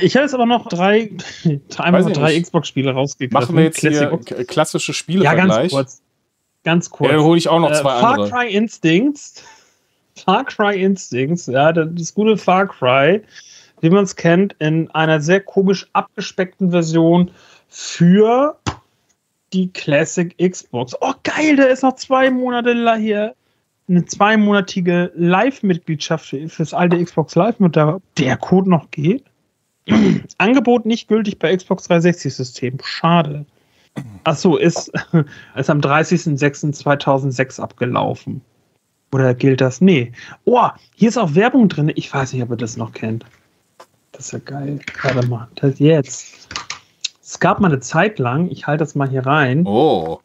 [0.00, 1.10] Ich habe jetzt aber noch drei,
[1.76, 3.34] einmal drei Xbox-Spiele rausgegriffen.
[3.34, 6.02] Machen wir jetzt Classic hier klassische Spiele Ja, ganz kurz.
[6.64, 7.12] Ganz kurz.
[7.12, 8.30] Ja, hole ich auch noch zwei äh, Far andere.
[8.30, 9.42] Cry Instincts.
[10.24, 13.22] Far Cry Instincts, ja, das gute Far Cry,
[13.80, 17.30] wie man es kennt, in einer sehr komisch abgespeckten Version
[17.68, 18.58] für
[19.52, 20.94] die Classic Xbox.
[21.00, 23.34] Oh, geil, da ist noch zwei Monate hier
[23.88, 28.00] eine zweimonatige Live-Mitgliedschaft fürs alte Xbox Live mit der,
[28.36, 29.24] Code noch geht.
[30.38, 32.78] Angebot nicht gültig bei Xbox 360-System.
[32.82, 33.46] Schade.
[34.24, 34.92] Achso, ist,
[35.56, 38.42] ist am 30.06.2006 abgelaufen.
[39.10, 39.80] Oder gilt das?
[39.80, 40.12] Nee.
[40.44, 41.90] Oh, hier ist auch Werbung drin.
[41.94, 43.24] Ich weiß nicht, ob ihr das noch kennt.
[44.12, 44.80] Das ist ja geil.
[45.02, 45.48] Warte mal.
[45.54, 46.48] Das jetzt.
[47.22, 49.66] Es gab mal eine Zeit lang, ich halte das mal hier rein.
[49.66, 50.20] Oh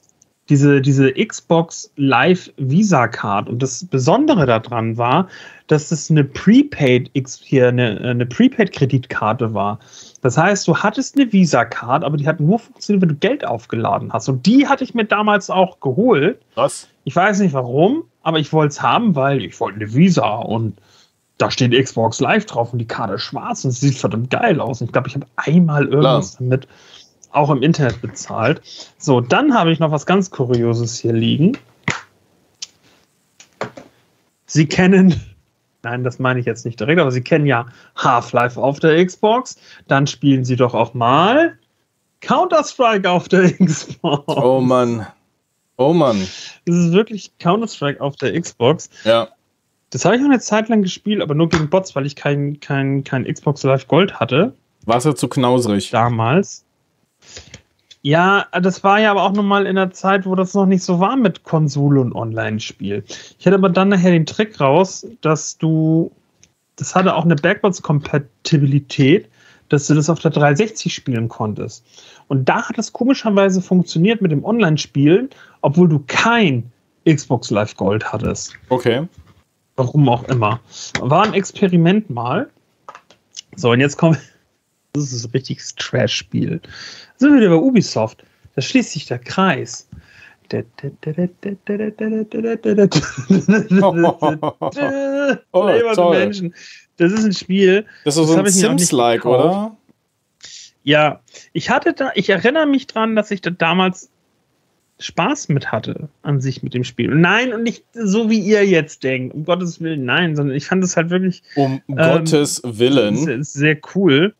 [0.49, 3.48] diese, diese Xbox Live Visa Card.
[3.48, 5.28] Und das Besondere daran war,
[5.68, 7.10] dass es eine Prepaid
[7.41, 9.80] hier eine, eine Prepaid Kreditkarte war.
[10.22, 13.45] Das heißt, du hattest eine Visa Card, aber die hat nur funktioniert, wenn du Geld
[13.45, 14.28] aufgeladen hast.
[14.28, 16.41] Und die hatte ich mir damals auch geholt.
[16.56, 16.90] Was?
[17.06, 20.78] Ich weiß nicht warum, aber ich wollte es haben, weil ich wollte eine Visa und
[21.38, 24.60] da steht Xbox Live drauf und die Karte ist schwarz und es sieht verdammt geil
[24.60, 24.82] aus.
[24.82, 26.49] Und ich glaube, ich habe einmal irgendwas Klar.
[26.49, 26.68] damit
[27.34, 28.61] auch im Internet bezahlt.
[28.97, 31.57] So, dann habe ich noch was ganz Kurioses hier liegen.
[34.45, 35.19] Sie kennen,
[35.84, 37.65] nein, das meine ich jetzt nicht direkt, aber Sie kennen ja
[37.95, 39.57] Half-Life auf der Xbox.
[39.88, 41.57] Dann spielen Sie doch auch mal
[42.22, 44.23] Counter-Strike auf der Xbox.
[44.27, 45.07] Oh Mann.
[45.77, 46.22] Oh Mann.
[46.65, 48.89] Das ist wirklich Counter-Strike auf der Xbox.
[49.03, 49.30] Ja.
[49.89, 52.60] Das habe ich noch eine Zeit lang gespielt, aber nur gegen Bots, weil ich kein,
[52.60, 54.53] kein, kein Xbox Live Gold hatte.
[54.85, 55.91] Warst du zu knausrig?
[55.91, 56.65] Damals.
[58.06, 61.00] Ja, das war ja aber auch nochmal in der Zeit, wo das noch nicht so
[61.00, 63.02] war mit Konsole und Online-Spiel.
[63.40, 66.12] Ich hatte aber dann nachher den Trick raus, dass du,
[66.76, 69.30] das hatte auch eine Backwards-Kompatibilität,
[69.70, 71.86] dass du das auf der 360 spielen konntest.
[72.28, 75.30] Und da hat das komischerweise funktioniert mit dem Online-Spielen,
[75.62, 76.70] obwohl du kein
[77.08, 78.54] Xbox Live Gold hattest.
[78.68, 79.08] Okay.
[79.78, 80.60] Warum auch immer.
[81.00, 82.50] War ein Experiment mal.
[83.56, 84.18] So, und jetzt kommen
[84.94, 86.61] das ist ein richtiges Trash-Spiel.
[87.18, 88.24] Sind wir wieder bei Ubisoft.
[88.56, 89.90] Da schließt sich der Kreis.
[95.52, 96.53] oh, Menschen.
[96.98, 97.86] Das ist ein Spiel.
[98.06, 99.76] Das ist so ein Sims-like, oder?
[100.84, 101.22] Ja,
[101.53, 104.11] ich hatte da, ich erinnere mich dran, dass ich da damals
[104.99, 107.15] Spaß mit hatte an sich mit dem Spiel.
[107.15, 110.84] Nein, und nicht so wie ihr jetzt denkt, um Gottes Willen, nein, sondern ich fand
[110.84, 111.41] es halt wirklich.
[111.56, 113.15] Um ähm, Gottes Willen.
[113.15, 114.36] Sehr, sehr cool.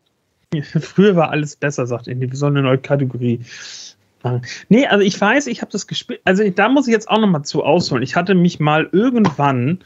[0.80, 2.30] Früher war alles besser, sagt Indy.
[2.30, 3.40] Wir sollen eine neue Kategorie
[4.22, 4.42] machen.
[4.68, 6.20] Nee, also ich weiß, ich habe das gespielt.
[6.24, 8.02] Also da muss ich jetzt auch noch mal zu ausholen.
[8.02, 9.80] Ich hatte mich mal irgendwann,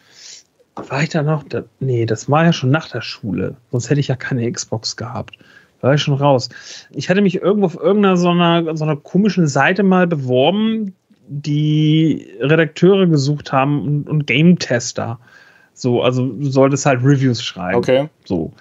[0.74, 1.43] war ich da noch?
[1.45, 3.57] Da, nee, das war ja schon nach der Schule.
[3.70, 5.36] Sonst hätte ich ja keine Xbox gehabt.
[5.81, 6.49] Da war ich schon raus.
[6.93, 10.95] Ich hatte mich irgendwo auf irgendeiner so einer, so einer komischen Seite mal beworben,
[11.28, 15.19] die Redakteure gesucht haben und, und Game-Tester.
[15.74, 17.78] So, also du solltest halt Reviews schreiben.
[17.78, 18.09] Okay.
[18.24, 18.53] So.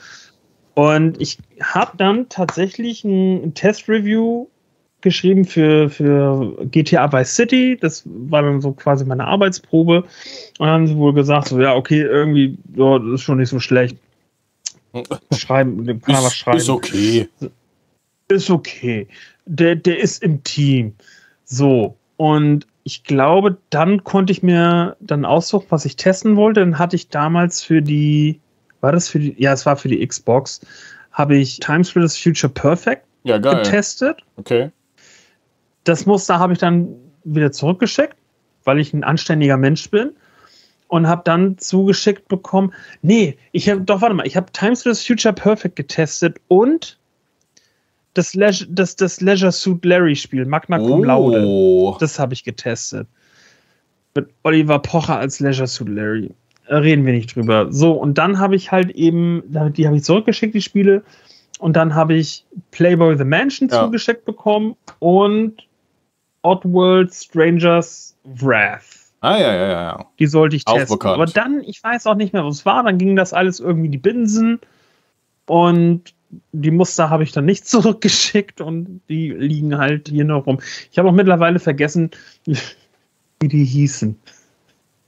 [0.77, 4.45] Und ich habe dann tatsächlich ein Test-Review
[5.01, 7.77] geschrieben für, für GTA Vice City.
[7.81, 10.03] Das war dann so quasi meine Arbeitsprobe.
[10.03, 10.07] Und
[10.59, 13.59] dann haben sie wohl gesagt, so, ja, okay, irgendwie, ja, das ist schon nicht so
[13.59, 13.97] schlecht.
[15.35, 16.57] schreiben, kann ist, was schreiben.
[16.59, 17.27] Ist okay.
[18.27, 19.07] Ist okay.
[19.47, 20.93] Der, der ist im Team.
[21.43, 21.97] So.
[22.17, 26.59] Und ich glaube, dann konnte ich mir dann aussuchen, was ich testen wollte.
[26.59, 28.41] Dann hatte ich damals für die,
[28.81, 30.61] war das für die, ja, es war für die Xbox,
[31.11, 34.23] habe ich Time Splitters Future Perfect ja, getestet.
[34.35, 34.71] Okay.
[35.83, 36.89] Das Muster habe ich dann
[37.23, 38.15] wieder zurückgeschickt,
[38.63, 40.11] weil ich ein anständiger Mensch bin.
[40.89, 45.05] Und habe dann zugeschickt bekommen, nee, ich habe, doch, warte mal, ich habe Time Splitters
[45.05, 46.97] Future Perfect getestet und
[48.13, 51.43] das, Leisure, das, das Leisure Suit Larry Spiel, Magna Cum Laude.
[51.45, 51.97] Oh.
[51.99, 53.05] Das habe ich getestet.
[54.15, 56.31] Mit Oliver Pocher als Leisure Suit Larry.
[56.69, 57.71] Reden wir nicht drüber.
[57.71, 61.03] So, und dann habe ich halt eben, die habe ich zurückgeschickt, die Spiele.
[61.59, 63.85] Und dann habe ich Playboy the Mansion Ja.
[63.85, 65.67] zugeschickt bekommen und
[66.43, 68.83] Oddworld Strangers Wrath.
[69.21, 70.05] Ah, ja, ja, ja, ja.
[70.19, 70.95] Die sollte ich testen.
[70.97, 71.15] bekannt.
[71.15, 72.83] Aber dann, ich weiß auch nicht mehr, was es war.
[72.83, 74.59] Dann ging das alles irgendwie die Binsen.
[75.47, 76.13] Und
[76.51, 80.59] die Muster habe ich dann nicht zurückgeschickt und die liegen halt hier noch rum.
[80.91, 82.11] Ich habe auch mittlerweile vergessen,
[82.45, 84.19] wie die hießen.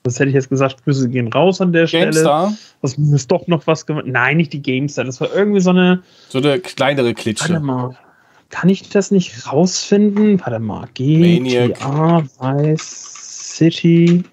[0.10, 2.06] Das hätte ich jetzt gesagt, Grüße gehen raus an der Stelle.
[2.06, 4.06] GameStar, Das ist doch noch was gemacht.
[4.08, 5.06] Nein, nicht die GameStar.
[5.06, 6.02] Das war irgendwie so eine.
[6.30, 7.60] so eine kleinere Warte Klitsche.
[7.60, 7.98] mal.
[8.50, 10.40] Kann ich das nicht rausfinden?
[10.42, 10.88] Warte mal.
[10.96, 14.24] GTA Vice City.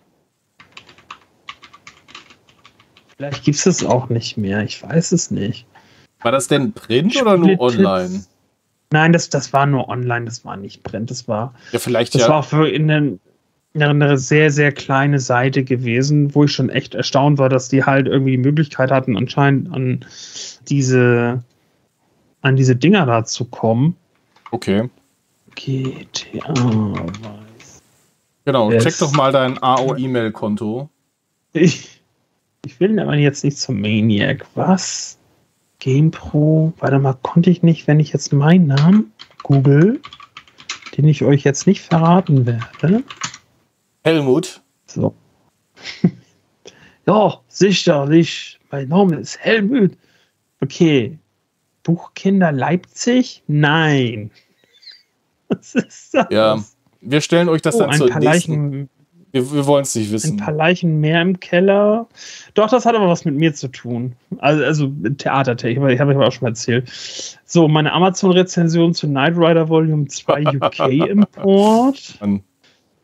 [3.16, 4.62] Vielleicht gibt es das auch nicht mehr.
[4.62, 5.66] Ich weiß es nicht.
[6.23, 8.24] War das denn Print oder nur online?
[8.93, 10.27] Nein, das, das war nur online.
[10.27, 11.11] Das war nicht Print.
[11.11, 12.28] Das war, Ja, vielleicht das ja.
[12.28, 13.20] war für in den,
[13.82, 18.07] eine sehr, sehr kleine Seite gewesen, wo ich schon echt erstaunt war, dass die halt
[18.07, 20.05] irgendwie die Möglichkeit hatten, anscheinend an
[20.69, 21.43] diese,
[22.43, 23.97] an diese Dinger da zu kommen.
[24.51, 24.89] Okay.
[25.55, 26.53] GTA.
[28.44, 28.70] Genau.
[28.70, 28.85] Yes.
[28.85, 30.89] Check doch mal dein AO-E-Mail-Konto.
[31.53, 32.01] Ich,
[32.65, 34.47] ich will aber jetzt nicht zum Maniac.
[34.55, 35.19] Was?
[35.81, 36.73] GamePro.
[36.78, 39.12] Warte mal, konnte ich nicht, wenn ich jetzt meinen Namen
[39.43, 40.01] google,
[40.97, 43.03] den ich euch jetzt nicht verraten werde.
[44.06, 44.62] Helmut.
[44.86, 45.16] So.
[47.08, 48.60] ja, sicherlich.
[48.70, 49.98] Mein Name ist Helmut.
[50.60, 51.18] Okay.
[51.82, 53.42] Buchkinder Leipzig?
[53.48, 54.30] Nein.
[55.48, 56.26] Was ist das?
[56.30, 56.62] Ja.
[57.00, 58.52] Wir stellen euch das Oh, dann ein zur paar nächsten.
[58.52, 58.88] Leichen
[59.32, 60.36] Wir, wir wollen es nicht Ein wissen.
[60.36, 62.06] paar Leichen mehr im Keller.
[62.54, 64.14] Doch, das hat aber was mit mir zu tun.
[64.38, 66.88] Also, also ich habe ich aber auch schon mal erzählt.
[67.44, 72.18] So, meine Amazon-Rezension zu Knight Rider Volume 2 UK Import.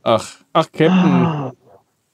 [0.02, 0.92] Ach, ach, Captain.
[0.92, 1.52] Ah,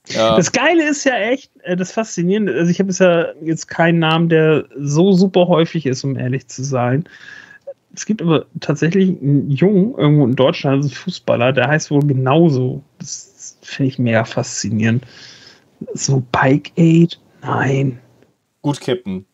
[0.09, 0.37] Ja.
[0.37, 3.99] das Geile ist ja echt, äh, das Faszinierende, also ich habe es ja jetzt keinen
[3.99, 7.05] Namen, der so super häufig ist, um ehrlich zu sein.
[7.95, 12.07] Es gibt aber tatsächlich einen Jungen irgendwo in Deutschland, also einen Fußballer, der heißt wohl
[12.07, 12.83] genauso.
[12.99, 15.05] Das finde ich mega faszinierend.
[15.95, 17.21] So Bike Aid?
[17.43, 18.01] Nein.
[18.63, 19.27] Gut, Captain.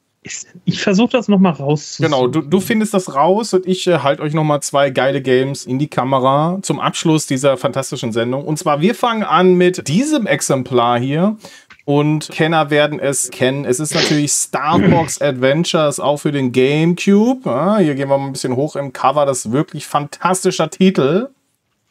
[0.64, 2.10] Ich, versuche das nochmal rauszusuchen.
[2.10, 5.66] Genau, du, du findest das raus und ich äh, halte euch nochmal zwei geile Games
[5.66, 8.44] in die Kamera zum Abschluss dieser fantastischen Sendung.
[8.44, 11.36] Und zwar, wir fangen an mit diesem Exemplar hier.
[11.84, 13.66] Und Kenner werden es kennen.
[13.66, 17.42] Es ist natürlich Star Fox Adventures auch für den GameCube.
[17.44, 19.26] Ja, hier gehen wir mal ein bisschen hoch im Cover.
[19.26, 21.28] Das ist wirklich fantastischer Titel.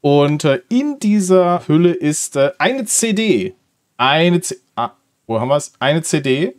[0.01, 3.53] Und äh, in dieser Hülle ist äh, eine CD.
[3.95, 4.91] Eine C ah,
[5.27, 5.73] wo haben wir es?
[5.79, 6.55] Eine CD.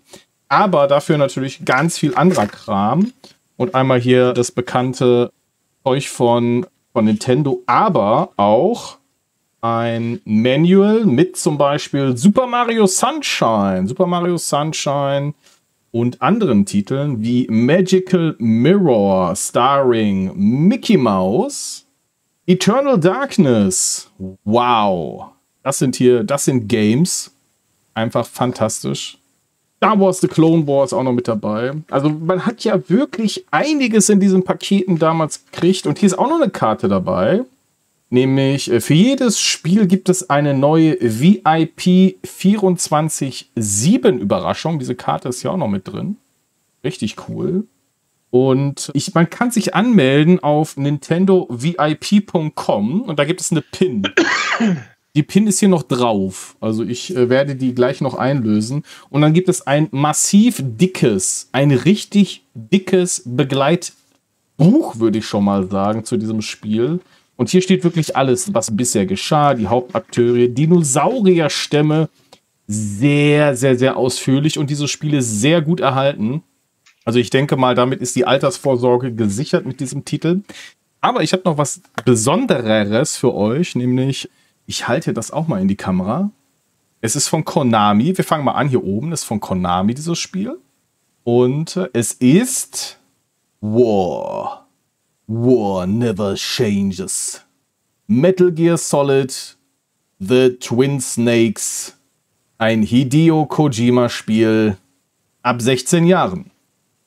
[0.49, 3.12] Aber dafür natürlich ganz viel anderer Kram.
[3.57, 5.33] Und einmal hier das bekannte
[5.85, 8.99] Zeug von, von Nintendo, aber auch
[9.61, 15.33] ein Manual mit zum Beispiel Super Mario Sunshine, Super Mario Sunshine
[15.91, 21.87] und anderen Titeln wie Magical Mirror starring Mickey Mouse,
[22.47, 24.11] Eternal Darkness.
[24.45, 25.27] Wow.
[25.62, 27.35] Das sind hier, das sind Games.
[27.95, 29.19] Einfach fantastisch.
[29.85, 31.73] Star Wars The Clone Wars auch noch mit dabei.
[31.90, 35.86] Also man hat ja wirklich einiges in diesen Paketen damals gekriegt.
[35.86, 37.43] Und hier ist auch noch eine Karte dabei.
[38.09, 44.78] Nämlich äh, für jedes Spiel gibt es eine neue VIP 24-7 Überraschung.
[44.78, 46.16] Diese Karte ist ja auch noch mit drin.
[46.82, 47.66] Richtig cool.
[48.31, 54.09] Und ich, man kann sich anmelden auf nintendovip.com und da gibt es eine PIN.
[55.16, 56.57] Die PIN ist hier noch drauf.
[56.61, 58.82] Also ich äh, werde die gleich noch einlösen.
[59.11, 65.70] Und dann gibt es ein massiv dickes, ein richtig dickes Begleitbuch, würde ich schon mal
[65.70, 67.01] sagen, zu diesem Spiel.
[67.36, 72.09] Und hier steht wirklich alles, was bisher geschah, die Hauptakteure, Dinosaurierstämme.
[72.66, 76.43] Sehr, sehr, sehr ausführlich und diese Spiele sehr gut erhalten.
[77.05, 80.43] Also ich denke mal, damit ist die Altersvorsorge gesichert mit diesem Titel.
[81.03, 84.31] Aber ich habe noch was Besondereres für euch, nämlich
[84.66, 86.31] ich halte das auch mal in die Kamera.
[87.01, 88.16] Es ist von Konami.
[88.16, 89.11] Wir fangen mal an hier oben.
[89.11, 90.59] Das ist von Konami, dieses Spiel.
[91.23, 92.99] Und es ist
[93.61, 94.66] War.
[95.27, 97.43] War never changes.
[98.07, 99.57] Metal Gear Solid
[100.19, 101.97] The Twin Snakes.
[102.57, 104.77] Ein Hideo Kojima-Spiel
[105.43, 106.51] ab 16 Jahren.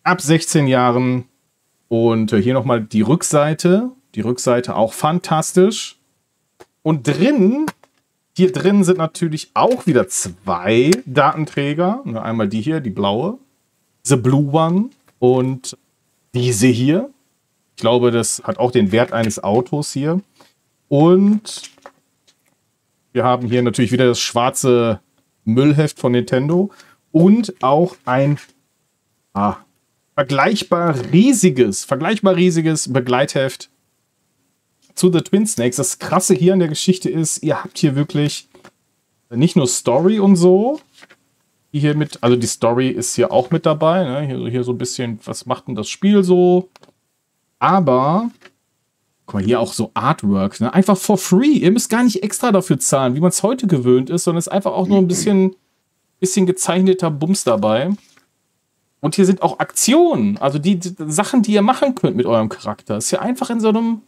[0.03, 1.25] Ab 16 Jahren.
[1.87, 3.91] Und hier nochmal die Rückseite.
[4.13, 5.96] Die Rückseite auch fantastisch.
[6.87, 7.65] Und drin,
[8.33, 12.01] hier drin sind natürlich auch wieder zwei Datenträger.
[12.05, 13.39] Einmal die hier, die blaue.
[14.03, 14.91] The Blue One.
[15.19, 15.77] Und
[16.33, 17.09] diese hier.
[17.75, 20.21] Ich glaube, das hat auch den Wert eines Autos hier.
[20.87, 21.63] Und
[23.11, 25.01] wir haben hier natürlich wieder das schwarze
[25.43, 26.69] Müllheft von Nintendo
[27.11, 28.39] und auch ein
[29.33, 29.57] ah,
[30.15, 33.69] vergleichbar riesiges, vergleichbar riesiges Begleitheft
[34.97, 35.77] zu The Twin Snakes.
[35.77, 38.49] Das Krasse hier an der Geschichte ist, ihr habt hier wirklich
[39.29, 40.79] nicht nur Story und so,
[41.71, 44.03] hier mit, also die Story ist hier auch mit dabei.
[44.03, 44.27] Ne?
[44.27, 46.69] Hier, hier so ein bisschen, was macht denn das Spiel so?
[47.59, 48.29] Aber,
[49.25, 50.73] guck mal, hier auch so Artwork, ne?
[50.73, 51.57] einfach for free.
[51.57, 54.47] Ihr müsst gar nicht extra dafür zahlen, wie man es heute gewöhnt ist, sondern es
[54.47, 55.55] ist einfach auch nur ein bisschen,
[56.19, 57.91] bisschen gezeichneter Bums dabei.
[58.99, 62.49] Und hier sind auch Aktionen, also die, die, Sachen, die ihr machen könnt mit eurem
[62.49, 62.97] Charakter.
[62.97, 64.01] Ist ja einfach in so einem,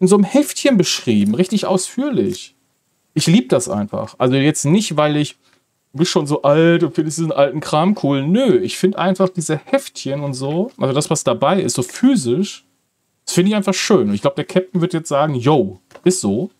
[0.00, 2.54] in so einem Heftchen beschrieben, richtig ausführlich.
[3.14, 4.14] Ich liebe das einfach.
[4.18, 5.36] Also jetzt nicht, weil ich
[5.92, 8.26] du bist schon so alt und findest diesen alten Kram cool.
[8.26, 12.64] Nö, ich finde einfach diese Heftchen und so, also das, was dabei ist, so physisch,
[13.24, 14.08] das finde ich einfach schön.
[14.08, 16.50] Und ich glaube, der Captain wird jetzt sagen, yo, ist so.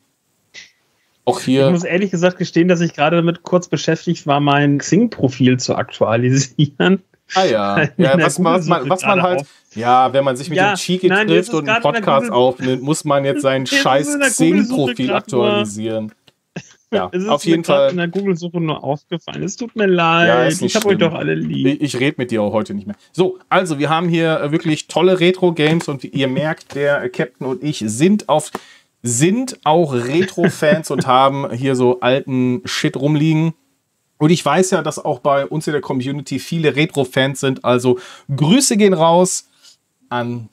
[1.24, 1.66] Auch hier.
[1.66, 5.76] Ich muss ehrlich gesagt gestehen, dass ich gerade damit kurz beschäftigt war, mein Xing-Profil zu
[5.76, 7.02] aktualisieren.
[7.34, 9.48] Ah ja, ja was, was, man, was man halt, auf.
[9.74, 13.05] Ja, wenn man sich mit ja, dem Cheeky nein, trifft und einen Podcast aufnimmt, muss
[13.05, 16.12] man jetzt sein scheiß Xing-Profil aktualisieren.
[16.93, 17.90] Ja, es ist auf jeden Fall.
[17.90, 19.43] in der Google-Suche nur aufgefallen.
[19.43, 20.28] Es tut mir leid.
[20.28, 21.81] Ja, ich habe euch doch alle lieb.
[21.81, 22.97] Ich, ich rede mit dir auch heute nicht mehr.
[23.12, 27.65] So, also wir haben hier äh, wirklich tolle Retro-Games und ihr merkt, der Captain und
[27.65, 28.51] ich sind auf
[29.03, 33.55] sind auch Retro-Fans und haben hier so alten Shit rumliegen.
[34.19, 37.65] Und ich weiß ja, dass auch bei uns in der Community viele Retro-Fans sind.
[37.65, 37.99] Also
[38.36, 39.49] Grüße gehen raus
[40.12, 40.48] an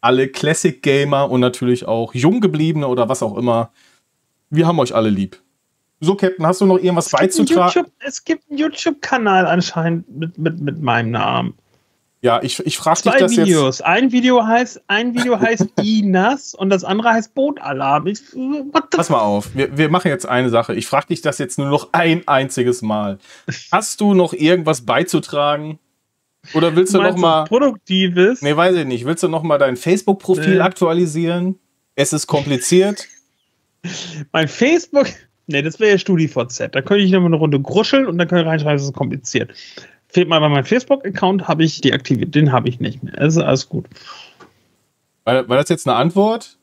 [0.00, 3.70] alle Classic-Gamer und natürlich auch Junggebliebene oder was auch immer.
[4.50, 5.40] Wir haben euch alle lieb.
[6.00, 7.72] So, Captain, hast du noch irgendwas es beizutragen?
[7.74, 11.54] YouTube, es gibt einen YouTube-Kanal anscheinend mit, mit, mit meinem Namen.
[12.22, 13.78] Ja, ich, ich frage dich das Videos.
[13.78, 13.86] jetzt.
[13.86, 18.06] Ein Video heißt, ein Video heißt Inas und das andere heißt Bootalarm.
[18.06, 18.20] Ich,
[18.90, 20.74] Pass mal auf, wir, wir machen jetzt eine Sache.
[20.74, 23.18] Ich frage dich das jetzt nur noch ein einziges Mal.
[23.72, 25.78] Hast du noch irgendwas beizutragen?
[26.54, 28.42] Oder willst du, du noch mal produktives?
[28.42, 29.04] Nee, weiß ich nicht.
[29.04, 30.60] Willst du noch mal dein Facebook-Profil nee.
[30.60, 31.58] aktualisieren?
[31.94, 33.06] Es ist kompliziert.
[34.32, 35.06] Mein Facebook
[35.50, 36.68] Ne, das wäre ja StudiVZ.
[36.72, 38.94] Da könnte ich noch mal eine Runde gruscheln und dann könnte ich reinschreiben, es ist
[38.94, 39.52] kompliziert.
[40.06, 42.36] Fehlt mal bei meinem Facebook-Account, habe ich deaktiviert.
[42.36, 43.18] Den habe ich nicht mehr.
[43.18, 43.86] Also alles gut.
[45.24, 46.56] War, war das jetzt eine Antwort?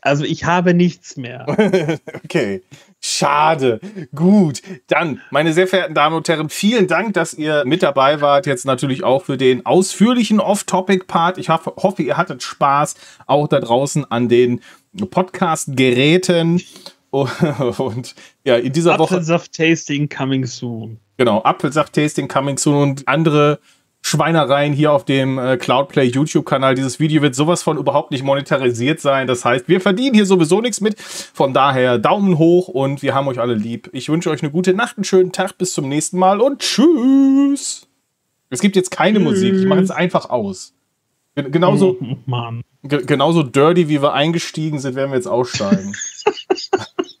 [0.00, 1.44] Also ich habe nichts mehr.
[2.24, 2.62] okay.
[3.06, 3.80] Schade.
[4.14, 4.62] Gut.
[4.86, 8.46] Dann, meine sehr verehrten Damen und Herren, vielen Dank, dass ihr mit dabei wart.
[8.46, 11.36] Jetzt natürlich auch für den ausführlichen Off-Topic-Part.
[11.36, 12.94] Ich hoffe, ihr hattet Spaß
[13.26, 14.62] auch da draußen an den
[15.10, 16.62] Podcast-Geräten.
[17.10, 19.16] Und ja, in dieser Woche.
[19.16, 20.98] Apfelsaft-Tasting coming soon.
[21.18, 23.60] Genau, Apfelsaft-Tasting coming soon und andere
[24.06, 26.74] Schweinereien hier auf dem äh, Cloudplay YouTube-Kanal.
[26.74, 29.26] Dieses Video wird sowas von überhaupt nicht monetarisiert sein.
[29.26, 31.00] Das heißt, wir verdienen hier sowieso nichts mit.
[31.00, 33.88] Von daher Daumen hoch und wir haben euch alle lieb.
[33.92, 37.88] Ich wünsche euch eine gute Nacht, einen schönen Tag, bis zum nächsten Mal und tschüss.
[38.50, 39.28] Es gibt jetzt keine tschüss.
[39.28, 39.54] Musik.
[39.54, 40.74] Ich mache es einfach aus.
[41.34, 42.52] Genauso, oh,
[42.82, 45.96] genauso dirty, wie wir eingestiegen sind, werden wir jetzt aussteigen.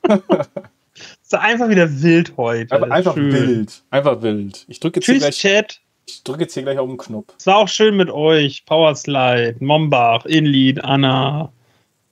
[1.22, 2.74] ist einfach wieder wild heute.
[2.74, 3.32] Aber einfach schön.
[3.32, 3.82] wild.
[3.90, 4.66] Einfach wild.
[4.68, 5.38] Ich drücke jetzt Tschüss, gleich.
[5.38, 5.80] Chat.
[6.06, 7.34] Ich drücke jetzt hier gleich auf den Knopf.
[7.38, 8.64] Es war auch schön mit euch.
[8.66, 11.52] Powerslide, Mombach, Inlied, Anna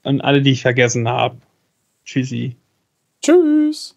[0.02, 1.36] und alle, die ich vergessen habe.
[2.04, 2.56] Tschüssi.
[3.22, 3.96] Tschüss.